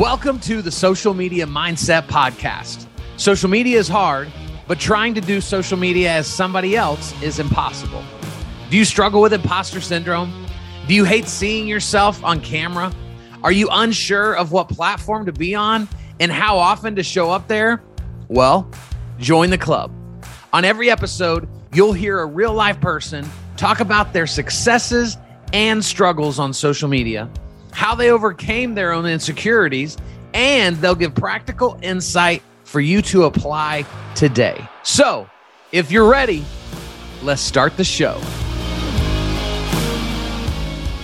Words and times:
Welcome 0.00 0.40
to 0.40 0.62
the 0.62 0.70
Social 0.70 1.12
Media 1.12 1.44
Mindset 1.44 2.06
Podcast. 2.06 2.86
Social 3.18 3.50
media 3.50 3.78
is 3.78 3.86
hard, 3.86 4.32
but 4.66 4.80
trying 4.80 5.12
to 5.12 5.20
do 5.20 5.42
social 5.42 5.76
media 5.76 6.10
as 6.10 6.26
somebody 6.26 6.74
else 6.74 7.12
is 7.20 7.38
impossible. 7.38 8.02
Do 8.70 8.78
you 8.78 8.86
struggle 8.86 9.20
with 9.20 9.34
imposter 9.34 9.78
syndrome? 9.82 10.46
Do 10.88 10.94
you 10.94 11.04
hate 11.04 11.28
seeing 11.28 11.68
yourself 11.68 12.24
on 12.24 12.40
camera? 12.40 12.90
Are 13.42 13.52
you 13.52 13.68
unsure 13.70 14.38
of 14.38 14.52
what 14.52 14.70
platform 14.70 15.26
to 15.26 15.32
be 15.32 15.54
on 15.54 15.86
and 16.18 16.32
how 16.32 16.56
often 16.56 16.96
to 16.96 17.02
show 17.02 17.30
up 17.30 17.46
there? 17.46 17.82
Well, 18.28 18.70
join 19.18 19.50
the 19.50 19.58
club. 19.58 19.92
On 20.54 20.64
every 20.64 20.90
episode, 20.90 21.46
you'll 21.74 21.92
hear 21.92 22.20
a 22.20 22.26
real 22.26 22.54
life 22.54 22.80
person 22.80 23.28
talk 23.58 23.80
about 23.80 24.14
their 24.14 24.26
successes 24.26 25.18
and 25.52 25.84
struggles 25.84 26.38
on 26.38 26.54
social 26.54 26.88
media 26.88 27.30
how 27.80 27.94
they 27.94 28.10
overcame 28.10 28.74
their 28.74 28.92
own 28.92 29.06
insecurities, 29.06 29.96
and 30.34 30.76
they'll 30.76 30.94
give 30.94 31.14
practical 31.14 31.78
insight 31.80 32.42
for 32.64 32.78
you 32.78 33.00
to 33.00 33.24
apply 33.24 33.86
today. 34.14 34.62
So, 34.82 35.26
if 35.72 35.90
you're 35.90 36.06
ready, 36.06 36.44
let's 37.22 37.40
start 37.40 37.78
the 37.78 37.84
show. 37.84 38.18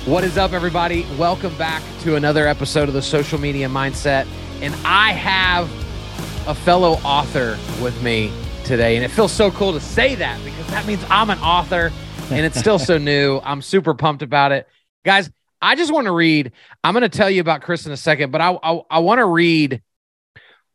What 0.05 0.23
is 0.23 0.37
up, 0.37 0.53
everybody? 0.53 1.07
Welcome 1.17 1.57
back 1.57 1.83
to 2.01 2.17
another 2.17 2.47
episode 2.47 2.89
of 2.89 2.95
the 2.95 3.01
Social 3.01 3.41
Media 3.41 3.69
Mindset. 3.69 4.27
And 4.61 4.75
I 4.84 5.12
have 5.12 5.70
a 6.47 6.55
fellow 6.55 7.01
author 7.05 7.56
with 7.83 8.03
me 8.03 8.31
today. 8.67 8.97
And 8.97 9.05
it 9.05 9.11
feels 9.11 9.33
so 9.33 9.50
cool 9.50 9.72
to 9.72 9.81
say 9.81 10.15
that 10.17 10.39
because 10.45 10.67
that 10.67 10.84
means 10.84 11.03
I'm 11.09 11.31
an 11.31 11.39
author 11.39 11.91
and 12.31 12.45
it's 12.45 12.59
still 12.59 12.78
so 12.78 12.98
new. 12.98 13.41
I'm 13.45 13.62
super 13.62 13.95
pumped 13.95 14.22
about 14.22 14.53
it. 14.53 14.69
Guys, 15.06 15.31
I 15.61 15.75
just 15.75 15.93
want 15.93 16.07
to 16.07 16.12
read. 16.12 16.53
I'm 16.85 16.93
going 16.93 17.03
to 17.03 17.09
tell 17.09 17.31
you 17.31 17.41
about 17.41 17.62
Chris 17.62 17.87
in 17.87 17.93
a 17.93 17.97
second, 17.97 18.31
but 18.31 18.41
I 18.41 18.59
I, 18.62 18.81
I 18.91 18.99
want 19.01 19.19
to 19.19 19.27
read 19.27 19.83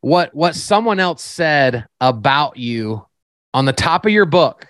what 0.00 0.34
what 0.34 0.54
someone 0.54 1.00
else 1.00 1.22
said 1.22 1.86
about 2.00 2.56
you 2.56 3.06
on 3.54 3.64
the 3.64 3.72
top 3.72 4.06
of 4.06 4.12
your 4.12 4.26
book. 4.26 4.66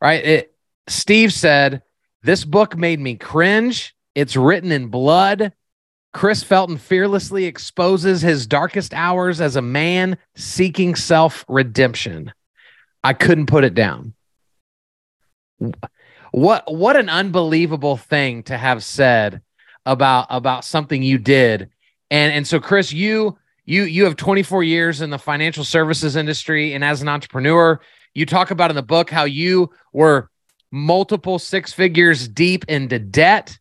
Right? 0.00 0.24
It 0.24 0.54
Steve 0.88 1.32
said, 1.32 1.82
"This 2.22 2.44
book 2.44 2.76
made 2.76 3.00
me 3.00 3.16
cringe. 3.16 3.94
It's 4.14 4.36
written 4.36 4.72
in 4.72 4.88
blood." 4.88 5.52
Chris 6.12 6.42
Felton 6.42 6.76
fearlessly 6.76 7.46
exposes 7.46 8.20
his 8.20 8.46
darkest 8.46 8.92
hours 8.92 9.40
as 9.40 9.56
a 9.56 9.62
man 9.62 10.18
seeking 10.36 10.94
self 10.94 11.44
redemption. 11.48 12.32
I 13.02 13.14
couldn't 13.14 13.46
put 13.46 13.64
it 13.64 13.74
down 13.74 14.14
what 16.32 16.72
what 16.72 16.96
an 16.96 17.08
unbelievable 17.08 17.96
thing 17.96 18.42
to 18.44 18.58
have 18.58 18.82
said 18.82 19.40
about 19.86 20.26
about 20.28 20.64
something 20.64 21.02
you 21.02 21.18
did. 21.18 21.70
And 22.10 22.32
and 22.32 22.46
so 22.46 22.58
chris 22.58 22.92
you 22.92 23.38
you 23.64 23.84
you 23.84 24.04
have 24.04 24.16
24 24.16 24.64
years 24.64 25.00
in 25.00 25.10
the 25.10 25.18
financial 25.18 25.64
services 25.64 26.16
industry 26.16 26.74
and 26.74 26.84
as 26.84 27.00
an 27.00 27.08
entrepreneur 27.08 27.80
you 28.14 28.26
talk 28.26 28.50
about 28.50 28.70
in 28.70 28.76
the 28.76 28.82
book 28.82 29.08
how 29.08 29.24
you 29.24 29.70
were 29.92 30.28
multiple 30.70 31.38
six 31.38 31.72
figures 31.72 32.26
deep 32.26 32.64
into 32.68 32.98
debt 32.98 33.58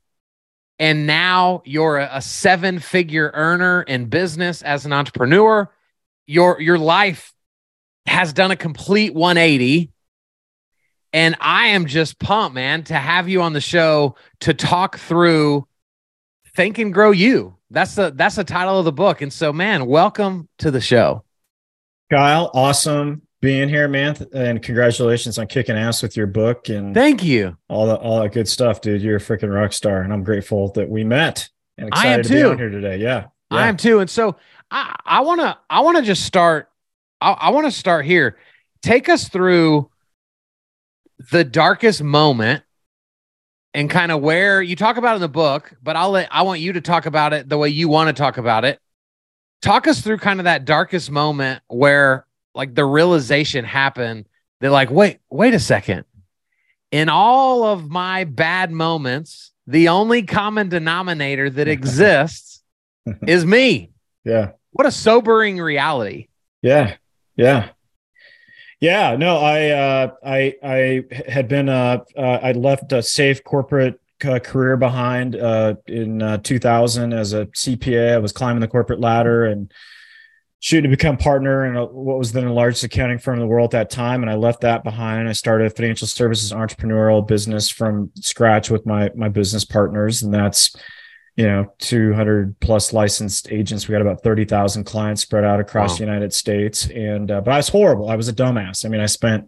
and 0.82 1.06
now 1.06 1.62
you're 1.64 2.00
a 2.00 2.22
seven 2.24 2.80
figure 2.80 3.30
earner 3.36 3.84
in 3.84 4.06
business 4.06 4.64
as 4.64 4.84
an 4.84 4.92
entrepreneur. 4.92 5.72
Your 6.26 6.60
your 6.60 6.80
life 6.80 7.34
has 8.08 8.34
done 8.34 8.50
a 8.50 8.56
complete 8.56 9.14
180 9.14 9.92
and 11.14 11.36
I 11.40 11.68
am 11.68 11.86
just 11.86 12.20
pumped, 12.20 12.56
man, 12.56 12.84
to 12.86 12.96
have 12.96 13.28
you 13.28 13.42
on 13.42 13.54
the 13.54 13.62
show 13.62 14.16
to 14.42 14.54
talk 14.54 14.98
through 14.98 15.68
Think 16.56 16.78
and 16.78 16.94
Grow 16.94 17.12
You. 17.12 17.58
That's 17.70 17.96
the 17.96 18.12
that's 18.16 18.36
the 18.36 18.44
title 18.44 18.80
of 18.80 18.86
the 18.86 18.92
book. 18.92 19.22
And 19.22 19.32
so, 19.32 19.54
man, 19.54 19.86
welcome 19.86 20.50
to 20.60 20.72
the 20.72 20.82
show. 20.82 21.24
Kyle, 22.12 22.52
awesome 22.54 23.22
being 23.42 23.70
here, 23.70 23.88
man. 23.88 24.16
And 24.34 24.62
congratulations 24.62 25.38
on 25.38 25.48
kicking 25.48 25.78
ass 25.78 26.02
with 26.02 26.16
your 26.16 26.28
book 26.28 26.70
and 26.70 26.94
thank 26.94 27.24
you. 27.24 27.58
All 27.70 27.88
the 27.88 27.96
all 27.96 28.22
that 28.22 28.34
good 28.34 28.48
stuff, 28.48 28.82
dude. 28.82 29.02
You're 29.02 29.18
a 29.18 29.22
freaking 29.22 29.54
rock 29.54 29.74
star. 29.74 30.02
And 30.02 30.14
I'm 30.14 30.24
grateful 30.24 30.72
that 30.74 30.90
we 30.90 31.04
met 31.04 31.50
and 31.78 31.88
excited 31.88 32.10
I 32.10 32.14
am 32.14 32.24
to 32.24 32.30
too. 32.30 32.36
be 32.36 32.44
on 32.44 32.58
here 32.58 32.70
today. 32.70 32.98
Yeah, 32.98 33.26
yeah. 33.52 33.58
I 33.58 33.68
am 33.68 33.78
too. 33.78 34.00
And 34.00 34.10
so 34.10 34.36
I, 34.70 34.96
I 35.06 35.22
wanna 35.22 35.58
I 35.70 35.82
wanna 35.82 36.02
just 36.02 36.24
start. 36.24 36.70
I, 37.22 37.32
I 37.32 37.50
want 37.52 37.68
to 37.68 37.72
start 37.72 38.06
here. 38.06 38.38
Take 38.82 39.08
us 39.08 39.30
through 39.30 39.90
the 41.30 41.44
darkest 41.44 42.02
moment 42.04 42.64
and 43.74 43.90
kind 43.90 44.12
of 44.12 44.22
where 44.22 44.62
you 44.62 44.76
talk 44.76 44.98
about 44.98 45.16
in 45.16 45.22
the 45.22 45.30
book, 45.30 45.74
but 45.82 45.96
I'll 45.96 46.12
let 46.12 46.28
I 46.32 46.42
want 46.44 46.60
you 46.60 46.74
to 46.74 46.82
talk 46.82 47.06
about 47.06 47.34
it 47.34 47.48
the 47.48 47.58
way 47.58 47.70
you 47.70 47.88
want 47.88 48.08
to 48.08 48.14
talk 48.14 48.38
about 48.38 48.66
it. 48.66 48.80
Talk 49.62 49.88
us 49.88 50.02
through 50.02 50.18
kind 50.18 50.40
of 50.40 50.46
that 50.46 50.66
darkest 50.66 51.12
moment 51.12 51.62
where 51.68 52.26
like 52.56 52.76
the 52.76 52.86
realization 52.86 53.64
happened. 53.64 54.26
They're 54.60 54.72
like, 54.72 54.92
wait, 54.92 55.20
wait 55.30 55.54
a 55.54 55.60
second. 55.60 56.06
In 56.92 57.10
all 57.10 57.64
of 57.64 57.90
my 57.90 58.26
bad 58.26 58.72
moments, 58.72 59.52
the 59.68 59.90
only 59.90 60.24
common 60.24 60.70
denominator 60.70 61.50
that 61.50 61.68
exists 61.70 62.64
is 63.28 63.46
me. 63.46 63.92
Yeah. 64.26 64.52
What 64.72 64.88
a 64.88 64.92
sobering 64.92 65.60
reality. 65.60 66.28
Yeah. 66.62 66.96
Yeah. 67.36 67.70
Yeah, 68.82 69.16
no, 69.16 69.38
I 69.38 69.70
uh, 69.70 70.12
I 70.26 70.56
I 70.64 71.04
had 71.28 71.48
been 71.48 71.70
uh, 71.70 72.00
uh, 72.18 72.40
I 72.42 72.52
left 72.54 72.92
a 72.92 73.04
safe 73.04 73.44
corporate 73.44 74.02
uh, 74.26 74.40
career 74.40 74.76
behind 74.76 75.36
uh, 75.36 75.76
in 75.86 76.22
uh, 76.22 76.38
2000 76.38 77.14
as 77.14 77.34
a 77.34 77.46
CPA. 77.46 78.16
I 78.16 78.18
was 78.18 78.32
climbing 78.32 78.62
the 78.62 78.68
corporate 78.68 79.00
ladder 79.00 79.46
and 79.46 79.72
shooting 80.62 80.90
to 80.90 80.96
become 80.96 81.18
partner 81.18 81.66
in 81.66 81.76
a, 81.76 81.86
what 81.86 82.18
was 82.18 82.32
then 82.32 82.46
the 82.46 82.52
largest 82.52 82.84
accounting 82.84 83.20
firm 83.20 83.36
in 83.36 83.42
the 83.42 83.48
world 83.48 83.74
at 83.74 83.80
that 83.80 83.90
time. 83.92 84.24
And 84.24 84.30
I 84.32 84.36
left 84.36 84.62
that 84.62 84.84
behind. 84.84 85.30
I 85.30 85.34
started 85.34 85.68
a 85.68 85.70
financial 85.70 86.08
services 86.08 86.52
entrepreneurial 86.52 87.28
business 87.28 87.70
from 87.70 88.10
scratch 88.16 88.72
with 88.72 88.88
my 88.88 89.12
my 89.16 89.30
business 89.30 89.64
partners, 89.64 90.24
and 90.24 90.34
that's 90.34 90.76
you 91.36 91.46
know 91.46 91.74
200 91.80 92.60
plus 92.60 92.94
licensed 92.94 93.52
agents. 93.52 93.88
We 93.88 93.94
got 93.94 94.02
about 94.02 94.24
30,000 94.24 94.84
clients 94.84 95.22
spread 95.22 95.44
out 95.44 95.60
across 95.60 95.92
wow. 95.92 95.98
the 95.98 96.04
United 96.04 96.34
States. 96.34 96.90
And 96.90 97.32
uh, 97.32 97.42
but 97.42 97.52
I 97.52 97.58
was 97.58 97.70
horrible. 97.70 98.10
I 98.10 98.16
was 98.16 98.28
a 98.28 98.34
dumbass. 98.34 98.86
I 98.86 98.90
mean 98.90 99.02
I 99.02 99.06
spent 99.06 99.48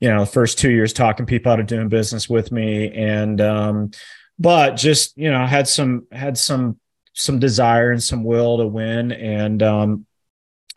you 0.00 0.08
know 0.08 0.20
the 0.20 0.30
first 0.30 0.58
2 0.58 0.70
years 0.70 0.92
talking 0.92 1.26
people 1.26 1.50
out 1.50 1.60
of 1.60 1.66
doing 1.66 1.88
business 1.88 2.28
with 2.28 2.52
me. 2.52 2.92
And 2.92 3.40
um 3.40 3.90
but 4.38 4.76
just 4.76 5.16
you 5.16 5.30
know 5.30 5.44
had 5.44 5.66
some 5.66 6.06
had 6.12 6.38
some 6.38 6.78
some 7.14 7.40
desire 7.40 7.90
and 7.90 8.02
some 8.02 8.22
will 8.22 8.58
to 8.58 8.66
win. 8.66 9.10
And 9.12 9.62
um 9.62 10.06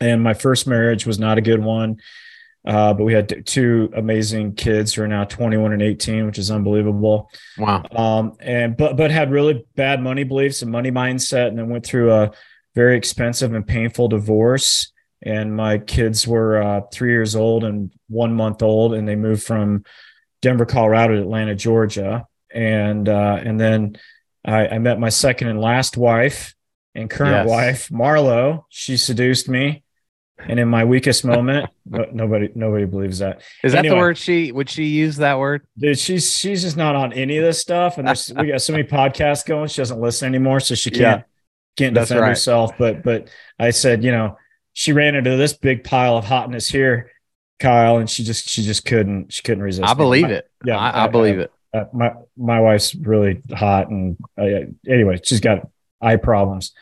and 0.00 0.22
my 0.22 0.34
first 0.34 0.66
marriage 0.66 1.06
was 1.06 1.20
not 1.20 1.38
a 1.38 1.42
good 1.42 1.62
one 1.62 1.98
uh, 2.64 2.94
but 2.94 3.04
we 3.04 3.12
had 3.12 3.44
two 3.44 3.90
amazing 3.94 4.54
kids 4.54 4.94
who 4.94 5.02
are 5.02 5.08
now 5.08 5.24
21 5.24 5.72
and 5.72 5.82
18, 5.82 6.26
which 6.26 6.38
is 6.38 6.50
unbelievable. 6.50 7.30
Wow. 7.58 7.82
Um, 7.90 8.36
and 8.40 8.76
but 8.76 8.96
but 8.96 9.10
had 9.10 9.32
really 9.32 9.66
bad 9.74 10.00
money 10.00 10.24
beliefs 10.24 10.62
and 10.62 10.70
money 10.70 10.90
mindset, 10.90 11.48
and 11.48 11.58
then 11.58 11.68
went 11.68 11.84
through 11.84 12.12
a 12.12 12.30
very 12.74 12.96
expensive 12.96 13.52
and 13.52 13.66
painful 13.66 14.08
divorce. 14.08 14.92
And 15.24 15.54
my 15.54 15.78
kids 15.78 16.26
were 16.26 16.62
uh, 16.62 16.80
three 16.92 17.10
years 17.10 17.36
old 17.36 17.64
and 17.64 17.92
one 18.08 18.34
month 18.34 18.62
old, 18.62 18.94
and 18.94 19.08
they 19.08 19.16
moved 19.16 19.42
from 19.42 19.84
Denver, 20.40 20.66
Colorado 20.66 21.14
to 21.14 21.20
Atlanta, 21.20 21.54
Georgia. 21.54 22.26
And 22.52 23.08
uh, 23.08 23.40
and 23.42 23.58
then 23.58 23.96
I, 24.44 24.68
I 24.68 24.78
met 24.78 25.00
my 25.00 25.08
second 25.08 25.48
and 25.48 25.60
last 25.60 25.96
wife 25.96 26.54
and 26.94 27.10
current 27.10 27.48
yes. 27.48 27.48
wife, 27.48 27.88
Marlo. 27.88 28.64
She 28.68 28.96
seduced 28.96 29.48
me 29.48 29.82
and 30.48 30.58
in 30.58 30.68
my 30.68 30.84
weakest 30.84 31.24
moment, 31.24 31.68
nobody 31.84 32.50
nobody 32.54 32.84
believes 32.84 33.18
that. 33.18 33.42
Is 33.62 33.72
that 33.72 33.80
anyway, 33.80 33.94
the 33.94 34.00
word 34.00 34.18
she 34.18 34.52
would 34.52 34.68
she 34.68 34.84
use 34.84 35.16
that 35.16 35.38
word? 35.38 35.66
Dude, 35.78 35.98
she's 35.98 36.36
she's 36.36 36.62
just 36.62 36.76
not 36.76 36.94
on 36.94 37.12
any 37.12 37.38
of 37.38 37.44
this 37.44 37.60
stuff. 37.60 37.98
And 37.98 38.06
there's 38.06 38.32
we 38.34 38.48
got 38.48 38.62
so 38.62 38.72
many 38.72 38.84
podcasts 38.84 39.44
going, 39.44 39.68
she 39.68 39.80
doesn't 39.80 40.00
listen 40.00 40.26
anymore, 40.26 40.60
so 40.60 40.74
she 40.74 40.90
can't 40.90 41.00
yeah, 41.00 41.22
can't 41.76 41.94
defend 41.94 42.20
right. 42.20 42.28
herself. 42.28 42.72
But 42.78 43.02
but 43.02 43.28
I 43.58 43.70
said, 43.70 44.04
you 44.04 44.12
know, 44.12 44.36
she 44.72 44.92
ran 44.92 45.14
into 45.14 45.36
this 45.36 45.52
big 45.52 45.84
pile 45.84 46.16
of 46.16 46.24
hotness 46.24 46.68
here, 46.68 47.10
Kyle, 47.58 47.98
and 47.98 48.08
she 48.08 48.24
just 48.24 48.48
she 48.48 48.62
just 48.62 48.84
couldn't 48.84 49.32
she 49.32 49.42
couldn't 49.42 49.62
resist. 49.62 49.88
I 49.88 49.94
believe 49.94 50.24
my, 50.24 50.30
it. 50.30 50.50
Yeah, 50.64 50.78
I, 50.78 51.04
I, 51.04 51.08
believe 51.08 51.38
I, 51.38 51.42
it. 51.42 51.52
Uh, 51.74 51.84
my 51.92 52.12
my 52.36 52.60
wife's 52.60 52.94
really 52.94 53.42
hot, 53.52 53.88
and 53.90 54.16
uh, 54.38 54.66
anyway, 54.88 55.20
she's 55.22 55.40
got 55.40 55.68
eye 56.00 56.16
problems, 56.16 56.72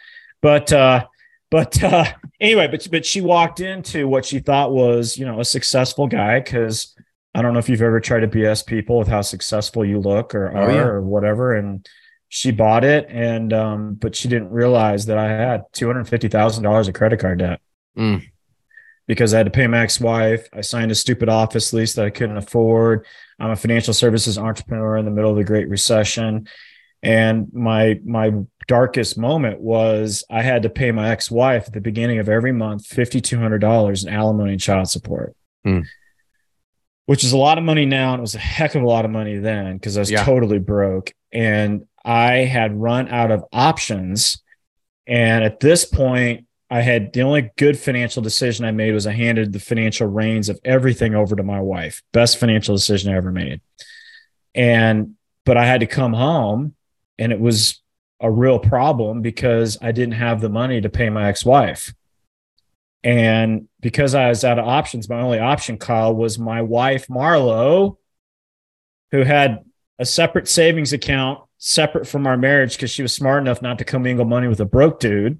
but. 0.40 0.72
uh 0.72 1.06
but 1.50 1.82
uh, 1.82 2.04
anyway, 2.40 2.68
but 2.68 2.86
but 2.90 3.04
she 3.04 3.20
walked 3.20 3.60
into 3.60 4.08
what 4.08 4.24
she 4.24 4.38
thought 4.38 4.72
was, 4.72 5.18
you 5.18 5.26
know, 5.26 5.40
a 5.40 5.44
successful 5.44 6.06
guy 6.06 6.40
because 6.40 6.94
I 7.34 7.42
don't 7.42 7.52
know 7.52 7.58
if 7.58 7.68
you've 7.68 7.82
ever 7.82 8.00
tried 8.00 8.20
to 8.20 8.28
BS 8.28 8.66
people 8.66 8.98
with 8.98 9.08
how 9.08 9.22
successful 9.22 9.84
you 9.84 10.00
look 10.00 10.34
or 10.34 10.46
are 10.46 10.70
oh, 10.70 10.74
yeah. 10.74 10.80
or 10.80 11.02
whatever. 11.02 11.54
And 11.54 11.86
she 12.28 12.52
bought 12.52 12.84
it, 12.84 13.06
and 13.08 13.52
um, 13.52 13.94
but 13.94 14.14
she 14.14 14.28
didn't 14.28 14.50
realize 14.50 15.06
that 15.06 15.18
I 15.18 15.28
had 15.28 15.64
two 15.72 15.86
hundred 15.88 16.08
fifty 16.08 16.28
thousand 16.28 16.62
dollars 16.62 16.86
of 16.86 16.94
credit 16.94 17.18
card 17.18 17.40
debt. 17.40 17.60
Mm. 17.98 18.24
Because 19.08 19.34
I 19.34 19.38
had 19.38 19.46
to 19.46 19.50
pay 19.50 19.66
my 19.66 19.80
ex-wife, 19.80 20.48
I 20.52 20.60
signed 20.60 20.92
a 20.92 20.94
stupid 20.94 21.28
office 21.28 21.72
lease 21.72 21.94
that 21.94 22.04
I 22.04 22.10
couldn't 22.10 22.36
afford. 22.36 23.04
I'm 23.40 23.50
a 23.50 23.56
financial 23.56 23.92
services 23.92 24.38
entrepreneur 24.38 24.96
in 24.98 25.04
the 25.04 25.10
middle 25.10 25.32
of 25.32 25.36
the 25.36 25.42
Great 25.42 25.68
Recession, 25.68 26.46
And 27.02 27.48
my 27.52 27.98
my 28.04 28.32
darkest 28.66 29.16
moment 29.18 29.60
was 29.60 30.22
I 30.30 30.42
had 30.42 30.62
to 30.62 30.70
pay 30.70 30.92
my 30.92 31.10
ex-wife 31.10 31.64
at 31.66 31.72
the 31.72 31.80
beginning 31.80 32.18
of 32.18 32.28
every 32.28 32.52
month 32.52 32.86
$5200 32.88 34.02
in 34.06 34.12
alimony 34.12 34.52
and 34.52 34.60
child 34.60 34.88
support. 34.88 35.34
Hmm. 35.64 35.80
Which 37.06 37.24
is 37.24 37.32
a 37.32 37.36
lot 37.38 37.58
of 37.58 37.64
money 37.64 37.86
now 37.86 38.12
and 38.12 38.20
it 38.20 38.22
was 38.22 38.34
a 38.36 38.38
heck 38.38 38.74
of 38.76 38.82
a 38.82 38.86
lot 38.86 39.04
of 39.04 39.10
money 39.10 39.38
then 39.38 39.74
because 39.76 39.96
I 39.96 40.00
was 40.00 40.10
Yeah. 40.10 40.24
totally 40.24 40.58
broke 40.60 41.12
and 41.32 41.86
I 42.04 42.38
had 42.38 42.76
run 42.80 43.08
out 43.08 43.30
of 43.32 43.44
options 43.52 44.42
and 45.06 45.42
at 45.42 45.58
this 45.60 45.84
point 45.84 46.46
I 46.70 46.82
had 46.82 47.12
the 47.12 47.22
only 47.22 47.50
good 47.56 47.76
financial 47.76 48.22
decision 48.22 48.64
I 48.64 48.70
made 48.70 48.92
was 48.94 49.06
I 49.08 49.12
handed 49.12 49.52
the 49.52 49.58
financial 49.58 50.06
reins 50.06 50.48
of 50.48 50.60
everything 50.64 51.16
over 51.16 51.34
to 51.34 51.42
my 51.42 51.60
wife. 51.60 52.00
Best 52.12 52.38
financial 52.38 52.76
decision 52.76 53.12
I 53.12 53.16
ever 53.16 53.32
made. 53.32 53.60
And 54.54 55.14
but 55.44 55.56
I 55.56 55.66
had 55.66 55.80
to 55.80 55.86
come 55.86 56.12
home 56.12 56.74
and 57.20 57.30
it 57.32 57.38
was 57.38 57.80
a 58.20 58.30
real 58.30 58.58
problem 58.58 59.22
because 59.22 59.78
I 59.80 59.92
didn't 59.92 60.14
have 60.14 60.40
the 60.40 60.48
money 60.48 60.80
to 60.80 60.88
pay 60.88 61.10
my 61.10 61.28
ex-wife. 61.28 61.94
And 63.04 63.68
because 63.80 64.14
I 64.14 64.28
was 64.28 64.44
out 64.44 64.58
of 64.58 64.66
options, 64.66 65.08
my 65.08 65.20
only 65.20 65.38
option, 65.38 65.78
Kyle, 65.78 66.14
was 66.14 66.38
my 66.38 66.62
wife, 66.62 67.06
Marlo, 67.08 67.96
who 69.10 69.22
had 69.22 69.64
a 69.98 70.04
separate 70.04 70.48
savings 70.48 70.92
account 70.92 71.40
separate 71.58 72.06
from 72.06 72.26
our 72.26 72.36
marriage 72.36 72.76
because 72.76 72.90
she 72.90 73.02
was 73.02 73.14
smart 73.14 73.42
enough 73.42 73.62
not 73.62 73.78
to 73.78 73.84
commingle 73.84 74.24
money 74.24 74.48
with 74.48 74.60
a 74.60 74.64
broke 74.64 74.98
dude. 74.98 75.38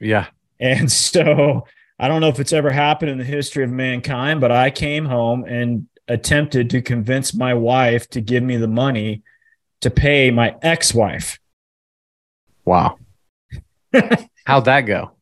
Yeah. 0.00 0.26
And 0.58 0.90
so 0.90 1.66
I 1.98 2.08
don't 2.08 2.20
know 2.20 2.28
if 2.28 2.40
it's 2.40 2.52
ever 2.52 2.70
happened 2.70 3.10
in 3.10 3.18
the 3.18 3.24
history 3.24 3.64
of 3.64 3.70
mankind, 3.70 4.40
but 4.40 4.52
I 4.52 4.70
came 4.70 5.04
home 5.04 5.44
and 5.44 5.86
attempted 6.08 6.70
to 6.70 6.82
convince 6.82 7.34
my 7.34 7.54
wife 7.54 8.08
to 8.10 8.20
give 8.20 8.42
me 8.42 8.56
the 8.56 8.68
money 8.68 9.22
to 9.80 9.90
pay 9.90 10.30
my 10.30 10.56
ex 10.62 10.94
wife. 10.94 11.38
Wow. 12.64 12.98
How'd 14.44 14.66
that 14.66 14.82
go? 14.82 15.12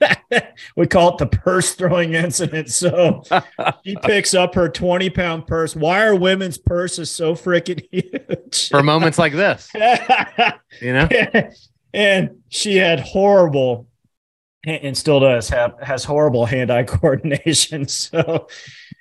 we 0.76 0.86
call 0.86 1.12
it 1.12 1.18
the 1.18 1.26
purse 1.26 1.74
throwing 1.74 2.14
incident. 2.14 2.70
So 2.70 3.22
she 3.84 3.96
picks 4.02 4.34
up 4.34 4.54
her 4.54 4.68
20 4.68 5.10
pound 5.10 5.46
purse. 5.46 5.74
Why 5.74 6.04
are 6.04 6.14
women's 6.14 6.58
purses 6.58 7.10
so 7.10 7.34
freaking 7.34 7.86
huge? 7.90 8.68
For 8.68 8.82
moments 8.82 9.18
like 9.18 9.32
this, 9.32 9.70
you 10.80 10.92
know? 10.92 11.08
and 11.94 12.36
she 12.48 12.76
had 12.76 13.00
horrible 13.00 13.88
and 14.66 14.96
still 14.96 15.20
does 15.20 15.48
have 15.48 15.74
has 15.80 16.04
horrible 16.04 16.44
hand-eye 16.44 16.82
coordination 16.84 17.86
so 17.86 18.48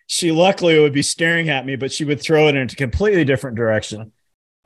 she 0.05 0.31
luckily 0.31 0.79
would 0.79 0.93
be 0.93 1.01
staring 1.01 1.49
at 1.49 1.65
me 1.65 1.75
but 1.75 1.91
she 1.91 2.05
would 2.05 2.21
throw 2.21 2.47
it 2.47 2.55
in 2.55 2.61
a 2.61 2.67
completely 2.67 3.25
different 3.25 3.57
direction 3.57 4.11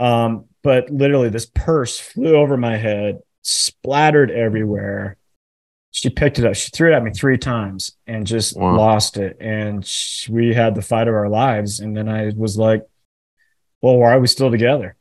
um, 0.01 0.45
but 0.63 0.89
literally 0.89 1.30
this 1.30 1.45
purse 1.45 2.00
flew 2.00 2.36
over 2.36 2.57
my 2.57 2.75
head 2.75 3.19
splattered 3.44 4.31
everywhere. 4.31 5.18
She 5.92 6.09
picked 6.09 6.39
it 6.39 6.45
up. 6.45 6.56
She 6.56 6.69
threw 6.71 6.92
it 6.92 6.95
at 6.95 7.03
me 7.03 7.12
three 7.12 7.38
times 7.38 7.95
and 8.07 8.25
just 8.25 8.57
Wow. 8.57 8.75
lost 8.77 9.18
it. 9.18 9.38
And 9.39 9.86
sh 9.86 10.27
we 10.30 10.53
had 10.53 10.74
the 10.75 10.81
fight 10.81 11.07
of 11.07 11.13
our 11.13 11.30
lives. 11.30 11.80
And 11.80 11.95
then 11.95 12.07
i 12.09 12.31
was 12.36 12.57
like 12.57 12.83
well 13.81 13.98
why 13.98 14.13
are 14.13 14.19
we 14.19 14.27
still 14.27 14.50
together? 14.51 14.95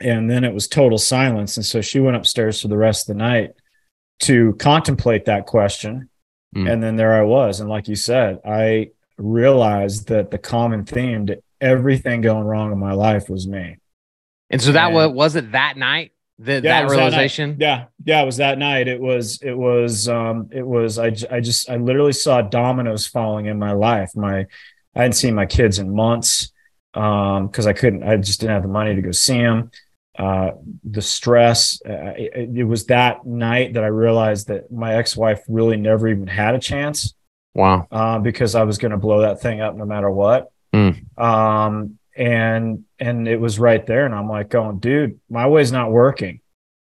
And 0.00 0.30
then 0.30 0.44
it 0.44 0.52
was 0.52 0.68
total 0.68 0.98
silence. 0.98 1.56
And 1.56 1.64
so 1.64 1.80
she 1.80 2.00
went 2.00 2.16
upstairs 2.16 2.60
for 2.60 2.68
the 2.68 2.76
rest 2.76 3.08
of 3.08 3.16
the 3.16 3.22
night 3.22 3.52
to 4.20 4.54
contemplate 4.58 5.24
that 5.26 5.46
question. 5.46 6.08
Mm. 6.54 6.70
and 6.72 6.82
then 6.82 6.96
there 6.96 7.14
i 7.14 7.22
was. 7.22 7.60
And 7.60 7.68
like 7.68 7.88
you 7.88 7.96
said 7.96 8.38
i 8.44 8.90
realized 9.18 10.08
that 10.08 10.30
the 10.30 10.38
common 10.38 10.84
theme 10.84 11.26
to 11.26 11.42
everything 11.60 12.20
going 12.20 12.44
wrong 12.44 12.72
in 12.72 12.78
my 12.78 12.92
life 12.92 13.28
was 13.28 13.46
me 13.46 13.76
And 14.50 14.60
so 14.60 14.72
that 14.72 14.92
was, 14.92 15.10
was 15.10 15.36
it 15.36 15.52
that 15.52 15.76
night? 15.76 16.12
The, 16.38 16.54
Yeah, 16.54 16.60
that 16.60 16.84
was 16.84 16.92
that 16.92 16.98
realization? 16.98 17.56
yeah 17.58 17.84
yeah 18.04 18.22
it 18.22 18.26
was 18.26 18.36
that 18.36 18.58
night 18.58 18.88
it 18.88 19.00
was 19.00 19.40
it 19.42 19.54
was 19.56 20.06
um 20.08 20.50
it 20.52 20.66
was 20.66 20.98
I 20.98 21.06
I 21.30 21.40
just 21.40 21.70
i 21.70 21.76
literally 21.76 22.12
saw 22.12 22.42
dominoes 22.42 23.06
falling 23.06 23.46
in 23.46 23.58
my 23.58 23.72
life 23.72 24.10
my 24.14 24.40
i 24.94 24.98
hadn't 25.00 25.14
seen 25.14 25.34
my 25.34 25.46
kids 25.46 25.78
in 25.78 25.94
months 25.94 26.52
um 26.92 27.46
because 27.46 27.66
i 27.66 27.72
couldn't 27.72 28.02
i 28.02 28.16
just 28.18 28.40
didn't 28.40 28.52
have 28.52 28.62
the 28.62 28.68
money 28.68 28.94
to 28.94 29.00
go 29.00 29.12
see 29.12 29.38
them 29.40 29.70
uh 30.18 30.50
the 30.84 31.00
stress 31.00 31.80
uh, 31.88 32.12
it, 32.16 32.50
it 32.54 32.64
was 32.64 32.84
that 32.86 33.24
night 33.24 33.72
that 33.72 33.82
i 33.84 33.86
realized 33.88 34.48
that 34.48 34.70
my 34.70 34.94
ex-wife 34.96 35.40
really 35.48 35.78
never 35.78 36.06
even 36.06 36.26
had 36.26 36.54
a 36.54 36.58
chance 36.58 37.14
Wow. 37.54 37.86
uh, 37.90 38.18
because 38.18 38.54
I 38.54 38.64
was 38.64 38.76
going 38.76 38.90
to 38.92 38.98
blow 38.98 39.22
that 39.22 39.40
thing 39.40 39.62
up 39.62 39.74
no 39.74 39.86
matter 39.86 40.10
what. 40.10 40.52
Mm. 40.76 41.20
Um, 41.20 41.98
and 42.16 42.84
and 42.98 43.28
it 43.28 43.40
was 43.40 43.58
right 43.58 43.84
there, 43.86 44.06
and 44.06 44.14
I'm 44.14 44.28
like, 44.28 44.48
going, 44.48 44.78
dude, 44.78 45.20
my 45.28 45.46
way's 45.46 45.72
not 45.72 45.90
working. 45.90 46.40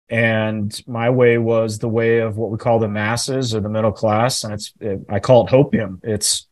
And 0.08 0.80
my 0.86 1.10
way 1.10 1.36
was 1.36 1.78
the 1.78 1.88
way 1.88 2.18
of 2.18 2.36
what 2.36 2.50
we 2.50 2.58
call 2.58 2.78
the 2.78 2.88
masses 2.88 3.54
or 3.54 3.60
the 3.60 3.68
middle 3.68 3.92
class, 3.92 4.44
and 4.44 4.54
it's 4.54 4.72
it, 4.80 5.00
I 5.08 5.18
call 5.20 5.46
it 5.46 5.50
hopium. 5.50 6.00
It's 6.02 6.46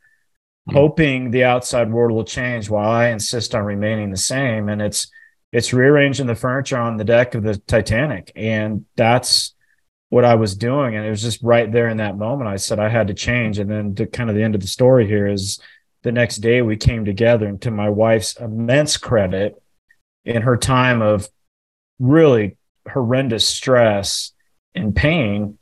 Mm. 0.66 0.72
hoping 0.72 1.30
the 1.30 1.44
outside 1.44 1.92
world 1.92 2.12
will 2.12 2.24
change 2.24 2.70
while 2.70 2.88
I 2.88 3.08
insist 3.08 3.54
on 3.54 3.64
remaining 3.64 4.10
the 4.10 4.16
same. 4.16 4.70
And 4.70 4.80
it's 4.80 5.10
it's 5.52 5.74
rearranging 5.74 6.26
the 6.26 6.34
furniture 6.34 6.78
on 6.78 6.96
the 6.96 7.04
deck 7.04 7.34
of 7.34 7.42
the 7.42 7.56
Titanic, 7.58 8.32
and 8.34 8.86
that's 8.96 9.54
what 10.08 10.24
I 10.24 10.36
was 10.36 10.56
doing. 10.56 10.96
And 10.96 11.04
it 11.04 11.10
was 11.10 11.22
just 11.22 11.42
right 11.42 11.70
there 11.70 11.88
in 11.88 11.98
that 11.98 12.16
moment. 12.16 12.48
I 12.48 12.56
said 12.56 12.78
I 12.78 12.88
had 12.88 13.08
to 13.08 13.14
change. 13.14 13.58
And 13.58 13.70
then 13.70 13.94
to 13.96 14.06
kind 14.06 14.30
of 14.30 14.36
the 14.36 14.42
end 14.42 14.54
of 14.54 14.62
the 14.62 14.66
story 14.66 15.06
here 15.06 15.26
is 15.28 15.60
the 16.04 16.12
next 16.12 16.36
day 16.36 16.62
we 16.62 16.76
came 16.76 17.04
together 17.04 17.46
and 17.46 17.60
to 17.62 17.70
my 17.70 17.88
wife's 17.88 18.36
immense 18.36 18.96
credit 18.96 19.60
in 20.24 20.42
her 20.42 20.56
time 20.56 21.02
of 21.02 21.28
really 21.98 22.56
horrendous 22.90 23.46
stress 23.48 24.32
and 24.74 24.94
pain, 24.94 25.58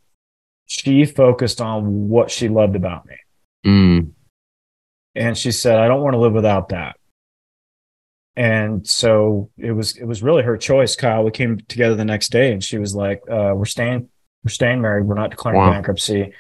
she 0.67 1.05
focused 1.05 1.61
on 1.61 2.09
what 2.09 2.31
she 2.31 2.49
loved 2.49 2.77
about 2.77 3.07
me. 3.07 3.17
Mm. 3.65 4.11
And 5.15 5.39
she 5.39 5.53
said, 5.53 5.79
I 5.79 5.89
don't 5.89 6.03
want 6.03 6.15
to 6.15 6.19
live 6.19 6.33
without 6.33 6.71
that. 6.71 6.97
And 8.35 8.87
so 8.87 9.51
it 9.59 9.73
was 9.73 9.97
it 9.97 10.05
was 10.05 10.23
really 10.23 10.43
her 10.43 10.57
choice, 10.57 10.97
Kyle. 10.97 11.23
We 11.23 11.31
came 11.31 11.61
together 11.69 11.95
the 11.95 12.05
next 12.05 12.33
day 12.33 12.53
and 12.53 12.65
she 12.65 12.79
was 12.79 12.95
like, 12.95 13.21
uh, 13.31 13.53
we're 13.55 13.67
staying, 13.67 14.09
we're 14.43 14.49
staying 14.51 14.81
married, 14.81 15.05
we're 15.05 15.15
not 15.15 15.31
declaring 15.31 15.61
Wow. 15.61 15.71
bankruptcy, 15.71 16.33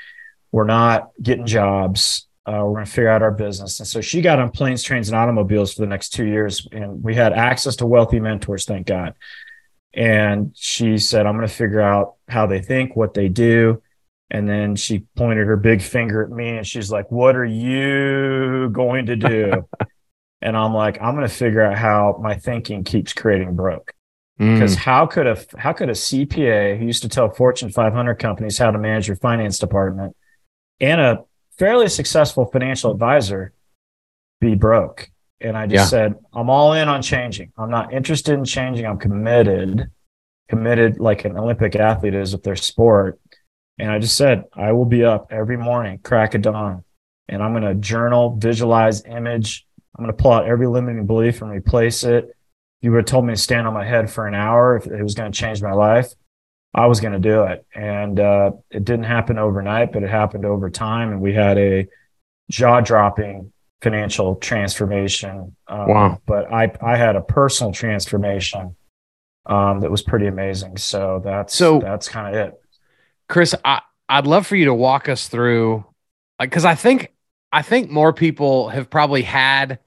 we're 0.52 0.64
not 0.64 1.10
getting 1.20 1.44
jobs, 1.46 2.26
uh, 2.46 2.62
we're 2.64 2.74
gonna 2.74 2.86
figure 2.86 3.08
out 3.08 3.22
our 3.22 3.30
business. 3.30 3.78
And 3.80 3.86
so 3.86 4.00
she 4.00 4.20
got 4.20 4.38
on 4.38 4.50
planes, 4.50 4.82
trains, 4.82 5.08
and 5.08 5.16
automobiles 5.16 5.74
for 5.74 5.80
the 5.80 5.86
next 5.86 6.10
two 6.10 6.26
years, 6.26 6.66
and 6.72 7.02
we 7.02 7.14
had 7.14 7.32
access 7.32 7.76
to 7.76 7.86
wealthy 7.86 8.20
mentors, 8.20 8.64
thank 8.64 8.86
God. 8.86 9.14
And 9.94 10.52
she 10.54 10.98
said, 10.98 11.26
I'm 11.26 11.36
gonna 11.36 11.48
figure 11.48 11.80
out 11.80 12.14
how 12.28 12.46
they 12.46 12.60
think, 12.60 12.96
what 12.96 13.14
they 13.14 13.28
do. 13.28 13.82
And 14.32 14.48
then 14.48 14.76
she 14.76 15.00
pointed 15.14 15.46
her 15.46 15.58
big 15.58 15.82
finger 15.82 16.22
at 16.22 16.30
me 16.30 16.56
and 16.56 16.66
she's 16.66 16.90
like, 16.90 17.10
What 17.12 17.36
are 17.36 17.44
you 17.44 18.70
going 18.70 19.06
to 19.06 19.16
do? 19.16 19.68
and 20.40 20.56
I'm 20.56 20.72
like, 20.72 21.00
I'm 21.02 21.14
going 21.14 21.28
to 21.28 21.34
figure 21.34 21.62
out 21.62 21.76
how 21.76 22.18
my 22.20 22.34
thinking 22.34 22.82
keeps 22.82 23.12
creating 23.12 23.54
broke. 23.54 23.92
Mm. 24.40 24.54
Because 24.54 24.74
how 24.74 25.04
could 25.04 25.26
a 25.26 25.38
how 25.58 25.74
could 25.74 25.90
a 25.90 25.92
CPA 25.92 26.78
who 26.78 26.86
used 26.86 27.02
to 27.02 27.10
tell 27.10 27.30
Fortune 27.30 27.70
500 27.70 28.14
companies 28.14 28.56
how 28.56 28.70
to 28.70 28.78
manage 28.78 29.06
your 29.06 29.18
finance 29.18 29.58
department 29.58 30.16
and 30.80 31.00
a 31.00 31.24
fairly 31.62 31.88
successful 31.88 32.44
financial 32.46 32.90
advisor 32.90 33.52
be 34.40 34.56
broke? 34.56 35.08
And 35.40 35.56
I 35.56 35.68
just 35.68 35.92
Yeah. 35.92 36.08
said, 36.08 36.14
I'm 36.32 36.50
all 36.50 36.72
in 36.72 36.88
on 36.88 37.02
changing. 37.02 37.52
I'm 37.56 37.70
not 37.70 37.92
interested 37.92 38.34
in 38.34 38.44
changing. 38.44 38.84
I'm 38.84 38.98
committed, 38.98 39.88
committed 40.48 40.98
like 40.98 41.24
an 41.24 41.36
Olympic 41.38 41.76
athlete 41.76 42.14
is 42.14 42.32
with 42.32 42.42
their 42.42 42.56
sport. 42.56 43.20
And 43.78 43.92
I 43.92 44.00
just 44.00 44.16
said, 44.16 44.44
I 44.52 44.72
will 44.72 44.86
be 44.86 45.04
up 45.04 45.28
every 45.30 45.56
morning, 45.56 46.00
crack 46.02 46.34
of 46.34 46.42
dawn, 46.42 46.82
and 47.28 47.40
I'm 47.40 47.52
going 47.52 47.62
to 47.62 47.76
journal, 47.76 48.36
visualize, 48.36 49.04
image. 49.04 49.64
I'm 49.96 50.04
going 50.04 50.16
to 50.16 50.20
pull 50.20 50.32
out 50.32 50.46
every 50.48 50.66
limiting 50.66 51.06
belief 51.06 51.42
and 51.42 51.50
replace 51.52 52.02
it. 52.02 52.24
If 52.24 52.34
you 52.80 52.90
would 52.90 52.98
have 52.98 53.06
told 53.06 53.24
me 53.24 53.34
to 53.34 53.40
stand 53.40 53.68
on 53.68 53.74
my 53.74 53.84
head 53.84 54.10
for 54.10 54.26
an 54.26 54.34
hour, 54.34 54.76
if 54.76 54.86
it 54.86 55.00
was 55.02 55.14
going 55.14 55.30
to 55.30 55.38
change 55.38 55.62
my 55.62 55.72
life, 55.72 56.12
I 56.74 56.86
was 56.86 57.00
going 57.00 57.12
to 57.12 57.18
do 57.18 57.44
it. 57.44 57.66
And 57.74 58.18
uh, 58.18 58.52
it 58.70 58.84
didn't 58.84 59.04
happen 59.04 59.38
overnight, 59.38 59.92
but 59.92 60.02
it 60.02 60.10
happened 60.10 60.44
over 60.44 60.70
time. 60.70 61.10
And 61.10 61.20
we 61.20 61.34
had 61.34 61.58
a 61.58 61.86
jaw 62.50 62.80
dropping 62.80 63.52
financial 63.82 64.36
transformation. 64.36 65.56
Um, 65.68 65.88
Wow. 65.88 66.20
But 66.26 66.52
I, 66.52 66.72
I 66.80 66.96
had 66.96 67.16
a 67.16 67.20
personal 67.20 67.72
transformation 67.72 68.76
um, 69.46 69.80
that 69.80 69.90
was 69.90 70.02
pretty 70.02 70.26
amazing. 70.28 70.76
So 70.76 71.20
that's, 71.24 71.54
So- 71.54 71.80
that's 71.80 72.08
kind 72.08 72.34
of 72.34 72.46
it. 72.48 72.54
Chris, 73.28 73.54
I, 73.64 73.80
I'd 74.08 74.26
love 74.26 74.46
for 74.46 74.56
you 74.56 74.66
to 74.66 74.74
walk 74.74 75.08
us 75.08 75.28
through 75.28 75.84
because 76.38 76.64
I 76.64 76.74
think 76.74 77.12
I 77.50 77.62
think 77.62 77.90
more 77.90 78.12
people 78.12 78.68
have 78.68 78.90
probably 78.90 79.22
had 79.22 79.78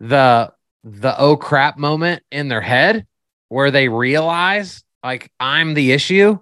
the 0.00 0.52
the 0.82 1.16
oh 1.18 1.36
crap 1.36 1.78
moment 1.78 2.22
in 2.32 2.48
their 2.48 2.60
head 2.60 3.06
where 3.48 3.70
they 3.70 3.88
realize 3.88 4.82
like 5.02 5.30
I'm 5.40 5.74
the 5.74 5.92
issue. 5.92 6.38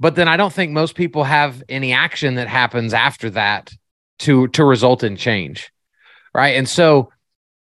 But 0.00 0.14
then 0.14 0.28
I 0.28 0.36
don't 0.36 0.52
think 0.52 0.72
most 0.72 0.94
people 0.94 1.24
have 1.24 1.62
any 1.68 1.92
action 1.92 2.36
that 2.36 2.48
happens 2.48 2.94
after 2.94 3.30
that 3.30 3.72
to 4.20 4.48
to 4.48 4.64
result 4.64 5.02
in 5.02 5.16
change. 5.16 5.72
Right. 6.34 6.56
And 6.56 6.68
so 6.68 7.10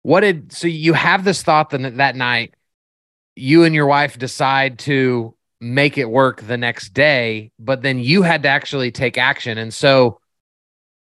what 0.03 0.21
did 0.21 0.51
so 0.51 0.67
you 0.67 0.93
have 0.93 1.23
this 1.23 1.43
thought 1.43 1.71
that 1.71 1.97
that 1.97 2.15
night 2.15 2.55
you 3.35 3.63
and 3.63 3.73
your 3.75 3.85
wife 3.85 4.17
decide 4.17 4.79
to 4.79 5.35
make 5.61 5.97
it 5.97 6.09
work 6.09 6.41
the 6.41 6.57
next 6.57 6.89
day, 6.89 7.51
but 7.59 7.81
then 7.81 7.99
you 7.99 8.23
had 8.23 8.43
to 8.43 8.49
actually 8.49 8.91
take 8.91 9.17
action. 9.17 9.57
And 9.57 9.73
so, 9.73 10.19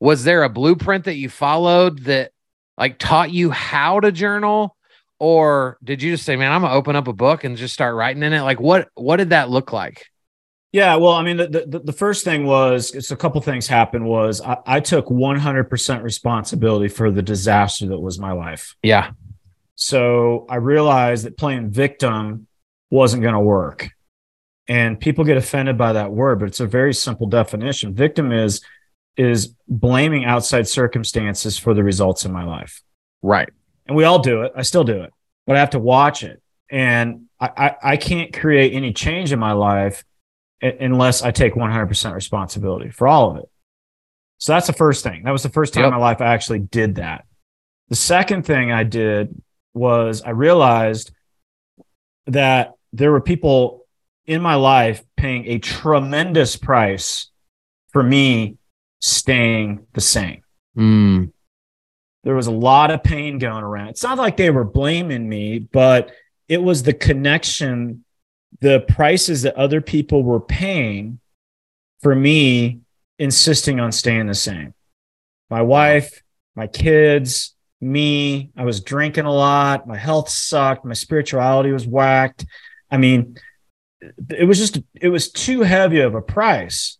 was 0.01 0.25
there 0.25 0.43
a 0.43 0.49
blueprint 0.49 1.05
that 1.05 1.17
you 1.17 1.29
followed 1.29 2.01
that 2.05 2.33
like 2.77 2.99
taught 2.99 3.31
you 3.31 3.51
how 3.51 4.01
to 4.01 4.13
journal? 4.13 4.77
Or 5.21 5.79
did 5.83 6.03
you 6.03 6.13
just 6.13 6.25
say, 6.25 6.37
man, 6.37 6.53
I'm 6.53 6.63
gonna 6.63 6.75
open 6.75 6.97
up 6.97 7.09
a 7.09 7.13
book 7.13 7.45
and 7.45 7.57
just 7.57 7.75
start 7.75 7.95
writing 7.95 8.23
in 8.23 8.33
it? 8.33 8.43
Like 8.43 8.61
what 8.61 8.89
what 8.95 9.17
did 9.17 9.31
that 9.31 9.51
look 9.51 9.73
like? 9.73 10.07
Yeah, 10.71 10.97
well, 10.97 11.15
I 11.15 11.23
mean, 11.23 11.39
the, 11.39 11.49
the, 11.49 11.81
the 11.83 11.93
first 11.93 12.25
thing 12.25 12.45
was 12.45 12.95
it's 12.95 13.11
a 13.11 13.17
couple 13.17 13.41
things 13.41 13.67
happened 13.67 14.05
was 14.05 14.43
I, 14.43 14.59
I 14.67 14.81
took 14.81 15.07
100% 15.07 16.03
responsibility 16.03 16.89
for 16.89 17.11
the 17.11 17.23
disaster 17.23 17.87
that 17.87 17.99
was 17.99 18.19
my 18.19 18.33
life. 18.33 18.77
Yeah. 18.83 19.13
So 19.77 20.45
I 20.51 20.57
realized 20.57 21.25
that 21.25 21.39
playing 21.39 21.71
victim 21.71 22.49
wasn't 22.91 23.23
going 23.23 23.35
to 23.35 23.41
work. 23.41 23.91
And 24.67 25.01
people 25.01 25.25
get 25.25 25.39
offended 25.39 25.79
by 25.79 25.95
that 25.95 26.13
word, 26.13 26.41
but 26.41 26.49
it's 26.49 26.61
a 26.61 26.67
very 26.67 26.93
simple 26.93 27.27
definition. 27.27 27.95
Victim 27.95 28.33
is 28.33 28.61
is 29.17 29.55
blaming 29.67 30.25
outside 30.25 30.69
circumstances 30.69 31.59
for 31.59 31.75
the 31.75 31.83
results 31.83 32.25
in 32.25 32.33
my 32.33 32.45
life. 32.45 32.83
Right. 33.23 33.49
And 33.89 33.97
we 33.97 34.05
all 34.05 34.19
do 34.19 34.43
it. 34.43 34.53
I 34.55 34.63
still 34.63 34.85
do 34.85 35.03
it, 35.03 35.13
but 35.47 35.57
I 35.57 35.61
have 35.61 35.71
to 35.71 35.79
watch 35.79 36.23
it. 36.23 36.43
And 36.71 37.27
I, 37.41 37.51
I, 37.57 37.93
I 37.93 37.97
can't 37.97 38.33
create 38.33 38.75
any 38.75 38.93
change 38.93 39.33
in 39.33 39.39
my 39.39 39.53
life 39.53 40.05
unless 40.61 41.23
I 41.23 41.31
take 41.31 41.55
100% 41.55 42.15
responsibility 42.15 42.91
for 42.91 43.09
all 43.09 43.31
of 43.31 43.39
it. 43.39 43.51
So 44.39 44.53
that's 44.53 44.67
the 44.67 44.73
first 44.73 45.03
thing. 45.03 45.25
That 45.25 45.31
was 45.31 45.43
the 45.43 45.49
first 45.49 45.75
time 45.75 45.85
yep. 45.85 45.89
in 45.89 45.99
my 45.99 46.01
life 46.01 46.21
I 46.21 46.27
actually 46.27 46.61
did 46.61 46.97
that. 46.97 47.25
The 47.89 47.97
second 47.97 48.45
thing 48.45 48.71
I 48.71 48.85
did 48.85 49.41
was 49.75 50.23
I 50.23 50.31
realized 50.31 51.11
that 52.27 52.75
there 52.93 53.11
were 53.11 53.21
people 53.21 53.87
in 54.27 54.43
my 54.43 54.55
life 54.55 55.03
paying 55.17 55.47
a 55.47 55.59
tremendous 55.59 56.57
price 56.57 57.31
for 57.91 58.03
me 58.03 58.59
staying 59.01 59.87
the 59.95 60.01
same. 60.01 60.43
Mm. 60.77 61.33
There 62.25 62.35
was 62.35 62.47
a 62.47 62.53
lot 62.53 62.91
of 62.91 63.03
pain 63.03 63.39
going 63.39 63.63
around. 63.63 63.89
It's 63.89 64.03
not 64.03 64.19
like 64.19 64.37
they 64.37 64.51
were 64.51 64.65
blaming 64.65 65.29
me, 65.29 65.59
but 65.59 66.11
it 66.49 66.63
was 66.63 66.83
the 66.83 66.93
connection 66.93 68.05
the 68.61 68.81
prices 68.81 69.43
that 69.43 69.55
other 69.57 69.81
people 69.81 70.23
were 70.23 70.41
paying 70.41 71.21
for 72.01 72.15
me 72.15 72.81
insisting 73.19 73.81
on 73.81 73.93
staying 73.93 74.27
the 74.27 74.35
same. 74.35 74.75
My 75.51 75.63
wife, 75.63 76.23
my 76.55 76.67
kids, 76.67 77.55
me, 77.81 78.51
I 78.57 78.65
was 78.65 78.81
drinking 78.81 79.25
a 79.25 79.33
lot, 79.33 79.87
my 79.87 79.97
health 79.97 80.29
sucked, 80.29 80.85
my 80.85 80.95
spirituality 80.95 81.73
was 81.73 81.87
whacked. 81.87 82.45
I 82.91 82.97
mean, 82.97 83.37
it 84.31 84.45
was 84.45 84.59
just 84.59 84.79
it 84.95 85.09
was 85.09 85.31
too 85.31 85.63
heavy 85.63 86.01
of 86.01 86.15
a 86.15 86.23
price. 86.23 86.99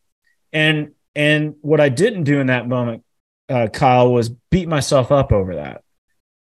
And 0.53 0.93
and 1.15 1.55
what 1.61 1.81
I 1.81 1.89
didn't 1.89 2.25
do 2.25 2.41
in 2.41 2.49
that 2.49 2.69
moment, 2.69 3.05
uh, 3.49 3.69
Kyle, 3.69 4.13
was 4.13 4.29
beat 4.29 4.69
myself 4.69 5.11
up 5.13 5.33
over 5.33 5.57
that. 5.57 5.83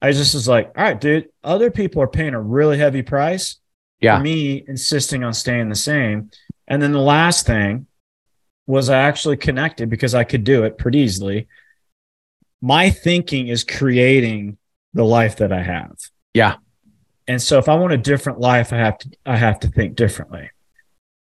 I 0.01 0.13
just 0.13 0.35
was 0.35 0.49
like, 0.49 0.73
all 0.77 0.85
right, 0.85 1.01
dude, 1.01 1.29
other 1.45 1.71
people 1.71 2.03
are 2.03 2.09
paying 2.09 2.35
a 2.35 2.41
really 2.41 2.77
heavy 2.77 3.03
price 3.03 3.61
yeah. 4.01 4.19
for 4.19 4.23
me 4.25 4.65
insisting 4.67 5.23
on 5.23 5.33
staying 5.33 5.69
the 5.69 5.77
same. 5.77 6.31
And 6.67 6.83
then 6.83 6.93
the 6.93 6.99
last 6.99 7.47
thing 7.47 7.87
was 8.67 8.89
I 8.89 8.99
actually 8.99 9.37
connected 9.37 9.89
because 9.89 10.15
I 10.15 10.25
could 10.25 10.45
do 10.45 10.65
it 10.65 10.79
pretty 10.79 10.99
easily. 10.99 11.49
My 12.61 12.91
thinking 12.91 13.49
is 13.49 13.65
creating 13.65 14.59
the 14.95 15.05
life 15.05 15.37
that 15.37 15.53
I 15.53 15.63
have. 15.63 15.97
Yeah. 16.35 16.57
And 17.29 17.41
so 17.41 17.59
if 17.59 17.69
I 17.69 17.77
want 17.77 17.93
a 17.93 17.99
different 17.99 18.41
life, 18.41 18.73
I 18.73 18.79
have 18.79 18.99
to 18.99 19.11
I 19.25 19.37
have 19.37 19.61
to 19.61 19.69
think 19.69 19.95
differently. 19.95 20.51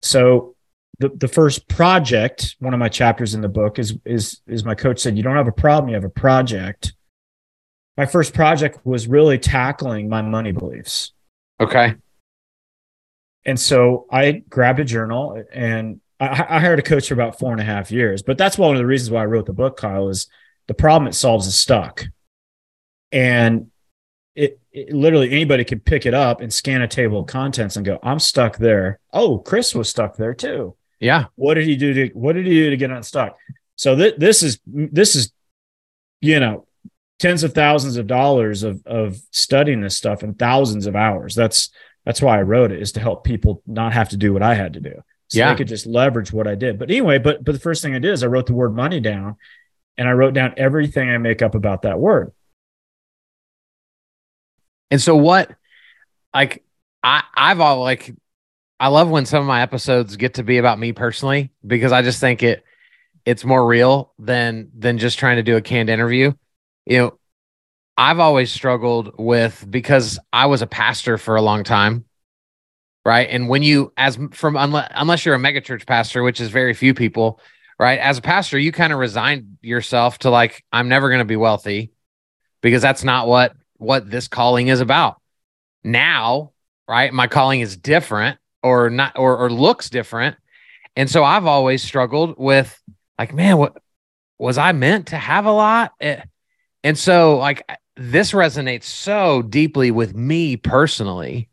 So 0.01 0.55
the, 0.99 1.09
the 1.09 1.27
first 1.27 1.67
project, 1.67 2.55
one 2.59 2.73
of 2.73 2.79
my 2.79 2.89
chapters 2.89 3.33
in 3.33 3.41
the 3.41 3.49
book 3.49 3.79
is 3.79 3.97
is 4.05 4.41
is 4.47 4.65
my 4.65 4.75
coach 4.75 4.99
said, 4.99 5.17
you 5.17 5.23
don't 5.23 5.37
have 5.37 5.47
a 5.47 5.51
problem, 5.51 5.89
you 5.89 5.95
have 5.95 6.03
a 6.03 6.09
project. 6.09 6.93
My 7.97 8.05
first 8.05 8.33
project 8.33 8.85
was 8.85 9.07
really 9.07 9.37
tackling 9.37 10.07
my 10.07 10.21
money 10.21 10.51
beliefs. 10.51 11.11
Okay. 11.59 11.95
And 13.45 13.59
so 13.59 14.05
I 14.11 14.43
grabbed 14.49 14.79
a 14.79 14.85
journal 14.85 15.43
and 15.51 15.99
I, 16.19 16.27
I, 16.27 16.59
hired 16.59 16.79
a 16.79 16.83
coach 16.83 17.07
for 17.07 17.13
about 17.13 17.39
four 17.39 17.51
and 17.51 17.59
a 17.59 17.65
half 17.65 17.91
years. 17.91 18.21
But 18.21 18.37
that's 18.37 18.57
one 18.57 18.73
of 18.73 18.77
the 18.77 18.85
reasons 18.85 19.11
why 19.11 19.23
I 19.23 19.25
wrote 19.25 19.45
the 19.45 19.53
book, 19.53 19.77
Kyle, 19.77 20.07
is 20.09 20.27
the 20.67 20.73
problem 20.73 21.07
it 21.07 21.13
solves 21.13 21.47
is 21.47 21.57
stuck. 21.57 22.05
And 23.11 23.71
it, 24.35 24.59
it 24.71 24.93
literally 24.93 25.31
anybody 25.31 25.65
could 25.65 25.83
pick 25.83 26.05
it 26.05 26.13
up 26.13 26.39
and 26.41 26.53
scan 26.53 26.81
a 26.81 26.87
table 26.87 27.19
of 27.19 27.27
contents 27.27 27.75
and 27.75 27.85
go, 27.85 27.99
I'm 28.03 28.19
stuck 28.19 28.57
there. 28.57 28.99
Oh, 29.11 29.39
Chris 29.39 29.75
was 29.75 29.89
stuck 29.89 30.15
there 30.15 30.33
too. 30.33 30.75
Yeah. 30.99 31.25
What 31.35 31.55
did 31.55 31.65
he 31.65 31.75
do 31.75 31.93
to 31.93 32.07
what 32.13 32.33
did 32.33 32.45
he 32.45 32.53
do 32.53 32.69
to 32.69 32.77
get 32.77 32.91
unstuck? 32.91 33.37
So 33.75 33.95
th- 33.95 34.15
this 34.17 34.43
is 34.43 34.59
this 34.65 35.15
is 35.15 35.31
you 36.21 36.39
know 36.39 36.67
tens 37.19 37.43
of 37.43 37.53
thousands 37.53 37.97
of 37.97 38.07
dollars 38.07 38.63
of 38.63 38.85
of 38.85 39.17
studying 39.31 39.81
this 39.81 39.97
stuff 39.97 40.23
and 40.23 40.37
thousands 40.37 40.85
of 40.85 40.95
hours. 40.95 41.35
That's 41.35 41.69
that's 42.05 42.21
why 42.21 42.39
I 42.39 42.41
wrote 42.41 42.71
it 42.71 42.81
is 42.81 42.93
to 42.93 42.99
help 42.99 43.23
people 43.23 43.61
not 43.65 43.93
have 43.93 44.09
to 44.09 44.17
do 44.17 44.33
what 44.33 44.43
I 44.43 44.55
had 44.55 44.73
to 44.73 44.79
do. 44.79 45.01
So 45.29 45.39
yeah. 45.39 45.51
they 45.51 45.57
could 45.57 45.67
just 45.67 45.85
leverage 45.85 46.33
what 46.33 46.47
I 46.47 46.55
did. 46.55 46.79
But 46.79 46.89
anyway, 46.89 47.19
but 47.19 47.43
but 47.43 47.51
the 47.53 47.59
first 47.59 47.81
thing 47.81 47.95
I 47.95 47.99
did 47.99 48.11
is 48.11 48.23
I 48.23 48.27
wrote 48.27 48.47
the 48.47 48.53
word 48.53 48.75
money 48.75 48.99
down 48.99 49.37
and 49.97 50.07
I 50.07 50.11
wrote 50.11 50.33
down 50.33 50.53
everything 50.57 51.09
I 51.09 51.17
make 51.17 51.41
up 51.41 51.55
about 51.55 51.83
that 51.83 51.99
word. 51.99 52.31
And 54.91 55.01
so 55.01 55.15
what 55.15 55.51
like 56.33 56.63
I 57.03 57.23
I've 57.35 57.59
all 57.59 57.81
like 57.81 58.13
I 58.79 58.87
love 58.87 59.09
when 59.09 59.25
some 59.25 59.41
of 59.41 59.47
my 59.47 59.61
episodes 59.61 60.15
get 60.15 60.35
to 60.35 60.43
be 60.43 60.57
about 60.57 60.79
me 60.79 60.93
personally 60.93 61.51
because 61.65 61.91
I 61.91 62.01
just 62.01 62.19
think 62.19 62.43
it 62.43 62.63
it's 63.25 63.43
more 63.43 63.65
real 63.65 64.13
than 64.17 64.71
than 64.77 64.97
just 64.97 65.19
trying 65.19 65.35
to 65.35 65.43
do 65.43 65.57
a 65.57 65.61
canned 65.61 65.89
interview. 65.89 66.33
You 66.85 66.97
know, 66.97 67.19
I've 67.97 68.19
always 68.19 68.51
struggled 68.51 69.13
with 69.19 69.65
because 69.69 70.17
I 70.31 70.45
was 70.45 70.61
a 70.61 70.67
pastor 70.67 71.17
for 71.17 71.35
a 71.35 71.41
long 71.41 71.65
time, 71.65 72.05
right? 73.05 73.27
And 73.29 73.49
when 73.49 73.61
you, 73.61 73.91
as 73.97 74.17
from 74.31 74.55
unless, 74.55 74.89
unless 74.95 75.25
you're 75.25 75.35
a 75.35 75.39
megachurch 75.39 75.85
pastor, 75.85 76.23
which 76.23 76.39
is 76.39 76.49
very 76.49 76.73
few 76.73 76.93
people, 76.93 77.41
right? 77.77 77.99
As 77.99 78.17
a 78.17 78.21
pastor, 78.21 78.57
you 78.57 78.71
kind 78.71 78.93
of 78.93 78.99
resign 78.99 79.57
yourself 79.61 80.19
to 80.19 80.29
like, 80.29 80.63
I'm 80.71 80.87
never 80.87 81.09
going 81.09 81.19
to 81.19 81.25
be 81.25 81.35
wealthy 81.35 81.91
because 82.61 82.81
that's 82.81 83.03
not 83.03 83.27
what 83.27 83.53
what 83.75 84.09
this 84.09 84.29
calling 84.29 84.69
is 84.69 84.79
about. 84.79 85.21
Now, 85.83 86.53
right? 86.87 87.13
My 87.13 87.27
calling 87.27 87.59
is 87.59 87.75
different 87.75 88.39
or 88.63 88.89
not 88.89 89.17
or, 89.17 89.37
or 89.37 89.49
looks 89.49 89.89
different. 89.89 90.35
And 90.95 91.09
so 91.09 91.23
I've 91.23 91.45
always 91.45 91.83
struggled 91.83 92.35
with 92.37 92.81
like, 93.17 93.33
man, 93.33 93.57
what 93.57 93.77
was 94.37 94.57
I 94.57 94.71
meant 94.71 95.07
to 95.07 95.17
have 95.17 95.45
a 95.45 95.51
lot? 95.51 95.93
Eh, 96.01 96.21
and 96.83 96.97
so 96.97 97.37
like 97.37 97.63
this 97.99 98.31
resonates 98.31 98.85
so 98.85 99.41
deeply 99.41 99.91
with 99.91 100.15
me 100.15 100.55
personally. 100.55 101.49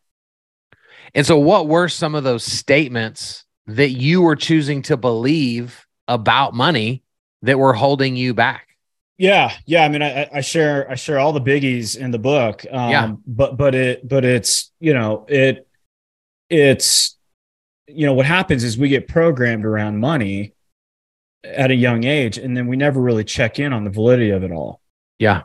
And 1.15 1.27
so, 1.27 1.39
what 1.39 1.67
were 1.67 1.89
some 1.89 2.15
of 2.15 2.25
those 2.25 2.45
statements 2.45 3.45
that 3.67 3.91
you 3.91 4.23
were 4.23 4.37
choosing 4.37 4.83
to 4.83 4.97
believe 4.97 5.87
about 6.07 6.55
money 6.55 7.03
that 7.43 7.59
were 7.59 7.73
holding 7.73 8.17
you 8.17 8.35
back? 8.35 8.69
Yeah, 9.19 9.53
yeah. 9.65 9.85
I 9.85 9.89
mean, 9.89 10.03
I, 10.03 10.29
I 10.33 10.41
share 10.43 10.91
I 10.91 10.95
share 10.95 11.19
all 11.19 11.33
the 11.33 11.41
biggies 11.41 11.97
in 11.97 12.11
the 12.11 12.19
book. 12.19 12.65
Um, 12.71 12.91
yeah. 12.91 13.13
But 13.27 13.57
but 13.57 13.75
it 13.75 14.07
but 14.07 14.25
it's 14.25 14.71
you 14.79 14.93
know 14.93 15.25
it 15.29 15.65
it's 16.50 17.17
you 17.87 18.07
know 18.07 18.15
what 18.15 18.26
happens 18.26 18.65
is 18.65 18.76
we 18.76 18.88
get 18.88 19.09
programmed 19.09 19.65
around 19.65 19.99
money 19.99 20.55
at 21.45 21.71
a 21.71 21.75
young 21.75 22.05
age, 22.05 22.38
and 22.38 22.57
then 22.57 22.67
we 22.67 22.76
never 22.76 23.00
really 23.00 23.25
check 23.25 23.59
in 23.59 23.73
on 23.73 23.85
the 23.85 23.91
validity 23.91 24.31
of 24.31 24.43
it 24.43 24.50
all. 24.50 24.81
Yeah. 25.19 25.43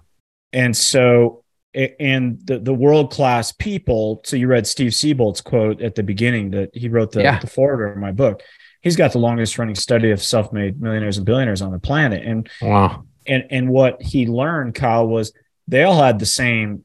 And 0.54 0.76
so, 0.76 1.44
and 1.74 2.40
the, 2.46 2.60
the 2.60 2.74
world 2.74 3.12
class 3.12 3.52
people. 3.52 4.22
So 4.26 4.36
you 4.36 4.48
read 4.48 4.68
Steve 4.68 4.94
Siebold's 4.94 5.42
quote 5.42 5.82
at 5.82 5.96
the 5.96 6.04
beginning 6.04 6.52
that 6.52 6.76
he 6.76 6.90
wrote 6.90 7.12
the, 7.12 7.22
yeah. 7.22 7.40
the 7.40 7.48
foreword 7.48 7.92
of 7.92 7.98
my 7.98 8.12
book. 8.12 8.42
He's 8.82 8.96
got 8.96 9.12
the 9.12 9.20
longest 9.20 9.58
running 9.58 9.76
study 9.76 10.12
of 10.12 10.22
self 10.22 10.52
made 10.52 10.82
millionaires 10.82 11.18
and 11.18 11.26
billionaires 11.26 11.62
on 11.62 11.72
the 11.72 11.80
planet. 11.80 12.26
And 12.26 12.50
wow. 12.62 13.06
And 13.28 13.46
and 13.52 13.70
what 13.70 14.02
he 14.02 14.26
learned, 14.26 14.74
Kyle, 14.74 15.08
was 15.08 15.32
they 15.68 15.84
all 15.84 16.02
had 16.02 16.18
the 16.18 16.26
same 16.26 16.84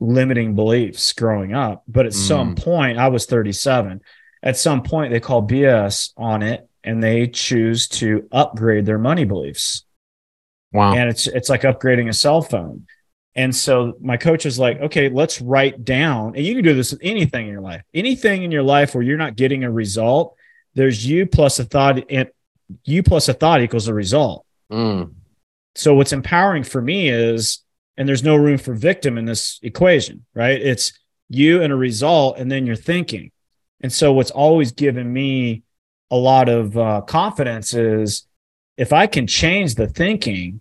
limiting 0.00 0.54
beliefs 0.54 1.12
growing 1.12 1.54
up. 1.54 1.82
But 1.88 2.06
at 2.06 2.12
mm. 2.12 2.16
some 2.16 2.54
point, 2.54 2.98
I 2.98 3.08
was 3.08 3.26
37. 3.26 4.00
At 4.42 4.56
some 4.56 4.82
point, 4.82 5.12
they 5.12 5.20
call 5.20 5.46
BS 5.46 6.12
on 6.16 6.42
it 6.42 6.68
and 6.82 7.02
they 7.02 7.26
choose 7.26 7.88
to 7.88 8.28
upgrade 8.30 8.86
their 8.86 8.98
money 8.98 9.24
beliefs. 9.24 9.84
Wow. 10.72 10.94
And 10.94 11.08
it's 11.08 11.26
it's 11.26 11.48
like 11.48 11.62
upgrading 11.62 12.08
a 12.08 12.12
cell 12.12 12.42
phone. 12.42 12.86
And 13.36 13.54
so 13.54 13.94
my 14.00 14.16
coach 14.16 14.46
is 14.46 14.58
like, 14.58 14.80
okay, 14.80 15.08
let's 15.08 15.40
write 15.40 15.84
down, 15.84 16.36
and 16.36 16.44
you 16.44 16.54
can 16.54 16.62
do 16.62 16.74
this 16.74 16.92
with 16.92 17.00
anything 17.02 17.46
in 17.46 17.52
your 17.52 17.62
life, 17.62 17.82
anything 17.92 18.44
in 18.44 18.52
your 18.52 18.62
life 18.62 18.94
where 18.94 19.02
you're 19.02 19.18
not 19.18 19.34
getting 19.34 19.64
a 19.64 19.70
result. 19.70 20.36
There's 20.74 21.04
you 21.04 21.26
plus 21.26 21.58
a 21.58 21.64
thought, 21.64 22.04
and 22.10 22.28
you 22.84 23.02
plus 23.02 23.28
a 23.28 23.34
thought 23.34 23.60
equals 23.60 23.88
a 23.88 23.94
result. 23.94 24.46
Mm. 24.70 25.14
So 25.74 25.94
what's 25.94 26.12
empowering 26.12 26.62
for 26.62 26.80
me 26.80 27.08
is, 27.08 27.63
and 27.96 28.08
there's 28.08 28.24
no 28.24 28.36
room 28.36 28.58
for 28.58 28.74
victim 28.74 29.18
in 29.18 29.24
this 29.24 29.58
equation, 29.62 30.24
right? 30.34 30.60
It's 30.60 30.92
you 31.28 31.62
and 31.62 31.72
a 31.72 31.76
result, 31.76 32.38
and 32.38 32.50
then 32.50 32.66
you're 32.66 32.76
thinking. 32.76 33.30
And 33.80 33.92
so, 33.92 34.12
what's 34.12 34.30
always 34.30 34.72
given 34.72 35.12
me 35.12 35.62
a 36.10 36.16
lot 36.16 36.48
of 36.48 36.76
uh, 36.76 37.00
confidence 37.02 37.74
is 37.74 38.26
if 38.76 38.92
I 38.92 39.06
can 39.06 39.26
change 39.26 39.74
the 39.74 39.86
thinking, 39.86 40.60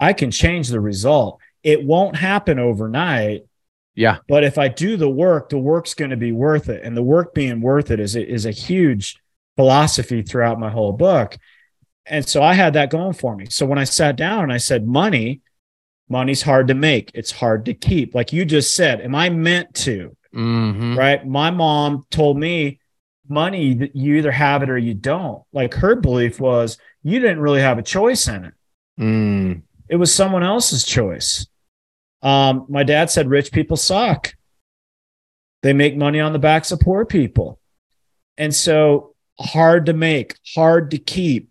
I 0.00 0.12
can 0.12 0.30
change 0.30 0.68
the 0.68 0.80
result. 0.80 1.40
It 1.62 1.84
won't 1.84 2.16
happen 2.16 2.58
overnight. 2.58 3.44
Yeah. 3.94 4.18
But 4.28 4.44
if 4.44 4.58
I 4.58 4.68
do 4.68 4.96
the 4.96 5.08
work, 5.08 5.48
the 5.48 5.58
work's 5.58 5.94
going 5.94 6.10
to 6.10 6.16
be 6.16 6.32
worth 6.32 6.68
it. 6.68 6.82
And 6.82 6.96
the 6.96 7.02
work 7.02 7.32
being 7.32 7.60
worth 7.60 7.90
it 7.90 8.00
is, 8.00 8.16
is 8.16 8.44
a 8.44 8.50
huge 8.50 9.16
philosophy 9.56 10.22
throughout 10.22 10.58
my 10.58 10.70
whole 10.70 10.92
book. 10.92 11.38
And 12.06 12.28
so 12.28 12.42
I 12.42 12.54
had 12.54 12.74
that 12.74 12.90
going 12.90 13.14
for 13.14 13.36
me. 13.36 13.46
So 13.48 13.64
when 13.66 13.78
I 13.78 13.84
sat 13.84 14.16
down 14.16 14.42
and 14.42 14.52
I 14.52 14.58
said, 14.58 14.86
money, 14.86 15.40
money's 16.08 16.42
hard 16.42 16.68
to 16.68 16.74
make, 16.74 17.10
it's 17.14 17.30
hard 17.32 17.64
to 17.66 17.74
keep. 17.74 18.14
Like 18.14 18.32
you 18.32 18.44
just 18.44 18.74
said, 18.74 19.00
am 19.00 19.14
I 19.14 19.30
meant 19.30 19.74
to? 19.76 20.16
Mm-hmm. 20.34 20.98
Right. 20.98 21.26
My 21.26 21.50
mom 21.50 22.06
told 22.10 22.38
me 22.38 22.80
money, 23.28 23.90
you 23.94 24.16
either 24.16 24.32
have 24.32 24.62
it 24.62 24.70
or 24.70 24.78
you 24.78 24.94
don't. 24.94 25.42
Like 25.52 25.74
her 25.74 25.94
belief 25.94 26.40
was 26.40 26.78
you 27.02 27.20
didn't 27.20 27.40
really 27.40 27.60
have 27.60 27.78
a 27.78 27.82
choice 27.82 28.28
in 28.28 28.44
it. 28.46 28.54
Mm. 29.00 29.62
It 29.88 29.96
was 29.96 30.14
someone 30.14 30.42
else's 30.42 30.84
choice. 30.84 31.46
Um, 32.22 32.66
my 32.68 32.82
dad 32.82 33.10
said 33.10 33.28
rich 33.28 33.52
people 33.52 33.76
suck. 33.76 34.34
They 35.62 35.72
make 35.72 35.96
money 35.96 36.20
on 36.20 36.32
the 36.32 36.38
backs 36.38 36.72
of 36.72 36.80
poor 36.80 37.04
people. 37.04 37.58
And 38.36 38.54
so 38.54 39.14
hard 39.38 39.86
to 39.86 39.92
make, 39.92 40.36
hard 40.54 40.90
to 40.90 40.98
keep, 40.98 41.50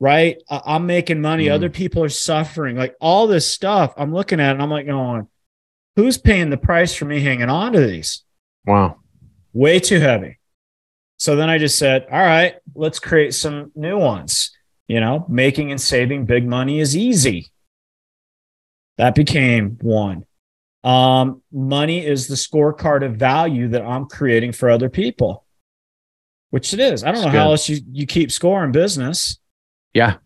right? 0.00 0.42
I- 0.48 0.76
am 0.76 0.86
making 0.86 1.20
money. 1.20 1.46
Mm. 1.46 1.52
Other 1.52 1.70
people 1.70 2.02
are 2.04 2.08
suffering. 2.08 2.76
Like 2.76 2.94
all 3.00 3.26
this 3.26 3.46
stuff, 3.46 3.94
I'm 3.96 4.12
looking 4.12 4.40
at 4.40 4.50
it 4.50 4.52
and 4.52 4.62
I'm 4.62 4.70
like 4.70 4.86
going, 4.86 5.28
who's 5.96 6.18
paying 6.18 6.50
the 6.50 6.56
price 6.56 6.94
for 6.94 7.04
me 7.04 7.20
hanging 7.20 7.50
on 7.50 7.72
to 7.72 7.86
these? 7.86 8.24
Wow. 8.66 8.96
Way 9.52 9.80
too 9.80 10.00
heavy. 10.00 10.38
So 11.18 11.34
then 11.34 11.50
I 11.50 11.58
just 11.58 11.78
said, 11.78 12.06
all 12.10 12.18
right, 12.18 12.54
let's 12.74 13.00
create 13.00 13.34
some 13.34 13.72
new 13.74 13.98
ones. 13.98 14.52
You 14.86 15.00
know, 15.00 15.26
making 15.28 15.70
and 15.70 15.80
saving 15.80 16.24
big 16.24 16.46
money 16.46 16.80
is 16.80 16.96
easy. 16.96 17.50
That 18.96 19.14
became 19.14 19.78
one. 19.82 20.24
Um, 20.84 21.42
money 21.52 22.06
is 22.06 22.28
the 22.28 22.36
scorecard 22.36 23.04
of 23.04 23.16
value 23.16 23.68
that 23.68 23.82
I'm 23.82 24.06
creating 24.06 24.52
for 24.52 24.70
other 24.70 24.88
people, 24.88 25.44
which 26.50 26.72
it 26.72 26.80
is. 26.80 27.04
I 27.04 27.08
don't 27.08 27.22
That's 27.22 27.34
know 27.34 27.38
how 27.40 27.50
else 27.50 27.68
you, 27.68 27.80
you 27.90 28.06
keep 28.06 28.32
score 28.32 28.64
in 28.64 28.72
business, 28.72 29.38
Yeah. 29.94 30.16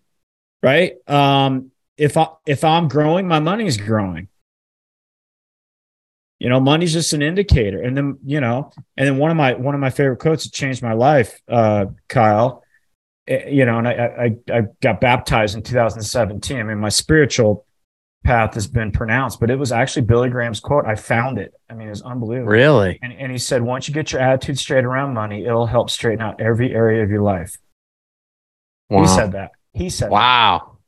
right? 0.63 0.95
Um, 1.09 1.71
if 1.97 2.17
I 2.17 2.29
if 2.47 2.65
I'm 2.65 2.89
growing, 2.89 3.29
my 3.29 3.39
money's 3.41 3.77
growing. 3.77 4.29
You 6.39 6.49
know, 6.49 6.59
money's 6.59 6.93
just 6.93 7.13
an 7.13 7.23
indicator. 7.23 7.81
And 7.81 7.97
then, 7.97 8.19
you 8.25 8.41
know, 8.41 8.73
and 8.97 9.07
then 9.07 9.19
one 9.19 9.31
of 9.31 9.37
my 9.37 9.55
one 9.55 9.75
of 9.75 9.81
my 9.81 9.91
favorite 9.91 10.19
quotes 10.19 10.45
that 10.45 10.53
changed 10.53 10.83
my 10.83 10.93
life, 10.95 11.41
uh, 11.49 11.87
Kyle, 12.09 12.65
eh, 13.29 13.49
you 13.49 13.65
know, 13.65 13.79
and 13.79 13.87
I, 13.87 13.93
I 13.93 14.59
I 14.59 14.63
got 14.81 15.01
baptized 15.01 15.55
in 15.55 15.63
2017. 15.63 16.59
I 16.59 16.63
mean, 16.65 16.79
my 16.79 16.89
spiritual 16.89 17.65
path 18.25 18.55
has 18.55 18.67
been 18.67 18.91
pronounced, 18.91 19.39
but 19.41 19.51
it 19.51 19.59
was 19.59 19.71
actually 19.73 20.03
Billy 20.03 20.31
Graham's 20.31 20.61
quote. 20.61 20.85
I 20.85 20.97
found 20.97 21.39
it. 21.39 21.53
I 21.71 21.75
mean, 21.75 21.87
it 21.89 21.91
was 21.91 22.03
unbelievable. 22.03 22.51
Really? 22.51 22.99
And, 23.03 23.13
and 23.13 23.33
he 23.33 23.39
said, 23.39 23.63
once 23.63 23.87
you 23.89 23.95
get 23.95 24.13
your 24.13 24.21
attitude 24.21 24.59
straight 24.59 24.85
around 24.85 25.15
money, 25.15 25.45
it'll 25.45 25.67
help 25.67 25.91
straighten 25.91 26.23
out 26.23 26.41
every 26.41 26.73
area 26.75 27.03
of 27.03 27.11
your 27.11 27.23
life. 27.23 27.57
Wow. 28.93 29.03
He 29.03 29.09
said 29.09 29.33
that. 29.33 29.53
He 29.73 29.91
said 29.91 30.11
wow. 30.11 30.79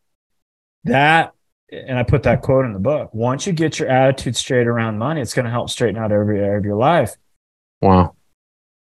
that. 0.85 1.33
And 1.73 1.99
I 1.99 2.03
put 2.05 2.23
that 2.25 2.43
quote 2.43 2.67
in 2.67 2.73
the 2.73 2.79
book. 2.79 3.13
Once 3.15 3.47
you 3.47 3.53
get 3.53 3.79
your 3.79 3.89
attitude 3.89 4.37
straight 4.37 4.67
around 4.67 4.99
money, 4.99 5.21
it's 5.21 5.35
going 5.35 5.47
to 5.47 5.51
help 5.51 5.71
straighten 5.71 6.01
out 6.01 6.13
every 6.13 6.39
area 6.39 6.59
of 6.59 6.65
your 6.65 6.77
life. 6.77 7.17
Wow. 7.81 8.15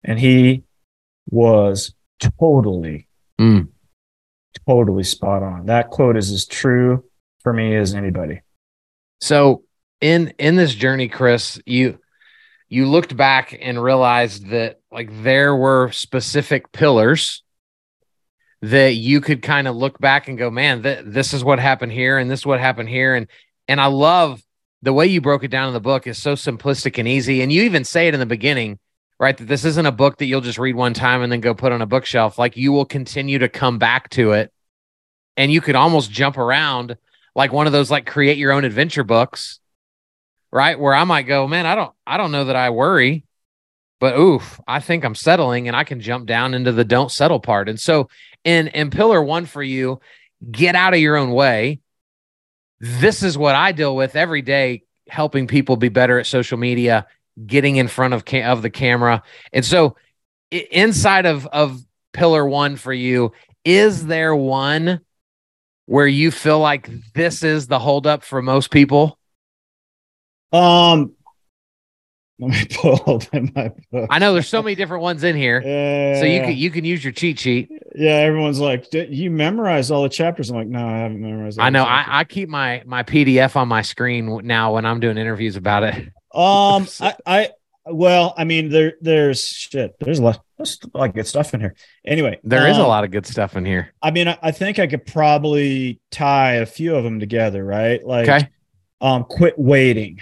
And 0.05 0.19
he 0.19 0.63
was 1.29 1.95
totally, 2.39 3.09
Mm. 3.39 3.69
totally 4.67 5.03
spot 5.05 5.43
on. 5.43 5.67
That 5.67 5.91
quote 5.91 6.17
is 6.17 6.31
as 6.31 6.47
true 6.47 7.05
for 7.43 7.53
me 7.53 7.77
as 7.77 7.95
anybody. 7.95 8.41
So 9.21 9.65
in 10.01 10.33
in 10.39 10.57
this 10.57 10.75
journey, 10.75 11.09
Chris, 11.09 11.61
you 11.67 11.99
you 12.69 12.87
looked 12.87 13.17
back 13.17 13.57
and 13.61 13.83
realized 13.83 14.49
that 14.49 14.81
like 14.91 15.11
there 15.23 15.55
were 15.55 15.91
specific 15.91 16.71
pillars 16.73 17.43
that 18.63 18.95
you 18.95 19.21
could 19.21 19.43
kind 19.43 19.69
of 19.69 19.77
look 19.77 19.99
back 19.99 20.29
and 20.29 20.37
go, 20.37 20.51
man, 20.51 20.83
th- 20.83 21.05
this 21.05 21.33
is 21.33 21.45
what 21.45 21.59
happened 21.59 21.93
here, 21.93 22.19
and 22.19 22.31
this 22.31 22.41
is 22.41 22.47
what 22.47 22.61
happened 22.61 22.89
here, 22.89 23.15
and 23.15 23.29
and 23.69 23.81
I 23.81 23.87
love 23.87 24.43
the 24.83 24.93
way 24.93 25.07
you 25.07 25.21
broke 25.21 25.45
it 25.45 25.51
down 25.51 25.69
in 25.69 25.75
the 25.75 25.81
book 25.81 26.07
is 26.07 26.19
so 26.19 26.35
simplistic 26.35 26.99
and 26.99 27.07
easy, 27.07 27.43
and 27.43 27.53
you 27.53 27.63
even 27.63 27.85
say 27.85 28.09
it 28.09 28.15
in 28.15 28.21
the 28.21 28.27
beginning, 28.27 28.79
right? 29.19 29.37
That 29.37 29.47
this 29.47 29.65
isn't 29.65 29.87
a 29.87 29.93
book 29.93 30.19
that 30.19 30.27
you'll 30.27 30.41
just 30.41 30.59
read 30.59 30.77
one 30.77 30.95
time 30.95 31.23
and 31.23 31.31
then 31.31 31.41
go 31.41 31.55
put 31.55 31.73
on 31.73 31.83
a 31.83 31.87
bookshelf. 31.87 32.39
Like 32.39 32.57
you 32.57 32.73
will 32.73 32.85
continue 32.85 33.39
to 33.41 33.49
come 33.49 33.79
back 33.79 34.09
to 34.11 34.33
it, 34.33 34.53
and 35.37 35.53
you 35.53 35.61
could 35.61 35.77
almost 35.77 36.11
jump 36.11 36.37
around 36.37 36.97
like 37.35 37.53
one 37.53 37.67
of 37.67 37.73
those 37.73 37.91
like 37.91 38.07
create 38.07 38.39
your 38.39 38.53
own 38.53 38.65
adventure 38.65 39.05
books, 39.05 39.61
right? 40.51 40.79
Where 40.79 40.95
I 40.95 41.05
might 41.05 41.23
go, 41.23 41.47
man, 41.47 41.67
I 41.67 41.77
don't, 41.77 41.93
I 42.07 42.17
don't 42.17 42.33
know 42.33 42.47
that 42.47 42.57
I 42.57 42.71
worry, 42.71 43.25
but 44.01 44.17
oof, 44.17 44.61
I 44.67 44.81
think 44.81 45.05
I'm 45.05 45.15
settling, 45.15 45.69
and 45.69 45.77
I 45.77 45.85
can 45.85 46.01
jump 46.01 46.27
down 46.27 46.55
into 46.55 46.73
the 46.73 46.85
don't 46.85 47.11
settle 47.11 47.41
part. 47.41 47.69
And 47.69 47.79
so, 47.81 48.09
in 48.45 48.69
in 48.69 48.91
pillar 48.91 49.23
one 49.23 49.47
for 49.47 49.63
you, 49.63 50.01
get 50.51 50.75
out 50.75 50.95
of 50.95 51.01
your 51.01 51.17
own 51.17 51.33
way. 51.33 51.81
This 52.81 53.23
is 53.23 53.37
what 53.37 53.55
I 53.55 53.73
deal 53.73 53.97
with 53.97 54.15
every 54.15 54.43
day, 54.43 54.83
helping 55.09 55.47
people 55.47 55.77
be 55.77 55.89
better 55.89 56.19
at 56.19 56.27
social 56.27 56.59
media, 56.59 57.07
getting 57.45 57.77
in 57.77 57.89
front 57.89 58.15
of 58.15 58.25
ca- 58.25 58.45
of 58.45 58.63
the 58.63 58.71
camera, 58.71 59.23
and 59.53 59.65
so 59.65 59.97
inside 60.51 61.27
of 61.27 61.47
of 61.47 61.83
pillar 62.13 62.47
one 62.47 62.77
for 62.77 62.93
you, 62.93 63.33
is 63.65 64.07
there 64.07 64.35
one? 64.35 65.01
Where 65.87 66.07
you 66.07 66.31
feel 66.31 66.59
like 66.59 66.91
this 67.15 67.43
is 67.43 67.67
the 67.67 67.79
holdup 67.79 68.23
for 68.23 68.43
most 68.43 68.71
people? 68.71 69.19
Um, 70.53 71.15
let 72.39 72.51
me 72.51 72.65
pull 72.75 73.01
open 73.07 73.53
my 73.55 73.73
book. 73.91 74.07
I 74.11 74.19
know 74.19 74.33
there's 74.33 74.49
so 74.49 74.63
many 74.63 74.75
different 74.75 75.03
ones 75.03 75.25
in 75.25 75.37
here, 75.37 75.61
Yeah, 75.65 76.21
so 76.21 76.27
you 76.27 76.41
can 76.41 76.57
you 76.57 76.71
can 76.71 76.85
use 76.85 77.03
your 77.03 77.13
cheat 77.13 77.39
sheet. 77.39 77.71
yeah. 77.95 78.11
Everyone's 78.17 78.61
like, 78.61 78.87
you 78.93 79.31
memorize 79.31 79.91
all 79.91 80.03
the 80.03 80.09
chapters? 80.09 80.51
I'm 80.51 80.57
like, 80.57 80.69
no, 80.69 80.87
I 80.87 80.99
haven't 80.99 81.21
memorized. 81.21 81.59
I 81.59 81.71
know. 81.71 81.85
I, 81.85 82.05
I 82.07 82.25
keep 82.25 82.49
my 82.49 82.83
my 82.87 83.03
PDF 83.03 83.57
on 83.57 83.69
my 83.69 83.83
screen 83.83 84.41
now 84.47 84.75
when 84.75 84.85
I'm 84.87 85.01
doing 85.01 85.19
interviews 85.19 85.57
about 85.57 85.83
it. 85.83 85.95
Um, 86.35 86.87
I, 87.01 87.15
I, 87.27 87.49
well, 87.91 88.35
I 88.37 88.45
mean, 88.45 88.69
there, 88.69 88.95
there's 89.01 89.47
shit. 89.47 89.97
There's 89.99 90.19
a 90.19 90.23
lot, 90.23 90.41
there's 90.59 90.79
a 90.95 90.97
lot 90.99 91.09
of 91.09 91.15
good 91.15 91.27
stuff 91.27 91.55
in 91.55 91.61
here. 91.61 91.75
Anyway, 92.05 92.39
There 92.45 92.69
is 92.69 92.77
a 92.77 92.83
um, 92.83 92.89
lot 92.89 93.03
of 93.05 93.11
good 93.11 93.25
stuff 93.27 93.57
in 93.57 93.65
here. 93.65 93.95
I 94.03 94.11
mean, 94.11 94.29
I, 94.29 94.39
I 94.43 94.51
think 94.51 94.79
I 94.79 94.87
could 94.87 95.07
probably 95.07 95.99
tie 96.11 96.57
a 96.57 96.67
few 96.67 96.95
of 96.97 97.03
them 97.03 97.19
together, 97.19 97.65
right? 97.65 98.05
Like, 98.07 98.29
Okay. 98.29 98.49
um, 99.01 99.25
quit 99.25 99.59
waiting. 99.59 100.21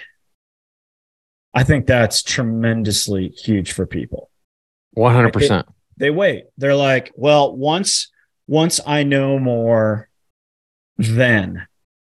I 1.56 1.64
think 1.64 1.86
that's 1.86 2.22
tremendously 2.22 3.28
huge 3.28 3.72
for 3.72 3.86
people. 3.86 4.30
100%. 4.96 5.64
They 5.96 6.10
wait. 6.10 6.44
They're 6.58 6.76
like, 6.76 7.12
well, 7.16 7.56
once, 7.56 8.12
once 8.46 8.78
I 8.86 9.02
know 9.02 9.38
more, 9.38 10.08
then 10.98 11.66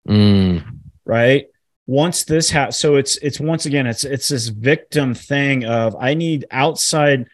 Mm, 0.08 0.64
right 1.04 1.46
once 1.86 2.24
this 2.24 2.50
ha 2.50 2.70
so 2.70 2.96
it's 2.96 3.16
it's 3.16 3.38
once 3.38 3.66
again 3.66 3.86
it's 3.86 4.04
it's 4.04 4.28
this 4.28 4.48
victim 4.48 5.12
thing 5.12 5.64
of 5.64 5.94
i 6.00 6.14
need 6.14 6.46
outside 6.50 7.26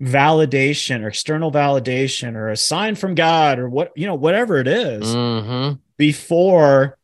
validation 0.00 1.02
or 1.02 1.08
external 1.08 1.52
validation 1.52 2.34
or 2.34 2.48
a 2.48 2.56
sign 2.56 2.94
from 2.94 3.14
god 3.14 3.58
or 3.58 3.68
what 3.68 3.92
you 3.96 4.06
know 4.06 4.14
whatever 4.14 4.58
it 4.58 4.68
is 4.68 5.04
mhm. 5.04 5.78
before 5.98 6.96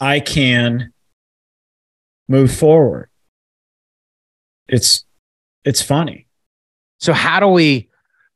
i 0.00 0.20
can 0.20 0.92
move 2.28 2.54
forward 2.54 3.10
it's 4.68 5.04
it's 5.64 5.82
funny 5.82 6.26
So 6.98 7.12
how 7.12 7.40
do 7.40 7.48
we 7.48 7.88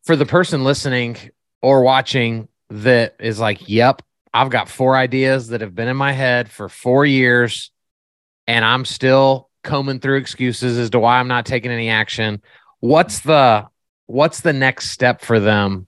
for 0.05 0.17
the 0.17 0.27
person 0.27 0.65
listening 0.65 1.17
or 1.63 1.83
watching 1.83 2.49
that 2.71 3.17
is 3.19 3.39
like, 3.41 3.69
"Yep, 3.69 4.03
I've 4.33 4.51
got 4.51 4.69
four 4.69 4.97
ideas 4.97 5.49
that 5.49 5.61
have 5.61 5.75
been 5.75 5.89
in 5.89 5.97
my 5.97 6.13
head 6.13 6.51
for 6.51 6.69
4 6.69 7.05
years 7.07 7.71
and 8.47 8.65
I'm 8.65 8.85
still 8.85 9.49
combing 9.65 10.01
through 10.01 10.19
excuses 10.19 10.79
as 10.79 10.91
to 10.91 10.99
why 11.01 11.19
I'm 11.19 11.29
not 11.29 11.47
taking 11.47 11.71
any 11.71 11.89
action." 11.91 12.43
What's 12.81 13.21
the 13.21 13.67
what's 14.07 14.41
the 14.41 14.53
next 14.53 14.91
step 14.91 15.21
for 15.21 15.41
them 15.41 15.87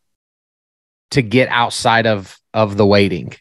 to 1.12 1.22
get 1.22 1.48
outside 1.50 2.06
of 2.06 2.36
of 2.52 2.76
the 2.76 2.86
waiting? 2.86 3.32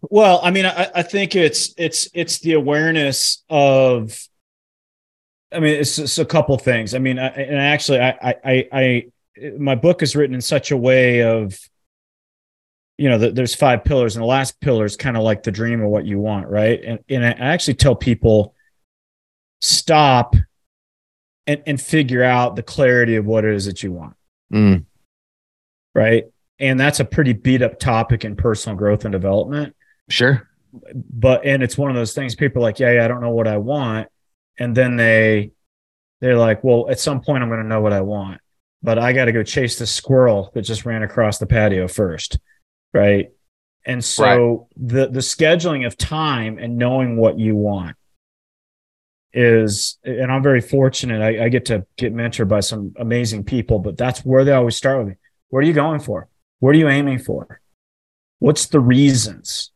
Well, 0.00 0.40
I 0.42 0.50
mean, 0.50 0.66
I, 0.66 0.90
I 0.94 1.02
think 1.02 1.36
it's 1.36 1.74
it's 1.76 2.08
it's 2.14 2.40
the 2.40 2.52
awareness 2.54 3.44
of. 3.48 4.18
I 5.54 5.60
mean, 5.60 5.74
it's, 5.74 5.98
it's 5.98 6.18
a 6.18 6.24
couple 6.24 6.56
things. 6.58 6.94
I 6.94 6.98
mean, 6.98 7.18
I, 7.18 7.28
and 7.28 7.58
actually, 7.58 8.00
I, 8.00 8.34
I, 8.44 8.68
I, 8.72 9.06
my 9.58 9.74
book 9.74 10.02
is 10.02 10.16
written 10.16 10.34
in 10.34 10.40
such 10.40 10.70
a 10.70 10.76
way 10.76 11.22
of, 11.22 11.58
you 12.98 13.08
know, 13.08 13.18
that 13.18 13.34
there's 13.34 13.54
five 13.54 13.84
pillars, 13.84 14.14
and 14.14 14.22
the 14.22 14.26
last 14.26 14.60
pillar 14.60 14.84
is 14.84 14.96
kind 14.96 15.16
of 15.16 15.22
like 15.22 15.42
the 15.42 15.50
dream 15.50 15.82
of 15.82 15.88
what 15.88 16.04
you 16.04 16.18
want, 16.18 16.48
right? 16.48 16.80
And 16.84 16.98
and 17.08 17.24
I 17.24 17.30
actually 17.30 17.74
tell 17.74 17.96
people, 17.96 18.54
stop 19.60 20.36
and, 21.46 21.62
and 21.66 21.80
figure 21.80 22.22
out 22.22 22.56
the 22.56 22.62
clarity 22.62 23.16
of 23.16 23.24
what 23.24 23.44
it 23.44 23.54
is 23.54 23.64
that 23.66 23.82
you 23.82 23.92
want. 23.92 24.14
Mm. 24.52 24.84
Right. 25.94 26.24
And 26.58 26.78
that's 26.78 27.00
a 27.00 27.04
pretty 27.04 27.32
beat 27.32 27.62
up 27.62 27.80
topic 27.80 28.24
in 28.24 28.36
personal 28.36 28.76
growth 28.76 29.04
and 29.04 29.12
development. 29.12 29.74
Sure. 30.08 30.48
But, 30.94 31.44
and 31.44 31.62
it's 31.62 31.76
one 31.76 31.90
of 31.90 31.96
those 31.96 32.12
things 32.12 32.34
people 32.34 32.62
are 32.62 32.66
like, 32.66 32.78
yeah, 32.78 32.92
yeah, 32.92 33.04
I 33.04 33.08
don't 33.08 33.20
know 33.20 33.30
what 33.30 33.48
I 33.48 33.56
want. 33.56 34.08
And 34.58 34.76
then 34.76 34.96
they, 34.96 35.52
they're 36.20 36.38
like, 36.38 36.62
well, 36.62 36.88
at 36.88 37.00
some 37.00 37.20
point 37.20 37.42
I'm 37.42 37.48
going 37.48 37.62
to 37.62 37.68
know 37.68 37.80
what 37.80 37.92
I 37.92 38.00
want, 38.00 38.40
but 38.82 38.98
I 38.98 39.12
got 39.12 39.26
to 39.26 39.32
go 39.32 39.42
chase 39.42 39.78
the 39.78 39.86
squirrel 39.86 40.50
that 40.54 40.62
just 40.62 40.84
ran 40.84 41.02
across 41.02 41.38
the 41.38 41.46
patio 41.46 41.88
first. 41.88 42.38
Right. 42.92 43.30
And 43.84 44.04
so 44.04 44.68
right. 44.76 44.88
the, 44.88 45.08
the 45.08 45.20
scheduling 45.20 45.86
of 45.86 45.96
time 45.96 46.58
and 46.58 46.76
knowing 46.76 47.16
what 47.16 47.38
you 47.38 47.56
want 47.56 47.96
is 49.34 49.98
and 50.04 50.30
i'm 50.30 50.42
very 50.42 50.60
fortunate 50.60 51.22
I, 51.22 51.44
I, 51.44 51.48
get 51.48 51.64
to 51.66 51.86
get 51.96 52.14
mentored 52.14 52.48
by 52.48 52.60
some 52.60 52.92
amazing 52.98 53.44
people 53.44 53.78
but 53.78 53.96
that's 53.96 54.20
where 54.20 54.44
they 54.44 54.52
always 54.52 54.76
start 54.76 54.98
with 54.98 55.08
me 55.08 55.14
what 55.48 55.60
are 55.60 55.66
you 55.66 55.72
going 55.72 56.00
for 56.00 56.28
what 56.60 56.74
are 56.74 56.78
you 56.78 56.88
aiming 56.88 57.18
for 57.18 57.60
what's 58.40 58.66
the 58.66 58.80
reasons 58.80 59.70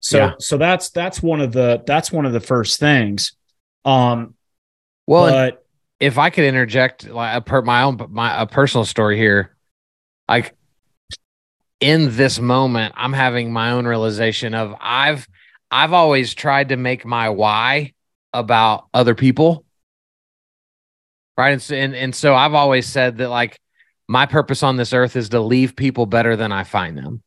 so 0.00 0.16
yeah. 0.16 0.32
so 0.38 0.56
that's 0.56 0.88
that's 0.90 1.22
one 1.22 1.40
of 1.40 1.52
the 1.52 1.82
that's 1.86 2.10
one 2.10 2.24
of 2.24 2.32
the 2.32 2.40
first 2.40 2.80
things 2.80 3.36
um 3.84 4.34
well 5.06 5.30
but, 5.30 5.64
if 6.00 6.18
i 6.18 6.30
could 6.30 6.44
interject 6.44 7.08
like 7.08 7.36
a 7.36 7.40
per 7.40 7.62
my 7.62 7.82
own 7.82 7.98
my 8.10 8.42
a 8.42 8.46
personal 8.46 8.84
story 8.84 9.16
here 9.16 9.56
like 10.28 10.54
in 11.80 12.16
this 12.16 12.38
moment 12.38 12.94
i'm 12.96 13.12
having 13.12 13.52
my 13.52 13.72
own 13.72 13.86
realization 13.86 14.54
of 14.54 14.74
i've 14.80 15.26
i've 15.70 15.92
always 15.92 16.34
tried 16.34 16.68
to 16.68 16.76
make 16.76 17.04
my 17.04 17.28
why 17.28 17.92
about 18.32 18.86
other 18.94 19.14
people. 19.14 19.64
Right. 21.36 21.52
And 21.52 21.62
so, 21.62 21.74
and, 21.74 21.94
and 21.94 22.14
so 22.14 22.34
I've 22.34 22.54
always 22.54 22.86
said 22.86 23.18
that 23.18 23.28
like 23.28 23.58
my 24.08 24.26
purpose 24.26 24.62
on 24.62 24.76
this 24.76 24.92
earth 24.92 25.16
is 25.16 25.30
to 25.30 25.40
leave 25.40 25.76
people 25.76 26.06
better 26.06 26.36
than 26.36 26.52
I 26.52 26.64
find 26.64 26.96
them, 26.96 27.22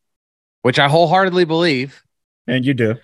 which 0.62 0.80
I 0.80 0.88
wholeheartedly 0.88 1.46
believe. 1.46 2.04
And 2.48 2.64
you 2.64 2.74
do. 2.74 2.96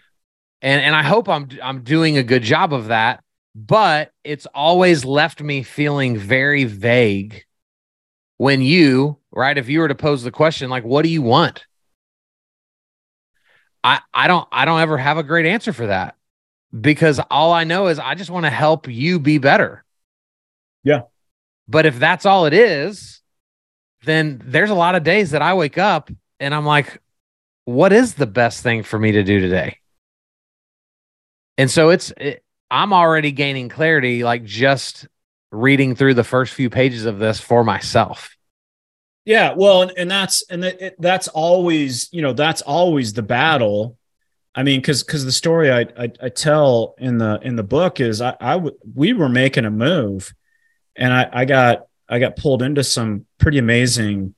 And 0.61 0.81
and 0.81 0.95
I 0.95 1.01
hope 1.01 1.27
I'm 1.27 1.49
I'm 1.61 1.81
doing 1.81 2.17
a 2.17 2.23
good 2.23 2.43
job 2.43 2.71
of 2.71 2.87
that, 2.87 3.23
but 3.53 4.11
it's 4.23 4.45
always 4.47 5.03
left 5.05 5.41
me 5.41 5.63
feeling 5.63 6.17
very 6.17 6.63
vague 6.63 7.43
when 8.37 8.61
you, 8.61 9.17
right, 9.31 9.57
if 9.57 9.69
you 9.69 9.79
were 9.79 9.87
to 9.87 9.95
pose 9.95 10.23
the 10.23 10.31
question 10.31 10.69
like 10.69 10.83
what 10.83 11.03
do 11.03 11.09
you 11.09 11.21
want? 11.21 11.65
I 13.83 13.99
I 14.13 14.27
don't 14.27 14.47
I 14.51 14.65
don't 14.65 14.79
ever 14.79 14.97
have 14.97 15.17
a 15.17 15.23
great 15.23 15.45
answer 15.45 15.73
for 15.73 15.87
that 15.87 16.15
because 16.79 17.19
all 17.29 17.51
I 17.51 17.63
know 17.63 17.87
is 17.87 17.99
I 17.99 18.15
just 18.15 18.29
want 18.29 18.45
to 18.45 18.49
help 18.49 18.87
you 18.87 19.19
be 19.19 19.37
better. 19.37 19.83
Yeah. 20.83 21.03
But 21.67 21.85
if 21.85 21.99
that's 21.99 22.25
all 22.25 22.45
it 22.45 22.53
is, 22.53 23.21
then 24.03 24.41
there's 24.43 24.69
a 24.69 24.75
lot 24.75 24.95
of 24.95 25.03
days 25.03 25.31
that 25.31 25.41
I 25.41 25.53
wake 25.53 25.77
up 25.77 26.09
and 26.39 26.53
I'm 26.53 26.65
like, 26.65 27.01
what 27.65 27.93
is 27.93 28.15
the 28.15 28.27
best 28.27 28.63
thing 28.63 28.83
for 28.83 28.97
me 28.97 29.13
to 29.13 29.23
do 29.23 29.39
today? 29.39 29.77
And 31.57 31.69
so 31.69 31.89
it's, 31.89 32.11
it, 32.17 32.43
I'm 32.71 32.93
already 32.93 33.31
gaining 33.31 33.69
clarity, 33.69 34.23
like 34.23 34.45
just 34.45 35.07
reading 35.51 35.95
through 35.95 36.15
the 36.15 36.23
first 36.23 36.53
few 36.53 36.69
pages 36.69 37.05
of 37.05 37.19
this 37.19 37.39
for 37.39 37.63
myself. 37.63 38.35
Yeah. 39.25 39.53
Well, 39.55 39.83
and, 39.83 39.91
and 39.97 40.09
that's, 40.09 40.43
and 40.49 40.63
it, 40.65 40.95
that's 40.97 41.27
always, 41.27 42.11
you 42.11 42.21
know, 42.21 42.33
that's 42.33 42.61
always 42.63 43.13
the 43.13 43.21
battle 43.21 43.97
I 44.53 44.63
mean, 44.63 44.81
because 44.81 45.03
because 45.03 45.23
the 45.23 45.31
story 45.31 45.71
I, 45.71 45.81
I, 45.97 46.11
I 46.21 46.29
tell 46.29 46.95
in 46.97 47.17
the 47.17 47.39
in 47.41 47.55
the 47.55 47.63
book 47.63 47.99
is 47.99 48.21
I, 48.21 48.35
I 48.39 48.53
w- 48.53 48.77
we 48.95 49.13
were 49.13 49.29
making 49.29 49.65
a 49.65 49.71
move, 49.71 50.33
and 50.95 51.13
I 51.13 51.29
I 51.31 51.45
got 51.45 51.87
I 52.09 52.19
got 52.19 52.35
pulled 52.35 52.61
into 52.61 52.83
some 52.83 53.25
pretty 53.37 53.59
amazing 53.59 54.35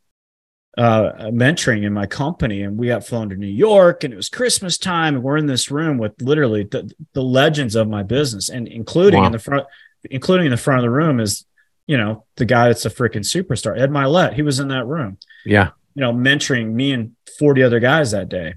uh, 0.78 1.30
mentoring 1.32 1.84
in 1.84 1.94
my 1.94 2.06
company, 2.06 2.64
and 2.64 2.78
we 2.78 2.88
got 2.88 3.06
flown 3.06 3.30
to 3.30 3.36
New 3.36 3.48
York, 3.48 4.04
and 4.04 4.14
it 4.14 4.18
was 4.18 4.30
Christmas 4.30 4.78
time, 4.78 5.16
and 5.16 5.24
we're 5.24 5.38
in 5.38 5.46
this 5.46 5.70
room 5.70 5.98
with 5.98 6.20
literally 6.22 6.64
the, 6.64 6.92
the 7.14 7.22
legends 7.22 7.76
of 7.76 7.88
my 7.88 8.04
business, 8.04 8.50
and 8.50 8.68
including 8.68 9.20
wow. 9.20 9.28
in 9.28 9.32
the 9.32 9.40
front, 9.40 9.68
including 10.10 10.48
in 10.48 10.52
the 10.52 10.58
front 10.58 10.80
of 10.80 10.84
the 10.84 10.90
room 10.90 11.20
is 11.20 11.46
you 11.86 11.98
know 11.98 12.26
the 12.38 12.46
guy 12.46 12.68
that's 12.68 12.86
a 12.86 12.90
freaking 12.90 13.18
superstar, 13.18 13.78
Ed 13.78 13.92
Mylett. 13.92 14.34
He 14.34 14.42
was 14.42 14.60
in 14.60 14.70
that 14.70 14.86
room. 14.86 15.18
Yeah, 15.46 15.72
you 15.94 16.02
know, 16.02 16.14
mentoring 16.14 16.74
me 16.74 16.92
and 16.94 17.16
forty 17.38 17.62
other 17.62 17.80
guys 17.80 18.12
that 18.12 18.30
day 18.30 18.56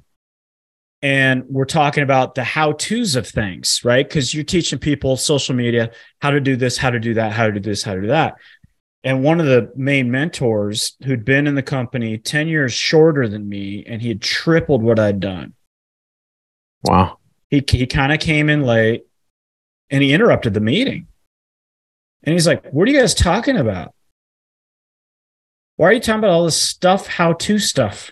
and 1.02 1.44
we're 1.48 1.66
talking 1.66 2.02
about 2.02 2.34
the 2.34 2.42
how 2.42 2.72
to's 2.72 3.16
of 3.16 3.28
things, 3.28 3.82
right? 3.84 4.08
Because 4.08 4.34
you're 4.34 4.44
teaching 4.44 4.78
people 4.78 5.16
social 5.16 5.54
media 5.54 5.90
how 6.20 6.30
to 6.30 6.40
do 6.40 6.56
this, 6.56 6.78
how 6.78 6.90
to 6.90 6.98
do 6.98 7.14
that, 7.14 7.32
how 7.32 7.46
to 7.46 7.52
do 7.52 7.60
this, 7.60 7.82
how 7.82 7.94
to 7.94 8.00
do 8.00 8.06
that. 8.08 8.36
And 9.06 9.22
one 9.22 9.38
of 9.38 9.46
the 9.46 9.70
main 9.76 10.10
mentors 10.10 10.96
who'd 11.04 11.24
been 11.24 11.46
in 11.46 11.54
the 11.54 11.62
company 11.62 12.18
10 12.18 12.48
years 12.48 12.72
shorter 12.72 13.28
than 13.28 13.48
me, 13.48 13.84
and 13.86 14.02
he 14.02 14.08
had 14.08 14.20
tripled 14.20 14.82
what 14.82 14.98
I'd 14.98 15.20
done. 15.20 15.54
Wow. 16.82 17.18
He, 17.48 17.64
he 17.68 17.86
kind 17.86 18.12
of 18.12 18.18
came 18.18 18.50
in 18.50 18.62
late 18.62 19.04
and 19.90 20.02
he 20.02 20.12
interrupted 20.12 20.54
the 20.54 20.60
meeting. 20.60 21.06
And 22.24 22.32
he's 22.32 22.48
like, 22.48 22.66
What 22.72 22.88
are 22.88 22.90
you 22.90 22.98
guys 22.98 23.14
talking 23.14 23.56
about? 23.56 23.94
Why 25.76 25.90
are 25.90 25.92
you 25.92 26.00
talking 26.00 26.18
about 26.18 26.30
all 26.30 26.44
this 26.44 26.60
stuff, 26.60 27.06
how 27.06 27.34
to 27.34 27.60
stuff? 27.60 28.10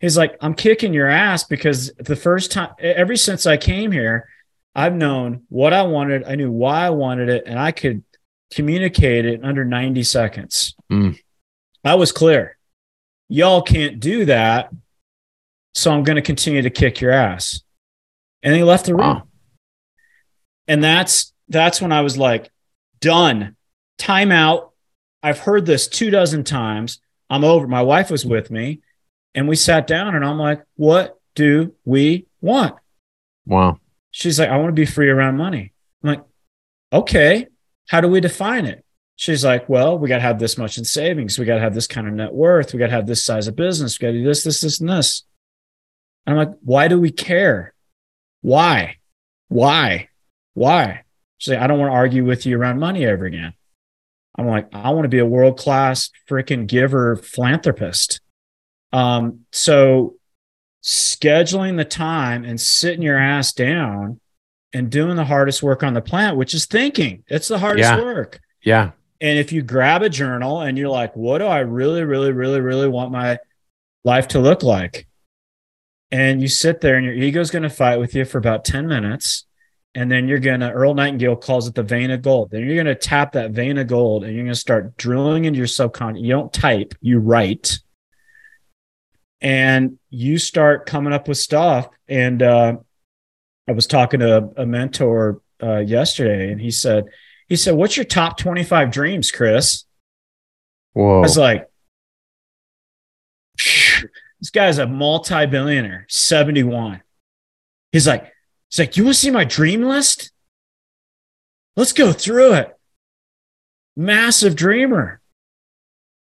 he's 0.00 0.16
like, 0.16 0.36
I'm 0.40 0.54
kicking 0.54 0.92
your 0.92 1.08
ass 1.08 1.44
because 1.44 1.92
the 1.94 2.16
first 2.16 2.50
time, 2.50 2.70
ever 2.80 3.14
since 3.14 3.46
I 3.46 3.56
came 3.56 3.92
here, 3.92 4.28
I've 4.74 4.94
known 4.94 5.42
what 5.48 5.72
I 5.72 5.82
wanted. 5.82 6.24
I 6.24 6.34
knew 6.34 6.50
why 6.50 6.86
I 6.86 6.90
wanted 6.90 7.28
it, 7.28 7.44
and 7.46 7.58
I 7.58 7.72
could 7.72 8.04
communicate 8.52 9.24
it 9.24 9.44
under 9.44 9.64
90 9.64 10.02
seconds. 10.02 10.74
Mm. 10.90 11.18
I 11.84 11.94
was 11.94 12.12
clear. 12.12 12.56
Y'all 13.28 13.62
can't 13.62 14.00
do 14.00 14.24
that. 14.26 14.70
So 15.74 15.92
I'm 15.92 16.02
going 16.02 16.16
to 16.16 16.22
continue 16.22 16.62
to 16.62 16.70
kick 16.70 17.00
your 17.00 17.12
ass. 17.12 17.62
And 18.42 18.54
he 18.54 18.62
left 18.62 18.86
the 18.86 18.94
room. 18.94 19.06
Wow. 19.06 19.22
And 20.66 20.82
that's 20.82 21.32
that's 21.48 21.80
when 21.80 21.92
I 21.92 22.02
was 22.02 22.16
like, 22.16 22.50
done. 23.00 23.56
Timeout. 23.98 24.70
I've 25.22 25.38
heard 25.38 25.66
this 25.66 25.88
two 25.88 26.10
dozen 26.10 26.44
times. 26.44 27.00
I'm 27.30 27.44
over. 27.44 27.66
My 27.66 27.82
wife 27.82 28.10
was 28.10 28.24
with 28.24 28.50
me. 28.50 28.80
And 29.34 29.48
we 29.48 29.56
sat 29.56 29.86
down 29.86 30.14
and 30.14 30.24
I'm 30.24 30.38
like, 30.38 30.62
what 30.76 31.18
do 31.34 31.74
we 31.84 32.26
want? 32.40 32.76
Wow. 33.46 33.78
She's 34.10 34.38
like, 34.38 34.48
I 34.48 34.56
want 34.56 34.68
to 34.68 34.72
be 34.72 34.86
free 34.86 35.10
around 35.10 35.36
money. 35.36 35.72
I'm 36.02 36.10
like, 36.10 36.24
okay, 36.92 37.46
how 37.88 38.00
do 38.00 38.08
we 38.08 38.20
define 38.20 38.66
it? 38.66 38.84
She's 39.16 39.44
like, 39.44 39.68
well, 39.68 39.98
we 39.98 40.08
got 40.08 40.16
to 40.16 40.22
have 40.22 40.38
this 40.38 40.56
much 40.56 40.78
in 40.78 40.84
savings. 40.84 41.38
We 41.38 41.44
got 41.44 41.56
to 41.56 41.60
have 41.60 41.74
this 41.74 41.88
kind 41.88 42.06
of 42.06 42.14
net 42.14 42.32
worth. 42.32 42.72
We 42.72 42.78
got 42.78 42.86
to 42.86 42.92
have 42.92 43.06
this 43.06 43.24
size 43.24 43.48
of 43.48 43.56
business. 43.56 43.98
We 43.98 44.06
got 44.06 44.12
to 44.12 44.18
do 44.18 44.24
this, 44.24 44.44
this, 44.44 44.60
this, 44.60 44.78
and 44.78 44.88
this. 44.88 45.24
And 46.24 46.38
I'm 46.38 46.46
like, 46.46 46.58
why 46.62 46.86
do 46.86 47.00
we 47.00 47.10
care? 47.10 47.74
Why? 48.42 48.98
Why? 49.48 50.08
Why? 50.54 51.02
She's 51.38 51.54
like, 51.54 51.62
I 51.62 51.66
don't 51.66 51.80
want 51.80 51.90
to 51.90 51.96
argue 51.96 52.24
with 52.24 52.46
you 52.46 52.56
around 52.58 52.78
money 52.78 53.04
ever 53.04 53.24
again. 53.24 53.54
I'm 54.36 54.46
like, 54.46 54.68
I 54.72 54.90
want 54.90 55.04
to 55.04 55.08
be 55.08 55.18
a 55.18 55.26
world 55.26 55.58
class 55.58 56.10
freaking 56.28 56.68
giver 56.68 57.16
philanthropist. 57.16 58.20
Um, 58.92 59.40
so 59.50 60.14
scheduling 60.84 61.76
the 61.76 61.84
time 61.84 62.44
and 62.44 62.60
sitting 62.60 63.02
your 63.02 63.18
ass 63.18 63.52
down 63.52 64.20
and 64.72 64.90
doing 64.90 65.16
the 65.16 65.24
hardest 65.24 65.62
work 65.62 65.82
on 65.82 65.94
the 65.94 66.00
planet, 66.00 66.36
which 66.36 66.54
is 66.54 66.66
thinking. 66.66 67.24
It's 67.28 67.48
the 67.48 67.58
hardest 67.58 67.90
yeah. 67.90 68.00
work. 68.00 68.40
Yeah. 68.62 68.90
And 69.20 69.38
if 69.38 69.50
you 69.52 69.62
grab 69.62 70.02
a 70.02 70.08
journal 70.08 70.60
and 70.60 70.78
you're 70.78 70.88
like, 70.88 71.16
what 71.16 71.38
do 71.38 71.44
I 71.44 71.60
really, 71.60 72.04
really, 72.04 72.32
really, 72.32 72.60
really 72.60 72.88
want 72.88 73.10
my 73.10 73.38
life 74.04 74.28
to 74.28 74.38
look 74.38 74.62
like? 74.62 75.06
And 76.10 76.40
you 76.40 76.48
sit 76.48 76.80
there 76.80 76.96
and 76.96 77.04
your 77.04 77.14
ego's 77.14 77.50
going 77.50 77.64
to 77.64 77.70
fight 77.70 77.98
with 77.98 78.14
you 78.14 78.24
for 78.24 78.38
about 78.38 78.64
10 78.64 78.86
minutes. 78.86 79.44
And 79.94 80.10
then 80.10 80.28
you're 80.28 80.38
going 80.38 80.60
to, 80.60 80.70
Earl 80.70 80.94
Nightingale 80.94 81.36
calls 81.36 81.66
it 81.66 81.74
the 81.74 81.82
vein 81.82 82.10
of 82.10 82.22
gold. 82.22 82.50
Then 82.50 82.64
you're 82.64 82.74
going 82.74 82.86
to 82.86 82.94
tap 82.94 83.32
that 83.32 83.50
vein 83.50 83.78
of 83.78 83.88
gold 83.88 84.22
and 84.22 84.34
you're 84.34 84.44
going 84.44 84.54
to 84.54 84.60
start 84.60 84.96
drilling 84.96 85.46
into 85.46 85.58
your 85.58 85.66
subconscious. 85.66 86.22
You 86.22 86.30
don't 86.30 86.52
type, 86.52 86.94
you 87.00 87.18
write 87.18 87.80
and 89.40 89.98
you 90.10 90.38
start 90.38 90.86
coming 90.86 91.12
up 91.12 91.28
with 91.28 91.38
stuff. 91.38 91.88
And 92.08 92.42
uh, 92.42 92.76
I 93.68 93.72
was 93.72 93.86
talking 93.86 94.20
to 94.20 94.38
a, 94.38 94.62
a 94.62 94.66
mentor 94.66 95.40
uh, 95.62 95.78
yesterday, 95.78 96.50
and 96.50 96.60
he 96.60 96.70
said, 96.70 97.06
he 97.48 97.56
said, 97.56 97.74
"What's 97.74 97.96
your 97.96 98.04
top 98.04 98.38
twenty 98.38 98.64
five 98.64 98.90
dreams, 98.90 99.30
Chris?" 99.30 99.84
Whoa! 100.92 101.18
I 101.18 101.20
was 101.20 101.36
like, 101.36 101.68
"This 104.40 104.50
guy's 104.52 104.78
a 104.78 104.86
multi 104.86 105.46
billionaire, 105.46 106.06
seventy 106.08 106.62
one. 106.62 107.02
He's 107.92 108.06
like, 108.06 108.32
he's 108.70 108.78
like, 108.78 108.96
you 108.96 109.04
want 109.04 109.14
to 109.14 109.20
see 109.20 109.30
my 109.30 109.44
dream 109.44 109.82
list? 109.82 110.32
Let's 111.76 111.92
go 111.92 112.12
through 112.12 112.54
it. 112.54 112.76
Massive 113.96 114.54
dreamer. 114.54 115.20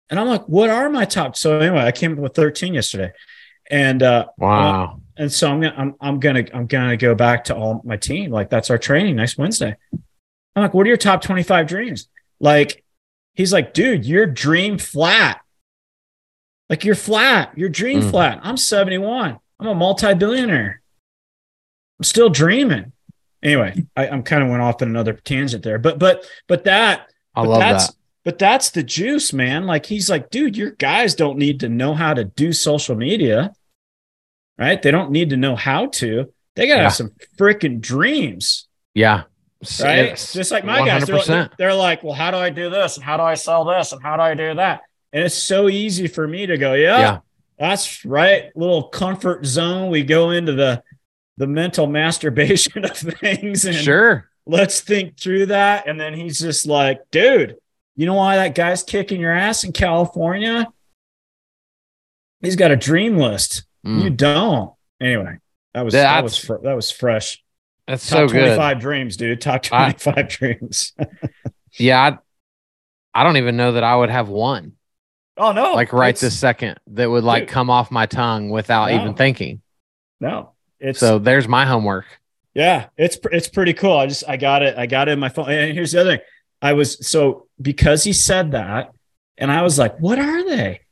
And 0.09 0.19
I'm 0.19 0.27
like, 0.27 0.45
what 0.47 0.69
are 0.69 0.89
my 0.89 1.05
top? 1.05 1.35
So 1.35 1.59
anyway, 1.59 1.81
I 1.81 1.91
came 1.91 2.13
up 2.13 2.19
with 2.19 2.35
13 2.35 2.73
yesterday. 2.73 3.11
And 3.69 4.03
uh 4.03 4.27
wow. 4.37 5.01
And 5.17 5.31
so 5.31 5.49
I'm 5.49 5.61
gonna 5.61 5.75
I'm 5.77 5.95
I'm 6.01 6.19
gonna 6.19 6.45
I'm 6.53 6.67
gonna 6.67 6.97
go 6.97 7.15
back 7.15 7.45
to 7.45 7.55
all 7.55 7.81
my 7.83 7.97
team. 7.97 8.31
Like 8.31 8.49
that's 8.49 8.69
our 8.69 8.77
training 8.77 9.15
next 9.15 9.37
Wednesday. 9.37 9.75
I'm 10.55 10.63
like, 10.63 10.73
what 10.73 10.85
are 10.85 10.87
your 10.87 10.97
top 10.97 11.21
25 11.21 11.67
dreams? 11.67 12.07
Like, 12.39 12.83
he's 13.33 13.51
like, 13.51 13.73
dude, 13.73 14.05
you're 14.05 14.25
dream 14.25 14.77
flat. 14.77 15.41
Like 16.69 16.85
you're 16.85 16.95
flat, 16.95 17.57
you're 17.57 17.69
dream 17.69 18.01
mm. 18.01 18.09
flat. 18.09 18.39
I'm 18.41 18.57
71. 18.57 19.37
I'm 19.59 19.67
a 19.67 19.75
multi-billionaire. 19.75 20.81
I'm 21.99 22.03
still 22.03 22.29
dreaming. 22.29 22.91
Anyway, 23.43 23.85
I, 23.95 24.07
am 24.07 24.23
kind 24.23 24.43
of 24.43 24.49
went 24.49 24.63
off 24.63 24.81
in 24.81 24.89
another 24.89 25.13
tangent 25.13 25.63
there, 25.63 25.77
but 25.77 25.99
but 25.99 26.25
but 26.47 26.63
that 26.63 27.07
I 27.35 27.43
but 27.43 27.49
love 27.49 27.59
that's 27.59 27.87
that. 27.87 27.95
but 28.23 28.39
that's 28.39 28.71
the 28.71 28.81
juice, 28.81 29.33
man. 29.33 29.67
Like 29.67 29.85
he's 29.85 30.09
like, 30.09 30.31
dude, 30.31 30.57
your 30.57 30.71
guys 30.71 31.13
don't 31.13 31.37
need 31.37 31.59
to 31.59 31.69
know 31.69 31.93
how 31.93 32.15
to 32.15 32.23
do 32.23 32.51
social 32.51 32.95
media, 32.95 33.53
right? 34.57 34.81
They 34.81 34.91
don't 34.91 35.11
need 35.11 35.31
to 35.31 35.37
know 35.37 35.55
how 35.55 35.87
to. 35.87 36.31
They 36.55 36.67
gotta 36.67 36.79
yeah. 36.79 36.83
have 36.83 36.93
some 36.93 37.11
freaking 37.37 37.81
dreams. 37.81 38.67
Yeah. 38.93 39.23
Right. 39.81 40.05
It's 40.05 40.33
Just 40.33 40.51
like 40.51 40.63
my 40.63 40.81
100%. 40.81 40.85
guys, 40.85 41.05
they're 41.05 41.17
like, 41.17 41.57
they're 41.57 41.73
like, 41.73 42.03
well, 42.03 42.13
how 42.13 42.31
do 42.31 42.37
I 42.37 42.49
do 42.49 42.69
this? 42.69 42.97
And 42.97 43.03
how 43.03 43.17
do 43.17 43.23
I 43.23 43.33
sell 43.33 43.65
this? 43.65 43.91
And 43.91 44.01
how 44.01 44.15
do 44.15 44.21
I 44.21 44.33
do 44.33 44.53
that? 44.55 44.81
And 45.11 45.23
it's 45.23 45.35
so 45.35 45.69
easy 45.69 46.07
for 46.07 46.27
me 46.27 46.45
to 46.45 46.57
go, 46.57 46.73
yeah, 46.73 46.99
yeah. 46.99 47.19
that's 47.57 48.05
right. 48.05 48.55
Little 48.55 48.83
comfort 48.83 49.45
zone. 49.45 49.89
We 49.89 50.03
go 50.03 50.31
into 50.31 50.53
the 50.53 50.83
the 51.37 51.47
mental 51.47 51.87
masturbation 51.87 52.85
of 52.85 52.95
things. 52.95 53.65
And 53.65 53.75
sure. 53.75 54.29
Let's 54.45 54.81
think 54.81 55.19
through 55.19 55.47
that. 55.47 55.87
And 55.87 55.99
then 55.99 56.13
he's 56.13 56.39
just 56.39 56.67
like, 56.67 57.01
dude, 57.11 57.55
you 57.95 58.05
know 58.05 58.13
why 58.13 58.35
that 58.35 58.55
guy's 58.55 58.83
kicking 58.83 59.19
your 59.19 59.31
ass 59.31 59.63
in 59.63 59.71
California? 59.71 60.67
He's 62.41 62.55
got 62.55 62.71
a 62.71 62.75
dream 62.75 63.17
list. 63.17 63.63
Mm. 63.85 64.03
You 64.03 64.09
don't. 64.09 64.73
Anyway, 64.99 65.37
that 65.73 65.83
was 65.85 65.93
that's, 65.93 66.03
that 66.03 66.23
was 66.23 66.37
fr- 66.37 66.63
that 66.63 66.73
was 66.73 66.91
fresh. 66.91 67.43
That's 67.87 68.07
Top 68.09 68.29
so 68.29 68.33
good. 68.33 68.55
25 68.55 68.79
dreams, 68.79 69.17
dude. 69.17 69.41
Top 69.41 69.61
25 69.61 70.17
I, 70.17 70.21
dreams. 70.27 70.93
yeah, 71.73 72.01
I, 73.13 73.19
I 73.19 73.23
don't 73.23 73.37
even 73.37 73.57
know 73.57 73.73
that 73.73 73.83
I 73.83 73.95
would 73.95 74.09
have 74.09 74.29
one. 74.29 74.73
Oh 75.37 75.51
no! 75.51 75.73
Like 75.73 75.91
right 75.93 76.15
this 76.15 76.37
second, 76.37 76.79
that 76.87 77.09
would 77.09 77.23
like 77.23 77.43
dude, 77.43 77.49
come 77.49 77.69
off 77.69 77.91
my 77.91 78.05
tongue 78.05 78.49
without 78.49 78.89
no, 78.89 79.01
even 79.01 79.13
thinking. 79.15 79.61
No, 80.19 80.53
it's 80.79 80.99
so. 80.99 81.19
There's 81.19 81.47
my 81.47 81.65
homework. 81.65 82.05
Yeah, 82.53 82.87
it's 82.97 83.19
it's 83.31 83.49
pretty 83.49 83.73
cool. 83.73 83.97
I 83.97 84.07
just 84.07 84.23
I 84.27 84.37
got 84.37 84.63
it. 84.63 84.77
I 84.77 84.85
got 84.85 85.09
it 85.09 85.11
in 85.11 85.19
my 85.19 85.29
phone. 85.29 85.49
And 85.49 85.73
here's 85.73 85.91
the 85.91 86.01
other 86.01 86.17
thing. 86.17 86.25
I 86.61 86.73
was 86.73 87.05
so 87.05 87.47
because 87.61 88.05
he 88.05 88.13
said 88.13 88.51
that, 88.53 88.91
and 89.37 89.51
I 89.51 89.61
was 89.61 89.77
like, 89.77 89.99
"What 89.99 90.19
are 90.19 90.43
they?" 90.45 90.84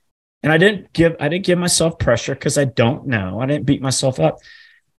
And 0.44 0.52
I 0.52 0.58
didn't 0.58 0.94
give 0.94 1.16
I 1.20 1.30
didn't 1.30 1.46
give 1.46 1.58
myself 1.58 1.98
pressure 1.98 2.36
because 2.36 2.58
I 2.58 2.66
don't 2.66 3.08
know. 3.08 3.40
I 3.40 3.46
didn't 3.46 3.66
beat 3.66 3.82
myself 3.82 4.20
up. 4.20 4.40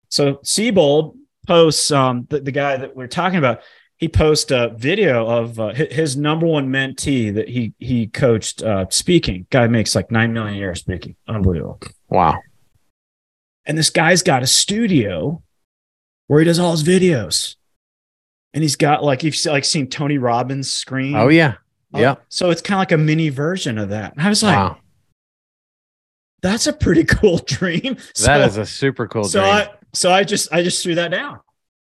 So 0.10 0.40
Siebold 0.44 1.18
posts 1.46 1.92
um 1.92 2.26
the, 2.30 2.40
the 2.40 2.52
guy 2.52 2.78
that 2.78 2.96
we're 2.96 3.08
talking 3.08 3.38
about 3.38 3.62
he 4.04 4.10
posts 4.10 4.52
a 4.52 4.74
video 4.76 5.26
of 5.26 5.58
uh, 5.60 5.74
his 5.74 6.18
number 6.18 6.46
one 6.46 6.68
mentee 6.68 7.34
that 7.34 7.48
he 7.48 7.74
he 7.80 8.08
coached 8.08 8.62
uh, 8.62 8.86
speaking. 8.90 9.48
Guy 9.50 9.68
makes 9.68 9.96
like 9.96 10.12
nine 10.12 10.34
million 10.34 10.56
a 10.56 10.58
year 10.58 10.76
speaking. 10.76 11.16
Unbelievable. 11.26 11.80
Wow. 12.10 12.40
And 13.66 13.78
this 13.78 13.90
guy's 13.90 14.22
got 14.22 14.44
a 14.44 14.48
studio 14.48 15.42
where 16.28 16.40
he 16.40 16.46
does 16.46 16.60
all 16.60 16.72
his 16.72 16.84
videos, 16.84 17.56
and 18.54 18.62
he's 18.62 18.76
got 18.76 19.06
like 19.06 19.24
you've 19.24 19.38
like 19.46 19.64
seen 19.64 19.88
Tony 19.88 20.18
Robbins 20.18 20.70
screen. 20.70 21.16
Oh 21.16 21.30
yeah, 21.30 21.56
uh, 21.94 22.00
yeah. 22.00 22.16
so 22.28 22.50
it's 22.50 22.62
kind 22.62 22.78
of 22.78 22.82
like 22.82 22.92
a 22.92 22.98
mini 22.98 23.30
version 23.30 23.78
of 23.78 23.88
that. 23.88 24.12
And 24.12 24.22
I 24.22 24.28
was 24.28 24.44
like, 24.44 24.58
wow. 24.58 24.78
That's 26.44 26.68
a 26.68 26.74
pretty 26.74 27.04
cool 27.06 27.38
dream. 27.40 27.96
That 27.96 28.16
so, 28.16 28.42
is 28.42 28.58
a 28.58 28.66
super 28.68 29.08
cool 29.08 29.24
so 29.24 29.40
dream. 29.40 29.52
I 29.52 29.70
so 29.94 30.12
I 30.12 30.24
just 30.24 30.54
I 30.54 30.62
just 30.62 30.84
threw 30.84 30.94
that 30.96 31.10
down. 31.10 31.40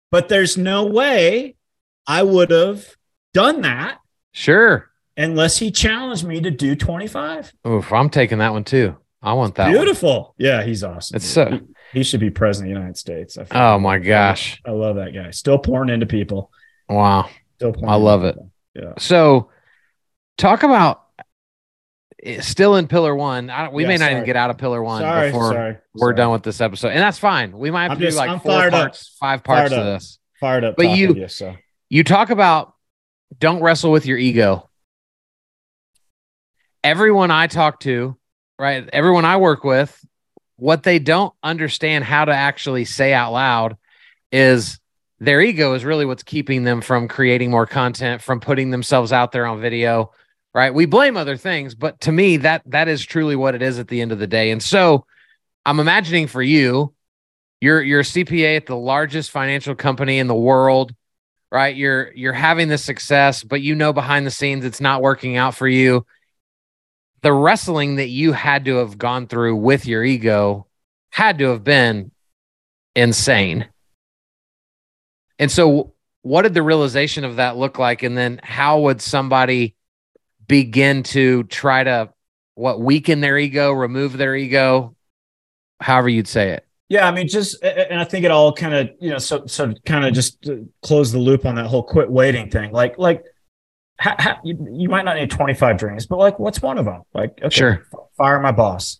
But 0.10 0.30
there's 0.30 0.58
no 0.58 0.86
way 0.86 1.56
I 2.08 2.23
would 2.23 2.49
have 2.49 2.86
done 3.34 3.62
that. 3.62 3.99
Sure. 4.32 4.89
Unless 5.17 5.58
he 5.58 5.69
challenged 5.69 6.23
me 6.23 6.41
to 6.41 6.49
do 6.49 6.76
25. 6.76 7.54
Oof, 7.67 7.93
I'm 7.93 8.10
taking 8.10 8.39
that 8.39 8.54
one 8.54 8.63
too. 8.63 8.97
I 9.21 9.34
want 9.34 9.56
that. 9.56 9.69
Beautiful. 9.69 10.13
One. 10.13 10.32
Yeah, 10.38 10.63
he's 10.63 10.84
awesome. 10.84 11.15
It's 11.15 11.26
so 11.26 11.49
he, 11.49 11.99
he, 11.99 12.04
should 12.04 12.19
be 12.19 12.30
president 12.30 12.71
of 12.71 12.76
the 12.76 12.80
United 12.80 12.97
States. 12.97 13.38
oh 13.52 13.80
my 13.80 13.99
gosh. 13.99 14.62
I 14.65 14.71
love 14.71 14.95
that 14.95 15.13
guy. 15.13 15.32
Still 15.32 15.60
pouring 15.60 15.89
into 15.89 16.06
people. 16.06 16.52
Wow. 16.89 17.30
Still 17.56 17.73
pouring 17.73 17.89
I 17.89 17.95
love 17.95 18.23
it. 18.23 18.36
People. 18.36 18.52
Yeah. 18.76 18.93
So 18.97 19.49
talk 20.38 20.63
about 20.63 21.03
Eh, 22.23 22.41
still 22.41 22.75
in 22.77 22.88
pillar 22.88 23.13
one. 23.15 23.49
I, 23.49 23.69
we 23.69 23.83
yeah, 23.83 23.89
may 23.89 23.97
not 23.97 24.12
even 24.12 24.23
get 24.23 24.36
out 24.36 24.49
of 24.49 24.57
pillar 24.57 24.81
one 24.81 25.01
sorry, 25.01 25.29
before 25.29 25.51
sorry, 25.51 25.77
we're 25.93 26.07
sorry. 26.07 26.15
done 26.15 26.31
with 26.31 26.43
this 26.43 26.62
episode. 26.62 26.89
And 26.89 26.99
that's 26.99 27.17
fine. 27.17 27.57
We 27.57 27.69
might 27.69 27.83
have 27.83 27.91
I'm 27.91 27.97
to 27.99 28.05
just, 28.05 28.15
do 28.15 28.19
like 28.19 28.29
I'm 28.29 28.39
four 28.39 28.69
parts, 28.69 29.01
up. 29.01 29.19
five 29.19 29.43
parts 29.43 29.69
fired 29.69 29.81
to 29.81 29.88
up. 29.88 29.99
this. 29.99 30.19
Fired 30.39 30.63
up. 30.63 30.75
But 30.77 30.89
you, 30.89 31.13
you 31.15 31.27
so 31.27 31.55
you 31.89 32.03
talk 32.03 32.29
about 32.29 32.73
don't 33.38 33.62
wrestle 33.62 33.91
with 33.91 34.05
your 34.05 34.17
ego. 34.17 34.69
Everyone 36.83 37.31
I 37.31 37.47
talk 37.47 37.79
to, 37.81 38.17
right? 38.57 38.89
Everyone 38.91 39.25
I 39.25 39.38
work 39.38 39.63
with, 39.63 39.97
what 40.57 40.83
they 40.83 40.99
don't 40.99 41.33
understand 41.43 42.03
how 42.03 42.25
to 42.25 42.33
actually 42.33 42.86
say 42.86 43.13
out 43.13 43.33
loud 43.33 43.77
is 44.31 44.79
their 45.19 45.41
ego 45.41 45.73
is 45.73 45.86
really 45.86 46.05
what's 46.05 46.23
keeping 46.23 46.63
them 46.63 46.81
from 46.81 47.07
creating 47.07 47.51
more 47.51 47.65
content, 47.65 48.21
from 48.21 48.39
putting 48.39 48.69
themselves 48.69 49.12
out 49.12 49.31
there 49.31 49.45
on 49.45 49.62
video, 49.62 50.12
right? 50.54 50.74
We 50.74 50.86
blame 50.86 51.18
other 51.18 51.38
things, 51.38 51.76
but 51.76 52.00
to 52.02 52.12
me 52.12 52.38
that 52.38 52.62
that 52.68 52.88
is 52.88 53.04
truly 53.06 53.36
what 53.36 53.56
it 53.56 53.62
is 53.62 53.80
at 53.80 53.88
the 53.88 54.02
end 54.02 54.12
of 54.12 54.20
the 54.20 54.28
day. 54.28 54.52
And 54.52 54.62
so 54.62 55.06
I'm 55.66 55.80
imagining 55.80 56.28
for 56.28 56.42
you, 56.42 56.94
you're 57.62 57.82
you're 57.82 58.02
a 58.02 58.04
CPA 58.04 58.58
at 58.58 58.66
the 58.66 58.76
largest 58.76 59.32
financial 59.32 59.76
company 59.76 60.20
in 60.20 60.28
the 60.28 60.36
world 60.36 60.94
right? 61.54 61.76
You're 61.76 62.12
you're 62.16 62.34
having 62.34 62.68
the 62.68 62.80
success, 62.80 63.44
but 63.44 63.62
you 63.62 63.76
know 63.76 63.94
behind 63.94 64.26
the 64.26 64.32
scenes 64.32 64.66
it's 64.66 64.82
not 64.82 65.04
working 65.04 65.38
out 65.38 65.54
for 65.54 65.68
you. 65.68 66.04
The 67.22 67.32
wrestling 67.32 67.98
that 67.98 68.10
you 68.10 68.34
had 68.34 68.66
to 68.66 68.78
have 68.78 68.98
gone 68.98 69.28
through 69.28 69.58
with 69.58 69.86
your 69.86 70.04
ego 70.04 70.66
had 71.12 71.38
to 71.38 71.50
have 71.50 71.63
been 71.63 72.10
insane. 72.96 73.68
And 75.38 75.52
so 75.52 75.94
what 76.24 76.42
did 76.42 76.56
the 76.56 76.63
realization 76.63 77.24
of 77.24 77.36
that 77.36 77.56
look 77.56 77.78
like 77.78 78.02
and 78.02 78.18
then 78.18 78.39
how 78.42 78.80
would 78.80 79.00
somebody 79.00 79.76
begin 80.54 81.02
to 81.02 81.42
try 81.46 81.84
to 81.84 82.13
what 82.54 82.80
weaken 82.80 83.22
their 83.22 83.39
ego, 83.39 83.72
remove 83.72 84.18
their 84.18 84.36
ego, 84.36 84.96
however 85.82 86.10
you'd 86.10 86.28
say 86.28 86.52
it? 86.52 86.68
Yeah, 86.89 87.08
I 87.08 87.12
mean, 87.12 87.28
just 87.28 87.63
and 87.63 88.00
I 88.00 88.04
think 88.04 88.24
it 88.24 88.30
all 88.30 88.54
kind 88.54 88.76
of 88.76 88.92
you 89.00 89.10
know 89.10 89.18
so 89.18 89.48
so 89.48 89.74
kind 89.84 90.06
of 90.06 90.13
just 90.13 90.48
uh, 90.48 90.58
close 90.84 91.12
the 91.12 91.18
loop 91.18 91.48
on 91.48 91.56
that 91.56 91.66
whole 91.66 91.82
quit 91.82 92.08
waiting 92.08 92.52
thing. 92.52 92.72
Like 92.72 93.00
like 93.00 93.24
ha, 94.00 94.16
ha, 94.20 94.39
you, 94.44 94.68
you, 94.72 94.89
might 94.89 95.06
not 95.06 95.16
need 95.16 95.32
twenty 95.32 95.56
five 95.56 95.80
dreams, 95.80 96.06
but 96.06 96.20
like 96.20 96.38
what's 96.38 96.62
one 96.62 96.78
of 96.78 96.86
them? 96.86 97.02
Like 97.16 97.32
okay, 97.42 97.50
sure, 97.50 97.88
fire 98.16 98.39
my 98.39 98.52
boss. 98.52 99.00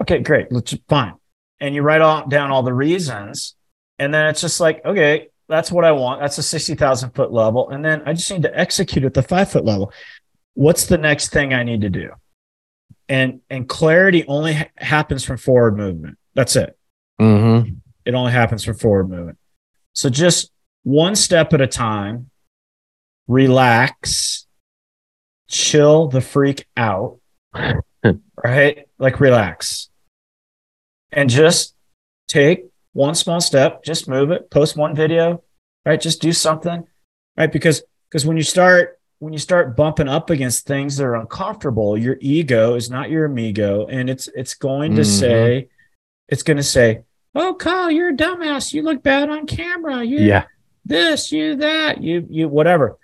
Okay, 0.00 0.20
great, 0.20 0.50
let's 0.50 0.74
fine. 0.88 1.12
And 1.60 1.74
you 1.74 1.82
write 1.82 2.00
all, 2.00 2.26
down 2.26 2.50
all 2.50 2.62
the 2.62 2.72
reasons, 2.72 3.54
and 3.98 4.14
then 4.14 4.28
it's 4.28 4.40
just 4.40 4.60
like 4.60 4.82
okay, 4.86 5.28
that's 5.46 5.70
what 5.70 5.84
I 5.84 5.92
want. 5.92 6.22
That's 6.22 6.38
a 6.38 6.42
sixty 6.42 6.74
thousand 6.74 7.10
foot 7.10 7.32
level, 7.32 7.68
and 7.68 7.84
then 7.84 8.02
I 8.06 8.14
just 8.14 8.30
need 8.30 8.44
to 8.44 8.58
execute 8.58 9.04
at 9.04 9.12
the 9.12 9.22
five 9.22 9.50
foot 9.50 9.66
level. 9.66 9.92
What's 10.56 10.86
the 10.86 10.98
next 10.98 11.28
thing 11.28 11.54
I 11.54 11.62
need 11.62 11.82
to 11.82 11.90
do? 11.90 12.10
And 13.08 13.40
and 13.48 13.68
clarity 13.68 14.24
only 14.26 14.54
ha- 14.54 14.70
happens 14.76 15.24
from 15.24 15.36
forward 15.36 15.76
movement. 15.76 16.18
That's 16.34 16.56
it 16.56 16.76
Mm-hmm. 17.20 17.74
It 18.04 18.14
only 18.14 18.32
happens 18.32 18.64
from 18.64 18.76
forward 18.76 19.08
movement. 19.08 19.38
So 19.92 20.08
just 20.10 20.50
one 20.82 21.16
step 21.16 21.52
at 21.52 21.60
a 21.60 21.66
time, 21.66 22.30
relax, 23.26 24.46
chill 25.48 26.08
the 26.08 26.20
freak 26.20 26.66
out, 26.76 27.18
right? 28.44 28.86
Like 28.98 29.20
relax. 29.20 29.88
And 31.12 31.30
just 31.30 31.74
take 32.28 32.66
one 32.92 33.14
small 33.14 33.40
step, 33.40 33.82
just 33.82 34.08
move 34.08 34.30
it, 34.30 34.50
post 34.50 34.76
one 34.76 34.94
video, 34.94 35.42
right? 35.84 36.00
Just 36.00 36.20
do 36.20 36.32
something, 36.32 36.84
right? 37.36 37.50
Because 37.50 37.82
because 38.10 38.26
when 38.26 38.36
you 38.36 38.42
start 38.42 38.95
when 39.18 39.32
you 39.32 39.38
start 39.38 39.76
bumping 39.76 40.08
up 40.08 40.30
against 40.30 40.66
things 40.66 40.96
that 40.96 41.04
are 41.04 41.16
uncomfortable, 41.16 41.96
your 41.96 42.18
ego 42.20 42.74
is 42.74 42.90
not 42.90 43.10
your 43.10 43.24
amigo, 43.24 43.86
and 43.86 44.10
it's 44.10 44.28
it's 44.28 44.54
going 44.54 44.94
to 44.96 45.02
mm-hmm. 45.02 45.20
say, 45.20 45.68
it's 46.28 46.42
going 46.42 46.58
to 46.58 46.62
say, 46.62 47.02
"Oh, 47.34 47.54
Kyle, 47.54 47.90
you're 47.90 48.10
a 48.10 48.16
dumbass. 48.16 48.72
You 48.72 48.82
look 48.82 49.02
bad 49.02 49.30
on 49.30 49.46
camera. 49.46 50.04
You 50.04 50.18
yeah, 50.18 50.44
this, 50.84 51.32
you 51.32 51.56
that, 51.56 52.02
you 52.02 52.26
you 52.28 52.48
whatever." 52.48 52.98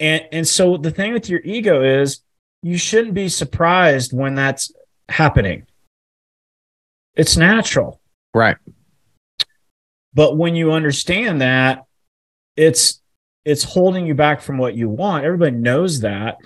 And 0.00 0.26
and 0.32 0.48
so 0.48 0.76
the 0.76 0.90
thing 0.90 1.12
with 1.12 1.28
your 1.28 1.40
ego 1.44 1.82
is 1.82 2.20
you 2.62 2.78
shouldn't 2.78 3.14
be 3.14 3.28
surprised 3.28 4.12
when 4.12 4.34
that's 4.34 4.72
happening. 5.08 5.66
It's 7.14 7.36
natural, 7.36 8.00
right? 8.32 8.56
But 10.14 10.36
when 10.36 10.54
you 10.54 10.72
understand 10.72 11.42
that, 11.42 11.84
it's 12.56 13.00
it's 13.48 13.64
holding 13.64 14.06
you 14.06 14.14
back 14.14 14.42
from 14.42 14.58
what 14.58 14.74
you 14.74 14.90
want. 14.90 15.24
Everybody 15.24 15.52
knows 15.52 16.00
that. 16.00 16.36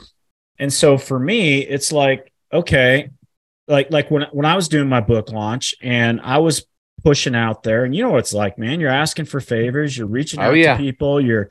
And 0.61 0.73
so 0.73 0.97
for 0.97 1.19
me, 1.19 1.59
it's 1.59 1.91
like, 1.91 2.33
okay, 2.53 3.11
like 3.67 3.91
like 3.91 4.09
when 4.09 4.27
when 4.31 4.47
I 4.47 4.55
was 4.55 4.69
doing 4.69 4.89
my 4.89 5.01
book 5.01 5.33
launch 5.33 5.75
and 5.83 6.21
I 6.23 6.39
was 6.39 6.65
pushing 7.03 7.35
out 7.35 7.65
there, 7.65 7.85
and 7.85 7.95
you 7.95 8.05
know 8.05 8.11
what 8.11 8.21
it's 8.21 8.33
like, 8.33 8.57
man. 8.57 8.79
You're 8.79 8.91
asking 8.91 9.25
for 9.25 9.41
favors, 9.41 9.99
you're 9.99 10.07
reaching 10.07 10.39
oh, 10.39 10.45
out 10.45 10.53
yeah. 10.53 10.77
to 10.77 10.83
people, 10.83 11.21
you're 11.21 11.51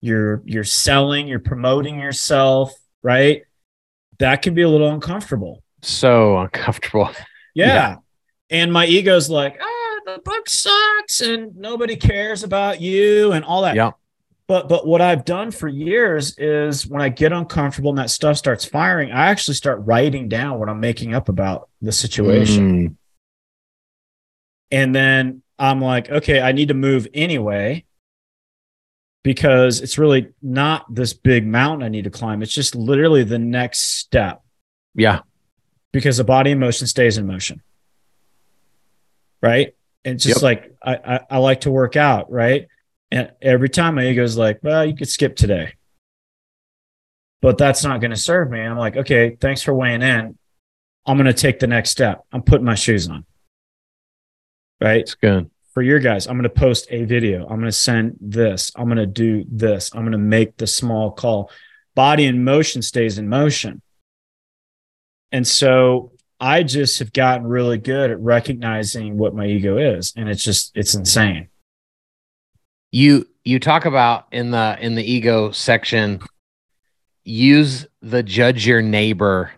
you're 0.00 0.40
you're 0.44 0.62
selling, 0.62 1.26
you're 1.26 1.40
promoting 1.40 1.98
yourself, 1.98 2.72
right? 3.02 3.42
That 4.20 4.40
can 4.40 4.54
be 4.54 4.62
a 4.62 4.68
little 4.68 4.90
uncomfortable. 4.90 5.64
So 5.82 6.38
uncomfortable. 6.38 7.10
Yeah. 7.54 7.66
yeah. 7.68 7.96
And 8.50 8.70
my 8.70 8.84
ego's 8.84 9.30
like, 9.30 9.58
ah, 9.58 10.00
the 10.04 10.18
book 10.22 10.46
sucks 10.46 11.22
and 11.22 11.56
nobody 11.56 11.96
cares 11.96 12.42
about 12.42 12.82
you 12.82 13.32
and 13.32 13.46
all 13.46 13.62
that. 13.62 13.74
Yeah. 13.74 13.92
But 14.48 14.68
but 14.68 14.86
what 14.86 15.00
I've 15.00 15.24
done 15.24 15.50
for 15.50 15.66
years 15.66 16.38
is 16.38 16.86
when 16.86 17.02
I 17.02 17.08
get 17.08 17.32
uncomfortable 17.32 17.90
and 17.90 17.98
that 17.98 18.10
stuff 18.10 18.36
starts 18.36 18.64
firing, 18.64 19.10
I 19.10 19.26
actually 19.26 19.54
start 19.54 19.80
writing 19.84 20.28
down 20.28 20.60
what 20.60 20.68
I'm 20.68 20.78
making 20.78 21.14
up 21.14 21.28
about 21.28 21.68
the 21.82 21.90
situation. 21.90 22.90
Mm. 22.90 22.96
And 24.70 24.94
then 24.94 25.42
I'm 25.58 25.80
like, 25.80 26.10
okay, 26.10 26.40
I 26.40 26.52
need 26.52 26.68
to 26.68 26.74
move 26.74 27.08
anyway 27.12 27.84
because 29.24 29.80
it's 29.80 29.98
really 29.98 30.28
not 30.40 30.86
this 30.94 31.12
big 31.12 31.44
mountain 31.44 31.84
I 31.84 31.88
need 31.88 32.04
to 32.04 32.10
climb. 32.10 32.42
It's 32.42 32.54
just 32.54 32.76
literally 32.76 33.24
the 33.24 33.40
next 33.40 33.80
step. 33.80 34.42
Yeah. 34.94 35.20
Because 35.92 36.18
the 36.18 36.24
body 36.24 36.52
in 36.52 36.60
motion 36.60 36.86
stays 36.86 37.18
in 37.18 37.26
motion. 37.26 37.62
Right. 39.42 39.74
And 40.04 40.20
just 40.20 40.36
yep. 40.36 40.42
like 40.42 40.76
I, 40.80 40.94
I, 40.94 41.20
I 41.30 41.38
like 41.38 41.62
to 41.62 41.72
work 41.72 41.96
out, 41.96 42.30
right? 42.30 42.68
And 43.10 43.30
every 43.40 43.68
time 43.68 43.96
my 43.96 44.06
ego's 44.06 44.36
like, 44.36 44.60
well, 44.62 44.84
you 44.84 44.94
could 44.94 45.08
skip 45.08 45.36
today. 45.36 45.74
But 47.40 47.58
that's 47.58 47.84
not 47.84 48.00
going 48.00 48.10
to 48.10 48.16
serve 48.16 48.50
me. 48.50 48.60
I'm 48.60 48.78
like, 48.78 48.96
okay, 48.96 49.36
thanks 49.40 49.62
for 49.62 49.74
weighing 49.74 50.02
in. 50.02 50.36
I'm 51.06 51.16
going 51.16 51.26
to 51.26 51.32
take 51.32 51.60
the 51.60 51.66
next 51.66 51.90
step. 51.90 52.24
I'm 52.32 52.42
putting 52.42 52.64
my 52.64 52.74
shoes 52.74 53.08
on. 53.08 53.24
Right. 54.80 55.00
It's 55.00 55.14
good 55.14 55.50
for 55.76 55.82
your 55.82 55.98
guys, 55.98 56.26
I'm 56.26 56.38
going 56.38 56.44
to 56.44 56.48
post 56.48 56.86
a 56.88 57.04
video. 57.04 57.42
I'm 57.42 57.60
going 57.60 57.64
to 57.64 57.70
send 57.70 58.16
this. 58.18 58.72
I'm 58.76 58.86
going 58.86 58.96
to 58.96 59.04
do 59.04 59.44
this. 59.46 59.94
I'm 59.94 60.04
going 60.04 60.12
to 60.12 60.18
make 60.18 60.56
the 60.56 60.66
small 60.66 61.10
call. 61.10 61.50
Body 61.94 62.24
in 62.24 62.44
motion 62.44 62.80
stays 62.80 63.18
in 63.18 63.28
motion. 63.28 63.82
And 65.32 65.46
so 65.46 66.12
I 66.40 66.62
just 66.62 67.00
have 67.00 67.12
gotten 67.12 67.46
really 67.46 67.76
good 67.76 68.10
at 68.10 68.18
recognizing 68.18 69.18
what 69.18 69.34
my 69.34 69.44
ego 69.44 69.76
is. 69.76 70.14
And 70.16 70.30
it's 70.30 70.42
just, 70.42 70.74
it's 70.74 70.94
insane. 70.94 71.48
You, 72.96 73.28
you 73.44 73.60
talk 73.60 73.84
about 73.84 74.26
in 74.32 74.52
the, 74.52 74.78
in 74.80 74.94
the 74.94 75.04
ego 75.04 75.50
section, 75.50 76.20
use 77.24 77.86
the 78.00 78.22
judge 78.22 78.66
your 78.66 78.80
neighbor 78.80 79.52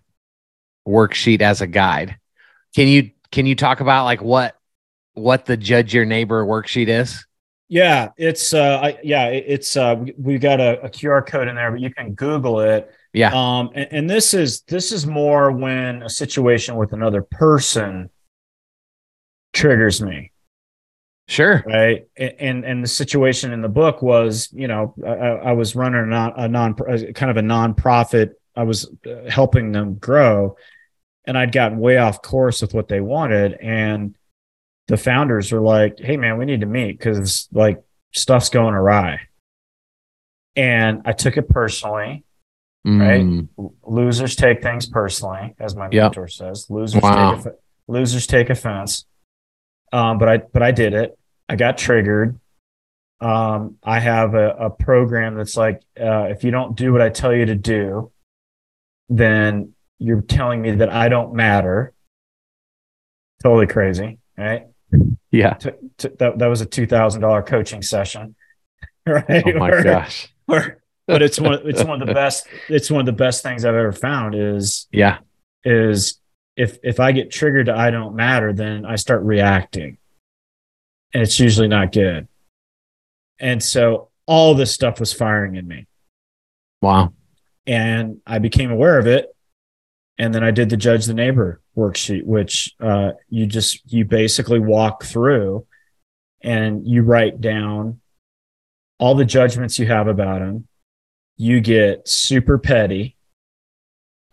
worksheet 0.85 1.40
as 1.40 1.61
a 1.61 1.68
guide. 1.68 2.18
Can 2.74 2.88
you, 2.88 3.12
can 3.31 3.46
you 3.46 3.55
talk 3.55 3.79
about 3.79 4.07
like 4.07 4.20
what 4.20 4.57
what 5.14 5.46
the 5.46 5.57
judge 5.57 5.94
your 5.94 6.05
neighbor 6.05 6.44
worksheet 6.44 6.88
is? 6.88 7.24
Yeah, 7.68 8.09
it's 8.16 8.53
uh, 8.53 8.81
I, 8.83 8.98
yeah, 9.05 9.27
it's 9.27 9.77
uh, 9.77 10.05
we, 10.18 10.38
got 10.38 10.59
a, 10.59 10.83
a, 10.83 10.88
QR 10.88 11.24
code 11.24 11.46
in 11.46 11.55
there, 11.55 11.70
but 11.70 11.81
you 11.81 11.94
can 11.94 12.14
Google 12.14 12.59
it. 12.61 12.90
Yeah. 13.12 13.31
Um, 13.33 13.70
and, 13.72 13.88
and 13.92 14.11
this 14.11 14.35
is 14.35 14.62
this 14.62 14.90
is 14.90 15.07
more 15.07 15.53
when 15.53 16.03
a 16.03 16.11
situation 16.11 16.74
with 16.74 16.92
another 16.92 17.22
person 17.22 18.11
triggers 19.53 20.03
me. 20.03 20.33
Sure. 21.29 21.62
Right. 21.67 22.07
And 22.17 22.64
and 22.64 22.83
the 22.83 22.88
situation 22.88 23.53
in 23.53 23.61
the 23.61 23.69
book 23.69 24.01
was, 24.01 24.49
you 24.53 24.67
know, 24.67 24.95
I, 25.07 25.11
I 25.11 25.53
was 25.53 25.77
running 25.77 26.01
a 26.01 26.07
non, 26.07 26.33
a 26.37 26.49
non 26.49 26.75
kind 26.75 27.31
of 27.31 27.37
a 27.37 27.43
nonprofit. 27.43 28.33
I 28.57 28.62
was 28.62 28.91
uh, 29.07 29.29
helping 29.29 29.71
them 29.71 29.95
grow, 29.97 30.57
and 31.27 31.37
I'd 31.37 31.53
gotten 31.53 31.79
way 31.79 31.99
off 31.99 32.23
course 32.23 32.62
with 32.62 32.73
what 32.73 32.88
they 32.88 33.01
wanted, 33.03 33.53
and 33.61 34.17
the 34.87 34.97
founders 34.97 35.53
were 35.53 35.61
like, 35.61 35.99
hey, 36.01 36.17
man, 36.17 36.38
we 36.38 36.47
need 36.47 36.61
to 36.61 36.67
meet 36.67 36.99
because 36.99 37.47
like 37.53 37.83
stuff's 38.12 38.49
going 38.49 38.75
awry. 38.75 39.21
And 40.57 41.03
I 41.05 41.12
took 41.12 41.37
it 41.37 41.51
personally, 41.51 42.25
mm. 42.87 43.01
right? 43.59 43.71
Losers 43.87 44.35
take 44.35 44.62
things 44.62 44.87
personally, 44.87 45.55
as 45.61 45.77
my 45.77 45.88
yep. 45.93 46.05
mentor 46.05 46.27
says. 46.27 46.71
Losers 46.71 47.03
wow. 47.03 47.35
take 47.35 47.53
losers 47.87 48.27
take 48.27 48.49
offense. 48.49 49.05
Um, 49.93 50.19
but 50.19 50.29
I 50.29 50.37
but 50.38 50.62
I 50.62 50.73
did 50.73 50.95
it. 50.95 51.17
I 51.48 51.56
got 51.56 51.78
triggered. 51.78 52.38
Um, 53.20 53.78
I 53.82 53.98
have 53.98 54.34
a, 54.34 54.50
a 54.50 54.70
program 54.70 55.37
that's 55.37 55.56
like, 55.56 55.82
uh, 56.00 56.24
if 56.24 56.44
you 56.44 56.50
don't 56.50 56.76
do 56.76 56.92
what 56.92 57.00
I 57.00 57.08
tell 57.08 57.34
you 57.34 57.46
to 57.46 57.54
do, 57.54 58.12
then 59.08 59.74
you're 59.98 60.20
telling 60.22 60.62
me 60.62 60.72
that 60.72 60.92
I 60.92 61.08
don't 61.08 61.34
matter. 61.34 61.92
Totally 63.42 63.66
crazy, 63.66 64.18
right? 64.37 64.66
Yeah. 65.30 65.54
To, 65.54 65.74
to, 65.98 66.08
that, 66.18 66.38
that 66.38 66.46
was 66.46 66.61
a 66.61 66.66
$2,000 66.66 67.46
coaching 67.46 67.82
session. 67.82 68.34
Right. 69.06 69.42
Oh 69.46 69.54
my 69.54 69.82
gosh. 69.82 70.28
but 70.46 71.22
it's 71.22 71.40
one, 71.40 71.61
it's 71.64 71.82
one 71.82 72.02
of 72.02 72.08
the 72.08 72.12
best, 72.22 72.46
it's 72.68 72.90
one 72.90 73.00
of 73.00 73.06
the 73.06 73.12
best 73.12 73.42
things 73.42 73.64
I've 73.64 73.74
ever 73.74 73.90
found 73.90 74.34
is, 74.34 74.87
yeah, 74.92 75.20
is 75.64 76.20
if, 76.56 76.76
if 76.82 77.00
I 77.00 77.12
get 77.12 77.30
triggered 77.30 77.66
to 77.66 77.74
I 77.74 77.90
don't 77.90 78.16
matter, 78.16 78.52
then 78.52 78.84
I 78.84 78.96
start 78.96 79.22
reacting 79.22 79.96
and 81.14 81.23
it's 81.23 81.40
usually 81.40 81.68
not 81.68 81.92
good. 81.92 82.29
And 83.38 83.62
so 83.62 84.11
all 84.27 84.55
this 84.55 84.73
stuff 84.73 85.01
was 85.01 85.12
firing 85.12 85.57
in 85.57 85.66
me. 85.66 85.87
Wow. 86.83 87.12
And 87.66 88.21
I 88.27 88.38
became 88.38 88.71
aware 88.71 88.99
of 88.99 89.07
it. 89.07 89.35
And 90.18 90.35
then 90.35 90.42
I 90.42 90.51
did 90.51 90.68
the 90.68 90.77
judge 90.77 91.07
the 91.07 91.14
neighbor 91.14 91.61
worksheet, 91.77 92.25
which 92.25 92.75
uh, 92.81 93.12
you 93.29 93.47
just 93.47 93.81
you 93.92 94.05
basically 94.05 94.59
walk 94.59 95.05
through 95.05 95.66
and 96.40 96.87
you 96.87 97.03
write 97.03 97.40
down 97.40 98.01
all 98.99 99.14
the 99.14 99.25
judgments 99.25 99.79
you 99.79 99.87
have 99.87 100.09
about 100.09 100.42
him. 100.42 100.66
You 101.37 101.61
get 101.61 102.09
super 102.09 102.59
petty. 102.59 103.16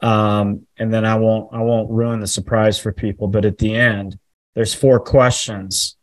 Um, 0.01 0.65
and 0.77 0.93
then 0.93 1.05
I 1.05 1.15
won't 1.15 1.53
I 1.53 1.61
won't 1.61 1.91
ruin 1.91 2.19
the 2.19 2.27
surprise 2.27 2.79
for 2.79 2.91
people, 2.91 3.27
but 3.27 3.45
at 3.45 3.59
the 3.59 3.75
end, 3.75 4.17
there's 4.55 4.73
four 4.73 4.99
questions. 4.99 5.97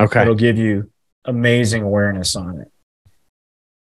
Okay. 0.00 0.22
It'll 0.22 0.34
give 0.34 0.58
you 0.58 0.90
amazing 1.24 1.82
awareness 1.82 2.34
on 2.36 2.60
it. 2.60 2.68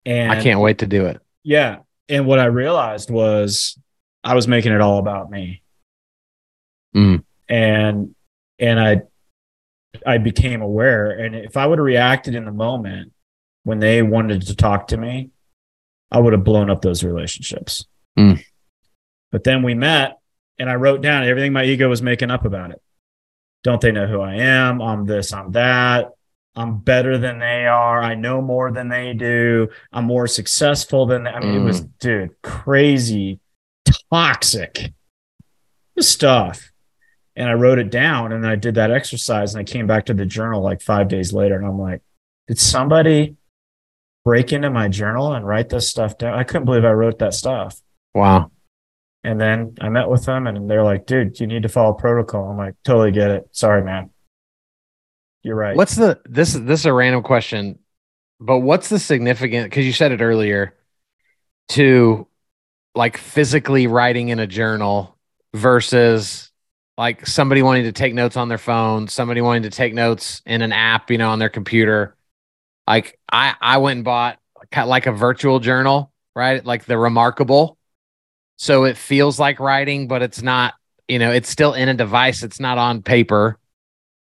And 0.04 0.30
I 0.30 0.40
can't 0.42 0.60
wait 0.60 0.78
to 0.78 0.86
do 0.86 1.06
it. 1.06 1.20
Yeah. 1.42 1.78
And 2.08 2.26
what 2.26 2.38
I 2.38 2.44
realized 2.44 3.10
was 3.10 3.76
I 4.22 4.34
was 4.34 4.46
making 4.46 4.72
it 4.72 4.80
all 4.80 4.98
about 4.98 5.30
me. 5.30 5.62
Mm. 6.94 7.24
And 7.48 8.14
and 8.58 8.80
I 8.80 9.02
I 10.04 10.18
became 10.18 10.62
aware. 10.62 11.10
And 11.10 11.34
if 11.34 11.56
I 11.56 11.66
would 11.66 11.78
have 11.78 11.84
reacted 11.84 12.34
in 12.34 12.44
the 12.44 12.52
moment 12.52 13.12
when 13.64 13.80
they 13.80 14.02
wanted 14.02 14.42
to 14.42 14.54
talk 14.54 14.88
to 14.88 14.96
me, 14.96 15.30
I 16.10 16.20
would 16.20 16.32
have 16.32 16.44
blown 16.44 16.70
up 16.70 16.82
those 16.82 17.02
relationships. 17.02 17.86
Mm. 18.16 18.42
But 19.32 19.44
then 19.44 19.62
we 19.62 19.74
met 19.74 20.18
and 20.58 20.70
I 20.70 20.74
wrote 20.74 21.02
down 21.02 21.24
everything 21.24 21.52
my 21.52 21.64
ego 21.64 21.88
was 21.88 22.02
making 22.02 22.30
up 22.30 22.44
about 22.44 22.70
it. 22.70 22.80
Don't 23.66 23.80
they 23.80 23.90
know 23.90 24.06
who 24.06 24.20
I 24.20 24.36
am? 24.36 24.80
I'm 24.80 25.06
this, 25.06 25.32
I'm 25.32 25.50
that. 25.52 26.12
I'm 26.54 26.78
better 26.78 27.18
than 27.18 27.40
they 27.40 27.66
are. 27.66 28.00
I 28.00 28.14
know 28.14 28.40
more 28.40 28.70
than 28.70 28.88
they 28.88 29.12
do. 29.12 29.68
I'm 29.92 30.04
more 30.04 30.28
successful 30.28 31.04
than 31.04 31.24
they. 31.24 31.30
I 31.30 31.40
mean, 31.40 31.54
mm. 31.54 31.62
it 31.62 31.64
was, 31.64 31.80
mm. 31.80 31.90
dude, 31.98 32.42
crazy, 32.42 33.40
toxic 34.12 34.92
stuff 35.98 36.70
and 37.34 37.50
I 37.50 37.54
wrote 37.54 37.80
it 37.80 37.90
down 37.90 38.30
and 38.30 38.46
I 38.46 38.54
did 38.54 38.76
that 38.76 38.92
exercise 38.92 39.54
and 39.54 39.60
I 39.60 39.64
came 39.64 39.88
back 39.88 40.06
to 40.06 40.14
the 40.14 40.24
journal 40.24 40.62
like 40.62 40.80
five 40.80 41.08
days 41.08 41.32
later 41.32 41.56
and 41.56 41.66
I'm 41.66 41.78
like, 41.78 42.02
did 42.46 42.60
somebody 42.60 43.34
break 44.24 44.52
into 44.52 44.70
my 44.70 44.86
journal 44.86 45.32
and 45.32 45.44
write 45.44 45.68
this 45.68 45.90
stuff 45.90 46.16
down? 46.16 46.38
I 46.38 46.44
couldn't 46.44 46.66
believe 46.66 46.84
I 46.84 46.92
wrote 46.92 47.18
that 47.18 47.34
stuff. 47.34 47.80
Wow. 48.14 48.52
And 49.26 49.40
then 49.40 49.74
I 49.80 49.88
met 49.88 50.08
with 50.08 50.24
them 50.24 50.46
and 50.46 50.70
they're 50.70 50.84
like, 50.84 51.04
dude, 51.04 51.40
you 51.40 51.48
need 51.48 51.64
to 51.64 51.68
follow 51.68 51.92
protocol. 51.94 52.48
I'm 52.48 52.56
like, 52.56 52.76
totally 52.84 53.10
get 53.10 53.32
it. 53.32 53.48
Sorry, 53.50 53.82
man. 53.82 54.10
You're 55.42 55.56
right. 55.56 55.76
What's 55.76 55.96
the 55.96 56.20
this 56.26 56.52
this 56.52 56.80
is 56.80 56.86
a 56.86 56.92
random 56.92 57.24
question, 57.24 57.80
but 58.38 58.60
what's 58.60 58.88
the 58.88 59.00
significant 59.00 59.68
because 59.68 59.84
you 59.84 59.92
said 59.92 60.12
it 60.12 60.20
earlier 60.20 60.74
to 61.70 62.28
like 62.94 63.16
physically 63.16 63.88
writing 63.88 64.28
in 64.28 64.38
a 64.38 64.46
journal 64.46 65.18
versus 65.52 66.52
like 66.96 67.26
somebody 67.26 67.62
wanting 67.62 67.84
to 67.84 67.92
take 67.92 68.14
notes 68.14 68.36
on 68.36 68.48
their 68.48 68.58
phone, 68.58 69.08
somebody 69.08 69.40
wanting 69.40 69.64
to 69.64 69.70
take 69.70 69.92
notes 69.92 70.40
in 70.46 70.62
an 70.62 70.72
app, 70.72 71.10
you 71.10 71.18
know, 71.18 71.30
on 71.30 71.40
their 71.40 71.48
computer. 71.48 72.16
Like 72.86 73.18
I, 73.30 73.56
I 73.60 73.78
went 73.78 73.96
and 73.96 74.04
bought 74.04 74.38
like 74.76 75.06
a 75.06 75.12
virtual 75.12 75.58
journal, 75.58 76.12
right? 76.36 76.64
Like 76.64 76.84
the 76.84 76.96
Remarkable. 76.96 77.75
So 78.56 78.84
it 78.84 78.96
feels 78.96 79.38
like 79.38 79.60
writing, 79.60 80.08
but 80.08 80.22
it's 80.22 80.42
not, 80.42 80.74
you 81.08 81.18
know, 81.18 81.30
it's 81.30 81.48
still 81.48 81.74
in 81.74 81.88
a 81.88 81.94
device. 81.94 82.42
It's 82.42 82.60
not 82.60 82.78
on 82.78 83.02
paper. 83.02 83.58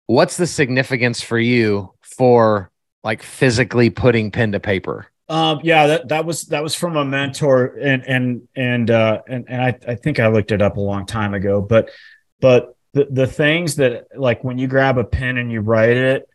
What's 0.07 0.37
the 0.37 0.47
significance 0.47 1.21
for 1.21 1.37
you 1.37 1.93
for 2.01 2.71
like 3.03 3.21
physically 3.21 3.89
putting 3.89 4.31
pen 4.31 4.51
to 4.53 4.59
paper? 4.59 5.07
Um, 5.29 5.59
yeah, 5.61 5.87
that, 5.87 6.07
that 6.07 6.25
was 6.25 6.43
that 6.45 6.63
was 6.63 6.73
from 6.73 6.95
a 6.95 7.03
mentor, 7.03 7.77
and 7.81 8.01
and 8.07 8.47
and 8.55 8.89
uh, 8.89 9.21
and 9.27 9.45
and 9.49 9.61
I, 9.61 9.77
I 9.85 9.95
think 9.95 10.19
I 10.19 10.27
looked 10.27 10.53
it 10.53 10.61
up 10.61 10.77
a 10.77 10.81
long 10.81 11.05
time 11.05 11.33
ago, 11.33 11.61
but 11.61 11.89
but 12.39 12.77
the, 12.93 13.07
the 13.11 13.27
things 13.27 13.75
that 13.75 14.07
like 14.15 14.43
when 14.43 14.57
you 14.57 14.67
grab 14.67 14.97
a 14.97 15.03
pen 15.03 15.37
and 15.37 15.51
you 15.51 15.59
write 15.59 15.97
it, 15.97 16.29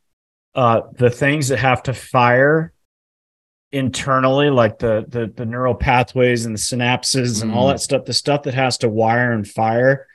uh, 0.54 0.82
the 0.92 1.10
things 1.10 1.48
that 1.48 1.58
have 1.58 1.82
to 1.84 1.94
fire 1.94 2.71
internally, 3.72 4.50
like 4.50 4.78
the 4.78 5.04
the 5.08 5.32
the 5.34 5.46
neural 5.46 5.74
pathways 5.74 6.44
and 6.46 6.54
the 6.54 6.58
synapses 6.58 7.42
and 7.42 7.52
all 7.52 7.68
Mm. 7.68 7.72
that 7.72 7.80
stuff, 7.80 8.04
the 8.04 8.12
stuff 8.12 8.42
that 8.44 8.54
has 8.54 8.78
to 8.78 8.88
wire 8.88 9.32
and 9.32 9.48
fire, 9.48 10.06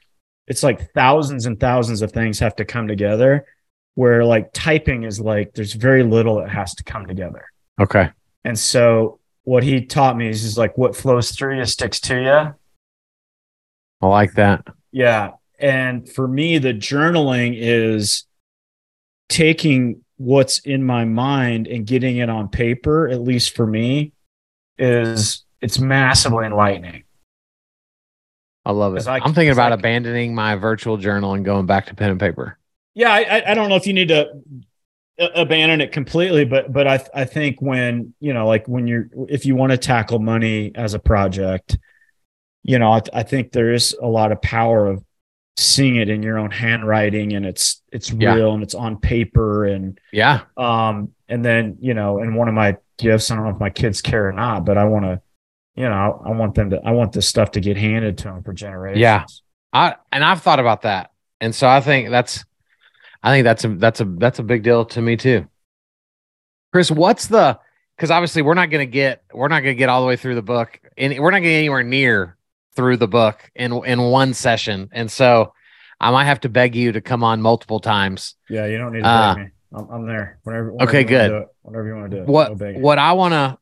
it's 0.47 0.64
like 0.64 0.91
thousands 0.93 1.45
and 1.45 1.60
thousands 1.60 2.01
of 2.01 2.12
things 2.12 2.39
have 2.39 2.55
to 2.58 2.66
come 2.66 2.88
together. 2.88 3.45
Where 3.95 4.24
like 4.24 4.51
typing 4.53 5.03
is 5.03 5.20
like 5.20 5.53
there's 5.53 5.74
very 5.74 6.03
little 6.03 6.36
that 6.39 6.49
has 6.51 6.76
to 6.76 6.84
come 6.84 7.08
together. 7.08 7.45
Okay. 7.82 8.10
And 8.43 8.58
so 8.58 9.20
what 9.43 9.64
he 9.64 9.86
taught 9.86 10.16
me 10.16 10.30
is, 10.30 10.43
is 10.43 10.58
like 10.58 10.78
what 10.78 10.95
flows 10.95 11.32
through 11.32 11.58
you 11.58 11.66
sticks 11.66 11.99
to 12.01 12.16
you. 12.22 12.53
I 14.01 14.08
like 14.08 14.34
that. 14.34 14.68
Yeah. 14.91 15.32
And 15.60 16.08
for 16.08 16.28
me, 16.28 16.60
the 16.60 16.74
journaling 16.74 17.55
is 17.58 18.26
taking 19.30 20.03
what's 20.18 20.59
in 20.59 20.84
my 20.84 21.05
mind 21.05 21.68
and 21.68 21.86
getting 21.86 22.18
it 22.18 22.30
on 22.30 22.49
paper, 22.49 23.07
at 23.07 23.22
least 23.22 23.55
for 23.55 23.65
me, 23.65 24.13
is 24.78 25.45
it's 25.61 25.80
massively 25.80 26.45
enlightening. 26.45 27.03
I 28.65 28.72
love 28.72 28.93
it. 28.95 28.97
It's 28.97 29.07
I'm 29.07 29.22
thinking 29.34 29.51
about 29.51 29.72
like- 29.72 29.80
abandoning 29.80 30.36
my 30.36 30.55
virtual 30.55 30.97
journal 30.97 31.34
and 31.34 31.45
going 31.45 31.65
back 31.65 31.86
to 31.88 31.95
pen 31.95 32.11
and 32.11 32.20
paper. 32.20 32.57
Yeah, 32.95 33.11
I, 33.11 33.20
I- 33.22 33.51
I 33.51 33.53
don't 33.53 33.70
know 33.70 33.76
if 33.76 33.88
you 33.88 33.93
need 33.93 34.09
to 34.09 34.30
abandon 35.36 35.82
it 35.82 35.91
completely, 35.91 36.45
but 36.45 36.72
but 36.72 36.88
I 36.88 37.03
I 37.13 37.26
think 37.26 37.61
when 37.61 38.13
you 38.20 38.34
know 38.34 38.45
like 38.47 38.68
when 38.68 38.86
you're 38.88 39.07
if 39.30 39.45
you 39.45 39.55
want 39.55 39.72
to 39.72 39.78
tackle 39.78 40.20
money 40.20 40.72
as 40.76 40.93
a 40.93 40.99
project, 40.99 41.78
you 42.63 42.78
know 42.78 42.91
I, 42.91 43.01
I 43.13 43.24
think 43.24 43.51
there 43.51 43.72
is 43.74 43.95
a 44.01 44.07
lot 44.07 44.32
of 44.32 44.41
power 44.41 44.88
of 44.88 45.03
seeing 45.58 45.95
it 45.95 46.08
in 46.08 46.22
your 46.22 46.38
own 46.38 46.51
handwriting 46.51 47.34
and 47.34 47.45
it's 47.45 47.82
it's 47.91 48.12
Yeah. 48.12 48.36
real 48.36 48.53
and 48.53 48.62
it's 48.64 48.76
on 48.76 48.97
paper 48.97 49.66
and 49.66 49.99
Yeah. 50.14 50.41
um 50.55 51.14
and 51.28 51.43
then 51.43 51.78
you 51.82 51.93
know 51.95 52.20
and 52.20 52.36
one 52.36 52.47
of 52.47 52.53
my 52.53 52.78
gifts 52.99 53.32
I 53.32 53.36
don't 53.36 53.43
know 53.45 53.49
if 53.51 53.60
my 53.60 53.70
kids 53.72 54.01
care 54.01 54.28
or 54.28 54.32
not, 54.34 54.66
but 54.66 54.78
I 54.78 54.86
want 54.86 55.05
to 55.05 55.22
you 55.76 55.89
know 55.89 56.22
I 56.26 56.32
want 56.32 56.53
them 56.55 56.70
to 56.72 56.82
I 56.86 56.91
want 56.91 57.12
this 57.12 57.28
stuff 57.28 57.51
to 57.51 57.60
get 57.60 57.76
handed 57.76 58.18
to 58.20 58.24
them 58.26 58.43
for 58.43 58.53
generations. 58.53 59.01
Yeah. 59.01 59.26
I 59.74 59.95
and 60.12 60.24
I've 60.24 60.41
thought 60.41 60.60
about 60.60 60.84
that. 60.84 61.12
And 61.41 61.53
so 61.53 61.68
I 61.68 61.82
think 61.82 62.10
that's 62.12 62.45
I 63.24 63.32
think 63.32 63.43
that's 63.43 63.64
a 63.66 63.70
that's 63.70 63.99
a 63.99 64.05
that's 64.05 64.39
a 64.39 64.43
big 64.43 64.62
deal 64.64 64.86
to 64.86 65.01
me 65.01 65.18
too. 65.18 65.47
Chris, 66.72 66.91
what's 66.91 67.28
the 67.28 67.60
because 67.95 68.12
obviously 68.12 68.43
we're 68.43 68.53
not 68.53 68.70
gonna 68.70 68.86
get 68.86 69.24
we're 69.34 69.47
not 69.47 69.62
gonna 69.62 69.74
get 69.74 69.89
all 69.89 70.01
the 70.01 70.08
way 70.08 70.16
through 70.16 70.36
the 70.36 70.41
book 70.43 70.80
and 70.97 71.18
we're 71.20 71.32
not 71.32 71.39
getting 71.41 71.58
anywhere 71.58 71.84
near 71.84 72.37
through 72.78 72.96
the 72.96 73.08
book 73.10 73.52
in 73.56 73.74
in 73.84 74.00
one 74.02 74.34
session. 74.34 74.88
And 74.94 75.12
so 75.12 75.54
I 76.00 76.12
might 76.12 76.26
have 76.26 76.40
to 76.42 76.50
beg 76.50 76.76
you 76.76 76.94
to 76.94 77.02
come 77.02 77.24
on 77.24 77.42
multiple 77.42 77.82
times. 77.82 78.36
Yeah, 78.50 78.68
you 78.68 78.78
don't 78.78 78.94
need 78.94 79.02
to 79.02 79.08
Uh, 79.08 79.36
beg 79.36 79.44
me. 79.46 79.52
I'm, 79.74 79.90
I'm 79.90 80.08
there. 80.08 80.40
Whenever, 80.44 80.72
whenever 80.72 80.90
Okay, 80.90 81.02
you 81.02 81.08
good. 81.08 81.32
it, 81.32 81.48
Whenever 81.64 81.88
you 81.90 81.96
want 81.96 82.12
to 82.12 82.18
do 82.18 82.24
it. 82.24 82.30
what 82.30 82.78
what 82.80 83.00
I 83.00 83.12
want 83.14 83.34
to, 83.34 83.58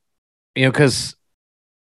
you 0.54 0.66
know, 0.66 0.72
because 0.72 1.16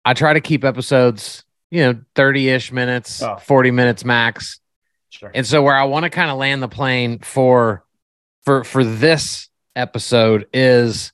I 0.06 0.14
try 0.14 0.34
to 0.34 0.42
keep 0.42 0.64
episodes, 0.64 1.44
you 1.72 1.82
know, 1.82 2.00
thirty 2.14 2.50
ish 2.50 2.72
minutes, 2.72 3.24
Oh. 3.24 3.38
forty 3.38 3.72
minutes 3.72 4.06
max, 4.06 4.60
Sure. 5.10 5.32
and 5.34 5.48
so 5.48 5.64
where 5.64 5.76
I 5.76 5.86
want 5.86 6.04
to 6.04 6.10
kind 6.12 6.30
of 6.30 6.38
land 6.38 6.62
the 6.62 6.68
plane 6.68 7.20
for 7.20 7.84
for 8.44 8.64
for 8.64 8.84
this 8.84 9.48
episode 9.76 10.48
is 10.54 11.14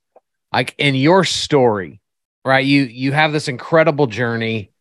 like 0.51 0.73
in 0.79 0.95
your 0.95 1.23
story, 1.23 2.01
right? 2.43 2.65
You 2.65 2.83
you 2.83 3.11
have 3.11 3.31
this 3.33 3.47
incredible 3.47 4.07
journey 4.07 4.71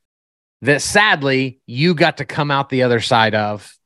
that 0.62 0.82
sadly 0.82 1.60
you 1.66 1.94
got 1.94 2.18
to 2.18 2.24
come 2.24 2.50
out 2.50 2.68
the 2.68 2.82
other 2.82 3.00
side 3.00 3.34
of, 3.34 3.76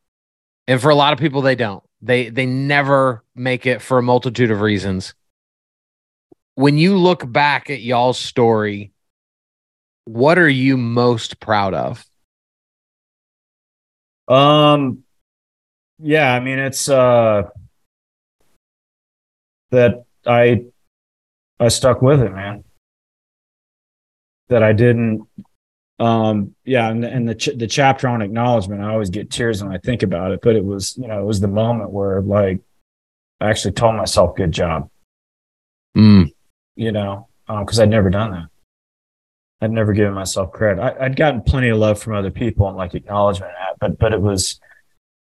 and 0.67 0.81
for 0.81 0.89
a 0.89 0.95
lot 0.95 1.13
of 1.13 1.19
people 1.19 1.41
they 1.41 1.55
don't. 1.55 1.83
They 2.01 2.29
they 2.29 2.45
never 2.45 3.23
make 3.35 3.65
it 3.65 3.81
for 3.81 3.99
a 3.99 4.03
multitude 4.03 4.51
of 4.51 4.61
reasons 4.61 5.13
when 6.55 6.77
you 6.77 6.97
look 6.97 7.29
back 7.29 7.69
at 7.69 7.81
y'all's 7.81 8.19
story, 8.19 8.91
what 10.05 10.37
are 10.37 10.49
you 10.49 10.77
most 10.77 11.39
proud 11.39 11.73
of? 11.73 12.05
Um, 14.27 15.03
yeah, 15.99 16.33
I 16.33 16.39
mean, 16.39 16.59
it's 16.59 16.89
uh 16.89 17.43
that 19.71 20.05
I 20.25 20.65
I 21.59 21.67
stuck 21.69 22.01
with 22.01 22.21
it, 22.21 22.31
man. 22.31 22.63
That 24.49 24.63
I 24.63 24.73
didn't. 24.73 25.27
Um, 26.01 26.55
yeah, 26.65 26.89
and, 26.89 27.05
and 27.05 27.29
the 27.29 27.35
ch- 27.35 27.55
the 27.55 27.67
chapter 27.67 28.07
on 28.07 28.23
acknowledgement, 28.23 28.81
I 28.81 28.89
always 28.91 29.11
get 29.11 29.29
tears 29.29 29.63
when 29.63 29.71
I 29.71 29.77
think 29.77 30.01
about 30.01 30.31
it. 30.31 30.39
But 30.41 30.55
it 30.55 30.65
was, 30.65 30.97
you 30.97 31.07
know, 31.07 31.21
it 31.21 31.25
was 31.25 31.39
the 31.39 31.47
moment 31.47 31.91
where 31.91 32.21
like 32.21 32.59
I 33.39 33.49
actually 33.51 33.73
told 33.73 33.95
myself, 33.95 34.35
"Good 34.35 34.51
job," 34.51 34.89
Mm, 35.95 36.33
you 36.75 36.91
know, 36.91 37.27
because 37.47 37.79
I'd 37.79 37.89
never 37.89 38.09
done 38.09 38.31
that. 38.31 38.45
I'd 39.61 39.71
never 39.71 39.93
given 39.93 40.13
myself 40.13 40.51
credit. 40.51 40.81
I, 40.81 41.05
I'd 41.05 41.15
gotten 41.15 41.41
plenty 41.41 41.69
of 41.69 41.77
love 41.77 42.01
from 42.01 42.15
other 42.15 42.31
people 42.31 42.67
and 42.67 42.75
like 42.75 42.95
acknowledgement, 42.95 43.51
but 43.79 43.99
but 43.99 44.11
it 44.11 44.21
was, 44.21 44.59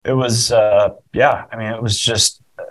it 0.04 0.14
was, 0.14 0.52
uh, 0.52 0.90
yeah. 1.12 1.44
I 1.52 1.56
mean, 1.56 1.72
it 1.72 1.82
was 1.82 1.98
just. 1.98 2.40
Uh, 2.58 2.62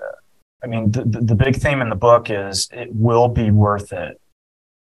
I 0.64 0.68
mean, 0.68 0.91
the, 0.91 1.04
the 1.04 1.22
the 1.22 1.36
big 1.36 1.56
theme 1.56 1.82
in 1.82 1.89
the 1.89 1.95
book 1.95 2.30
is 2.30 2.70
it 2.72 2.89
will 2.93 3.28
be 3.28 3.52
worth 3.52 3.93
it. 3.93 4.20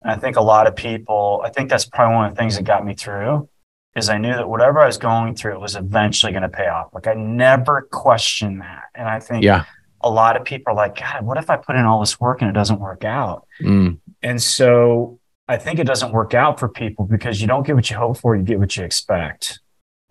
And 0.03 0.11
I 0.13 0.17
think 0.17 0.37
a 0.37 0.43
lot 0.43 0.67
of 0.67 0.75
people. 0.77 1.43
I 1.45 1.51
think 1.51 1.69
that's 1.71 1.85
probably 1.85 2.17
one 2.17 2.25
of 2.27 2.35
the 2.35 2.39
things 2.39 2.57
that 2.57 2.65
got 2.65 2.85
me 2.85 2.95
through. 2.95 3.49
Is 3.97 4.09
I 4.09 4.19
knew 4.19 4.33
that 4.33 4.49
whatever 4.49 4.79
I 4.81 4.87
was 4.87 4.99
going 4.99 5.35
through, 5.35 5.55
it 5.55 5.61
was 5.61 5.75
eventually 5.75 6.31
going 6.33 6.43
to 6.43 6.49
pay 6.49 6.69
off. 6.69 6.89
Like 6.95 7.07
I 7.09 7.15
never 7.15 7.83
questioned 7.91 8.61
that, 8.61 8.85
and 8.95 9.09
I 9.09 9.19
think 9.19 9.43
yeah. 9.43 9.65
a 10.01 10.09
lot 10.09 10.37
of 10.37 10.45
people 10.45 10.73
are 10.73 10.77
like, 10.77 10.97
God, 10.99 11.27
what 11.27 11.39
if 11.39 11.51
I 11.51 11.57
put 11.57 11.75
in 11.75 11.85
all 11.85 11.99
this 11.99 12.21
work 12.21 12.41
and 12.41 12.49
it 12.49 12.53
doesn't 12.55 12.79
work 12.79 13.05
out? 13.05 13.47
Mm, 13.61 13.99
And 14.23 14.41
so 14.41 15.19
I 15.49 15.57
think 15.57 15.81
it 15.81 15.89
doesn't 15.89 16.13
work 16.13 16.35
out 16.35 16.61
for 16.61 16.69
people 16.69 17.05
because 17.05 17.41
you 17.41 17.49
don't 17.49 17.67
get 17.67 17.75
what 17.75 17.91
you 17.91 17.97
hope 17.97 18.17
for, 18.19 18.37
you 18.37 18.45
get 18.45 18.61
what 18.61 18.77
you 18.77 18.85
expect. 18.85 19.59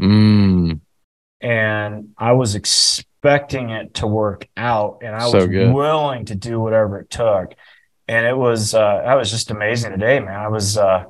mm, 0.02 0.82
And 1.40 2.10
I 2.18 2.34
was 2.34 2.56
expecting 2.56 3.70
it 3.70 3.94
to 3.96 4.08
work 4.08 4.48
out 4.58 5.00
and 5.04 5.16
I 5.16 5.30
So 5.30 5.38
was 5.38 5.48
good. 5.48 5.74
willing 5.74 6.26
to 6.26 6.36
do 6.36 6.60
whatever 6.60 7.00
it 7.00 7.10
took. 7.10 7.54
And 8.10 8.26
it 8.26 8.36
was 8.36 8.74
uh 8.74 9.04
that 9.06 9.14
was 9.14 9.30
just 9.30 9.52
amazing 9.52 9.92
today, 9.92 10.20
man. 10.20 10.36
I 10.36 10.48
was 10.48 10.80
uh 10.80 11.04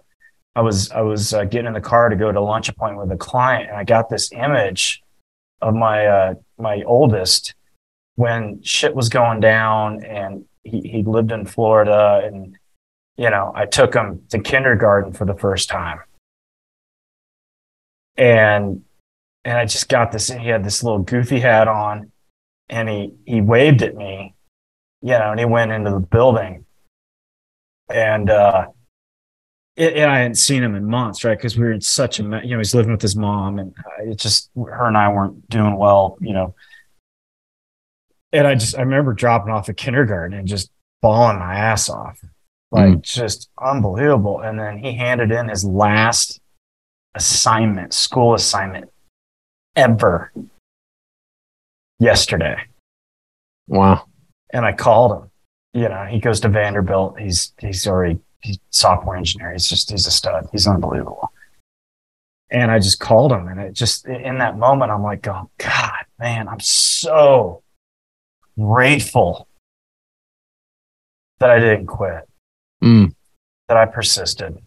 I 0.53 0.61
was 0.61 0.91
I 0.91 0.99
was 0.99 1.33
uh, 1.33 1.45
getting 1.45 1.67
in 1.67 1.73
the 1.73 1.79
car 1.79 2.09
to 2.09 2.15
go 2.17 2.29
to 2.29 2.41
lunch 2.41 2.67
appointment 2.67 3.07
with 3.07 3.15
a 3.15 3.17
client 3.17 3.69
and 3.69 3.77
I 3.77 3.85
got 3.85 4.09
this 4.09 4.33
image 4.33 5.01
of 5.61 5.73
my 5.73 6.05
uh 6.05 6.33
my 6.57 6.83
oldest 6.85 7.55
when 8.15 8.61
shit 8.63 8.93
was 8.93 9.07
going 9.07 9.39
down 9.39 10.03
and 10.03 10.43
he, 10.65 10.81
he 10.81 11.03
lived 11.03 11.31
in 11.31 11.45
Florida 11.45 12.21
and 12.25 12.57
you 13.15 13.29
know, 13.29 13.53
I 13.55 13.65
took 13.65 13.93
him 13.93 14.23
to 14.29 14.39
kindergarten 14.39 15.13
for 15.13 15.23
the 15.23 15.35
first 15.35 15.69
time. 15.69 16.01
And 18.17 18.83
and 19.45 19.57
I 19.57 19.63
just 19.63 19.87
got 19.87 20.11
this 20.11 20.27
he 20.27 20.49
had 20.49 20.65
this 20.65 20.83
little 20.83 20.99
goofy 20.99 21.39
hat 21.39 21.69
on 21.69 22.11
and 22.67 22.89
he 22.89 23.13
he 23.25 23.39
waved 23.39 23.83
at 23.83 23.95
me, 23.95 24.35
you 25.01 25.17
know, 25.17 25.31
and 25.31 25.39
he 25.39 25.45
went 25.45 25.71
into 25.71 25.91
the 25.91 26.01
building. 26.01 26.65
And 27.89 28.29
uh 28.29 28.67
it, 29.79 29.95
and 29.95 30.11
I 30.11 30.19
hadn't 30.19 30.35
seen 30.35 30.61
him 30.61 30.75
in 30.75 30.85
months, 30.85 31.23
right? 31.23 31.37
Because 31.37 31.57
we 31.57 31.63
were 31.63 31.71
in 31.71 31.81
such 31.81 32.19
a, 32.19 32.23
you 32.23 32.51
know, 32.51 32.57
he's 32.57 32.75
living 32.75 32.91
with 32.91 33.01
his 33.01 33.15
mom, 33.15 33.59
and 33.59 33.73
uh, 33.79 34.11
it 34.11 34.19
just 34.19 34.51
her 34.55 34.87
and 34.87 34.97
I 34.97 35.09
weren't 35.09 35.49
doing 35.49 35.77
well, 35.77 36.17
you 36.19 36.33
know. 36.33 36.53
And 38.33 38.45
I 38.45 38.55
just 38.55 38.77
I 38.77 38.81
remember 38.81 39.13
dropping 39.13 39.53
off 39.53 39.69
at 39.69 39.77
kindergarten 39.77 40.37
and 40.37 40.47
just 40.47 40.69
bawling 41.01 41.39
my 41.39 41.55
ass 41.55 41.89
off, 41.89 42.19
like 42.71 43.01
just 43.01 43.49
unbelievable. 43.59 44.41
And 44.41 44.59
then 44.59 44.77
he 44.77 44.93
handed 44.93 45.31
in 45.31 45.47
his 45.47 45.63
last 45.63 46.41
assignment, 47.15 47.93
school 47.93 48.33
assignment 48.33 48.89
ever 49.75 50.31
yesterday. 51.99 52.57
wow. 53.67 54.05
And 54.51 54.65
I 54.65 54.73
called 54.73 55.11
him. 55.23 55.28
You 55.73 55.87
know, 55.89 56.05
he 56.05 56.19
goes 56.19 56.39
to 56.41 56.49
Vanderbilt. 56.49 57.19
He's 57.19 57.53
he's 57.59 57.85
already 57.85 58.19
he's 58.41 58.57
a 58.57 58.59
software 58.71 59.15
engineer. 59.15 59.51
He's 59.51 59.67
just 59.67 59.91
he's 59.91 60.07
a 60.07 60.11
stud. 60.11 60.47
He's 60.51 60.67
unbelievable. 60.67 61.31
And 62.51 62.71
I 62.71 62.79
just 62.79 62.99
called 62.99 63.31
him, 63.31 63.47
and 63.47 63.59
it 63.59 63.73
just 63.73 64.07
in 64.07 64.39
that 64.39 64.57
moment, 64.57 64.91
I'm 64.91 65.03
like, 65.03 65.27
oh 65.27 65.49
God, 65.59 66.05
man, 66.17 66.47
I'm 66.47 66.59
so 66.59 67.61
grateful 68.59 69.47
that 71.39 71.51
I 71.51 71.59
didn't 71.59 71.85
quit, 71.87 72.27
Mm, 72.83 73.13
that 73.67 73.77
I 73.77 73.85
persisted, 73.85 74.57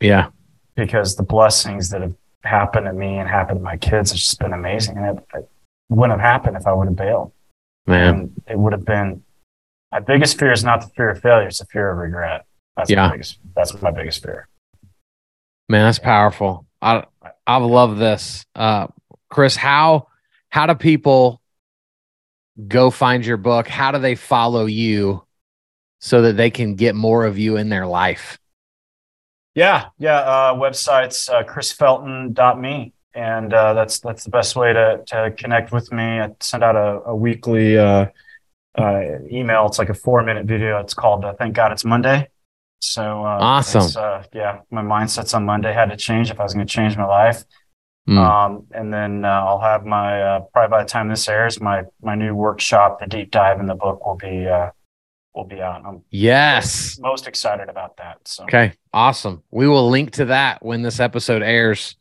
yeah. 0.00 0.30
because 0.74 1.16
the 1.16 1.22
blessings 1.22 1.90
that 1.90 2.00
have 2.00 2.14
happened 2.42 2.86
to 2.86 2.92
me 2.92 3.18
and 3.18 3.28
happened 3.28 3.60
to 3.60 3.64
my 3.64 3.76
kids 3.76 4.10
has 4.12 4.20
just 4.20 4.38
been 4.40 4.52
amazing. 4.54 4.96
And 4.96 5.18
it, 5.18 5.24
it 5.34 5.48
wouldn't 5.90 6.18
have 6.18 6.26
happened 6.26 6.56
if 6.56 6.66
I 6.66 6.72
would 6.72 6.88
have 6.88 6.96
bailed. 6.96 7.32
Man. 7.86 8.14
And 8.14 8.42
it 8.48 8.58
would 8.58 8.72
have 8.72 8.84
been 8.84 9.22
my 9.92 10.00
biggest 10.00 10.38
fear 10.38 10.52
is 10.52 10.64
not 10.64 10.80
the 10.82 10.88
fear 10.88 11.10
of 11.10 11.20
failure, 11.20 11.48
it's 11.48 11.58
the 11.58 11.66
fear 11.66 11.90
of 11.90 11.98
regret. 11.98 12.44
That's 12.76 12.90
Yeah. 12.90 13.06
my 13.06 13.12
biggest 13.12 13.38
that's 13.54 13.80
my 13.82 13.90
biggest 13.90 14.22
fear. 14.22 14.48
Man, 15.68 15.84
that's 15.84 15.98
powerful. 15.98 16.66
I 16.80 17.04
I 17.46 17.56
love 17.58 17.98
this. 17.98 18.44
Uh 18.54 18.88
Chris, 19.30 19.56
how 19.56 20.08
how 20.50 20.66
do 20.66 20.74
people 20.74 21.40
go 22.66 22.90
find 22.90 23.24
your 23.24 23.36
book? 23.36 23.68
How 23.68 23.92
do 23.92 23.98
they 23.98 24.14
follow 24.14 24.66
you 24.66 25.24
so 26.00 26.22
that 26.22 26.36
they 26.36 26.50
can 26.50 26.74
get 26.76 26.94
more 26.94 27.24
of 27.26 27.38
you 27.38 27.56
in 27.56 27.68
their 27.68 27.86
life? 27.86 28.38
Yeah, 29.54 29.86
yeah. 29.98 30.18
Uh, 30.18 30.54
website's 30.54 31.28
uh, 31.28 31.42
chrisfelton.me. 31.42 32.92
And 33.14 33.52
uh, 33.52 33.74
that's 33.74 33.98
that's 34.00 34.22
the 34.24 34.30
best 34.30 34.54
way 34.54 34.72
to, 34.72 35.02
to 35.08 35.32
connect 35.36 35.72
with 35.72 35.90
me. 35.90 36.20
I 36.20 36.30
send 36.40 36.62
out 36.62 36.76
a, 36.76 37.02
a 37.06 37.16
weekly 37.16 37.76
uh, 38.76 39.00
email. 39.30 39.66
It's 39.66 39.78
like 39.78 39.88
a 39.88 39.94
four 39.94 40.22
minute 40.22 40.46
video. 40.46 40.78
It's 40.78 40.94
called 40.94 41.24
uh, 41.24 41.34
Thank 41.34 41.54
God 41.54 41.72
It's 41.72 41.84
Monday. 41.84 42.28
So 42.80 43.02
uh, 43.02 43.38
awesome. 43.40 43.90
Uh, 44.00 44.22
yeah, 44.32 44.60
my 44.70 44.82
mindsets 44.82 45.34
on 45.34 45.44
Monday 45.44 45.72
had 45.72 45.90
to 45.90 45.96
change 45.96 46.30
if 46.30 46.38
I 46.38 46.44
was 46.44 46.54
going 46.54 46.66
to 46.66 46.72
change 46.72 46.96
my 46.96 47.06
life. 47.06 47.44
Mm. 48.08 48.16
Um, 48.16 48.66
and 48.70 48.92
then 48.92 49.24
uh, 49.24 49.28
I'll 49.28 49.60
have 49.60 49.84
my 49.84 50.22
uh, 50.22 50.40
probably 50.52 50.70
by 50.70 50.82
the 50.82 50.88
time 50.88 51.08
this 51.08 51.28
airs, 51.28 51.60
my 51.60 51.82
my 52.00 52.14
new 52.14 52.34
workshop, 52.34 53.00
the 53.00 53.06
deep 53.06 53.30
dive 53.30 53.60
in 53.60 53.66
the 53.66 53.74
book, 53.74 54.06
will 54.06 54.16
be 54.16 54.46
uh, 54.46 54.70
will 55.34 55.44
be 55.44 55.60
out. 55.60 55.82
I'm 55.84 56.02
yes, 56.10 56.98
most, 56.98 57.02
most 57.02 57.26
excited 57.26 57.68
about 57.68 57.98
that. 57.98 58.16
So 58.24 58.44
okay, 58.44 58.72
awesome. 58.94 59.42
We 59.50 59.68
will 59.68 59.90
link 59.90 60.12
to 60.12 60.26
that 60.26 60.64
when 60.64 60.80
this 60.82 61.00
episode 61.00 61.42
airs. 61.42 61.96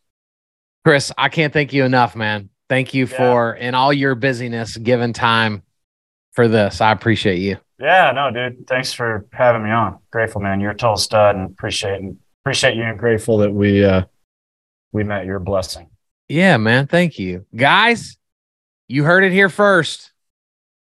Chris, 0.86 1.12
I 1.18 1.28
can't 1.28 1.52
thank 1.52 1.74
you 1.74 1.84
enough, 1.84 2.16
man. 2.16 2.50
Thank 2.70 2.94
you 2.94 3.06
yeah. 3.06 3.18
for 3.18 3.54
in 3.54 3.76
all 3.76 3.92
your 3.92 4.16
busyness, 4.16 4.78
giving 4.78 5.12
time 5.12 5.64
for 6.38 6.48
this. 6.48 6.82
I 6.82 6.92
appreciate 6.92 7.40
you. 7.40 7.58
Yeah, 7.80 8.12
no, 8.12 8.30
dude. 8.30 8.68
Thanks 8.68 8.94
for 8.94 9.26
having 9.34 9.64
me 9.64 9.72
on. 9.72 9.98
Grateful, 10.12 10.40
man. 10.40 10.60
You're 10.60 10.72
a 10.72 10.78
total 10.78 10.98
stud, 10.98 11.36
and 11.36 11.50
appreciate 11.50 12.00
and 12.00 12.18
appreciate 12.44 12.76
you. 12.76 12.84
And 12.84 12.98
grateful 13.00 13.40
that 13.40 13.52
we 13.52 13.84
uh 13.84 14.04
we 14.92 15.04
met 15.04 15.26
your 15.26 15.40
blessing. 15.40 15.90
Yeah, 16.30 16.58
man. 16.58 16.86
Thank 16.86 17.18
you, 17.18 17.48
guys. 17.56 18.18
You 18.88 19.04
heard 19.04 19.24
it 19.24 19.32
here 19.32 19.50
first. 19.50 20.12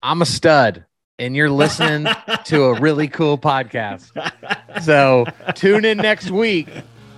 I'm 0.03 0.21
a 0.21 0.25
stud, 0.25 0.83
and 1.17 1.37
you're 1.37 1.49
listening 1.49 2.13
to 2.45 2.63
a 2.65 2.79
really 2.81 3.07
cool 3.07 3.37
podcast. 3.37 4.11
So 4.83 5.23
tune 5.55 5.85
in 5.85 5.99
next 5.99 6.31
week 6.31 6.67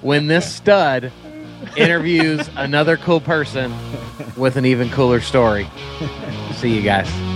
when 0.02 0.28
this 0.28 0.54
stud 0.54 1.12
interviews 1.76 2.48
another 2.56 2.98
cool 2.98 3.20
person 3.20 3.74
with 4.38 4.58
an 4.58 4.66
even 4.68 4.92
cooler 4.92 5.22
story. 5.22 5.68
See 6.54 6.76
you 6.76 6.84
guys. 6.84 7.31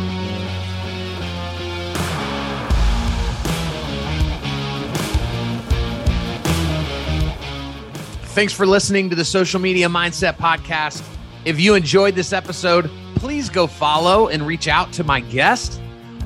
Thanks 8.35 8.51
for 8.51 8.67
listening 8.67 9.09
to 9.11 9.15
the 9.15 9.23
Social 9.23 9.61
Media 9.61 9.87
Mindset 9.87 10.35
Podcast. 10.35 11.01
If 11.45 11.57
you 11.57 11.73
enjoyed 11.73 12.15
this 12.15 12.33
episode, 12.33 12.91
please 13.15 13.49
go 13.49 13.65
follow 13.65 14.27
and 14.27 14.45
reach 14.45 14.67
out 14.67 14.91
to 14.91 15.05
my 15.05 15.21
guest. 15.21 15.79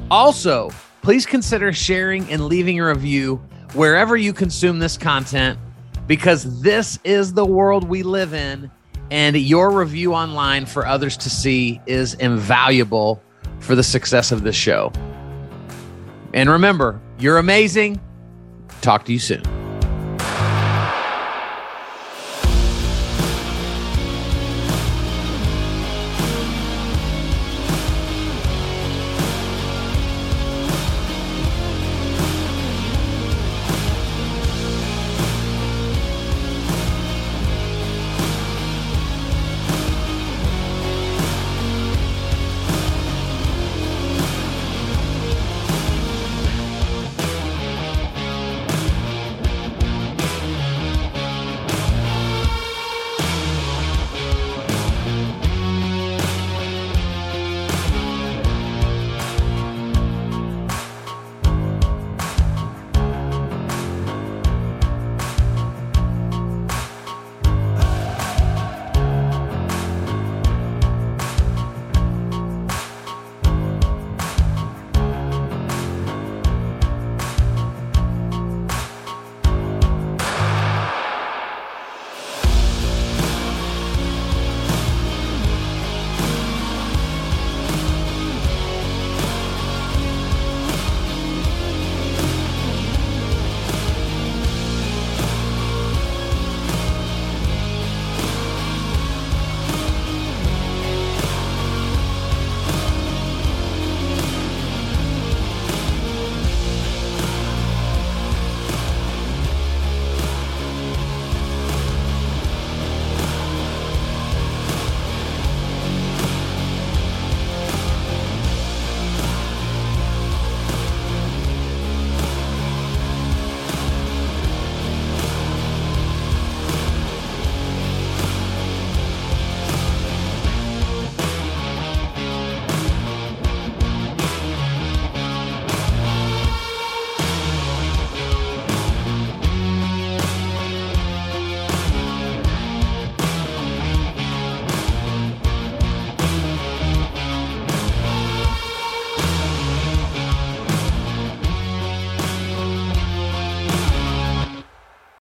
Also, 0.09 0.71
please 1.03 1.27
consider 1.27 1.71
sharing 1.71 2.27
and 2.31 2.47
leaving 2.47 2.79
a 2.79 2.87
review 2.87 3.35
wherever 3.73 4.17
you 4.17 4.33
consume 4.33 4.79
this 4.79 4.97
content 4.97 5.59
because 6.07 6.63
this 6.63 6.97
is 7.03 7.33
the 7.33 7.45
world 7.45 7.87
we 7.87 8.01
live 8.01 8.33
in. 8.33 8.71
And 9.11 9.37
your 9.37 9.69
review 9.69 10.15
online 10.15 10.65
for 10.65 10.87
others 10.87 11.15
to 11.17 11.29
see 11.29 11.79
is 11.85 12.15
invaluable 12.15 13.21
for 13.59 13.75
the 13.75 13.83
success 13.83 14.31
of 14.31 14.41
this 14.41 14.55
show. 14.55 14.91
And 16.33 16.49
remember, 16.49 16.99
you're 17.19 17.37
amazing. 17.37 18.01
Talk 18.81 19.05
to 19.05 19.13
you 19.13 19.19
soon. 19.19 19.58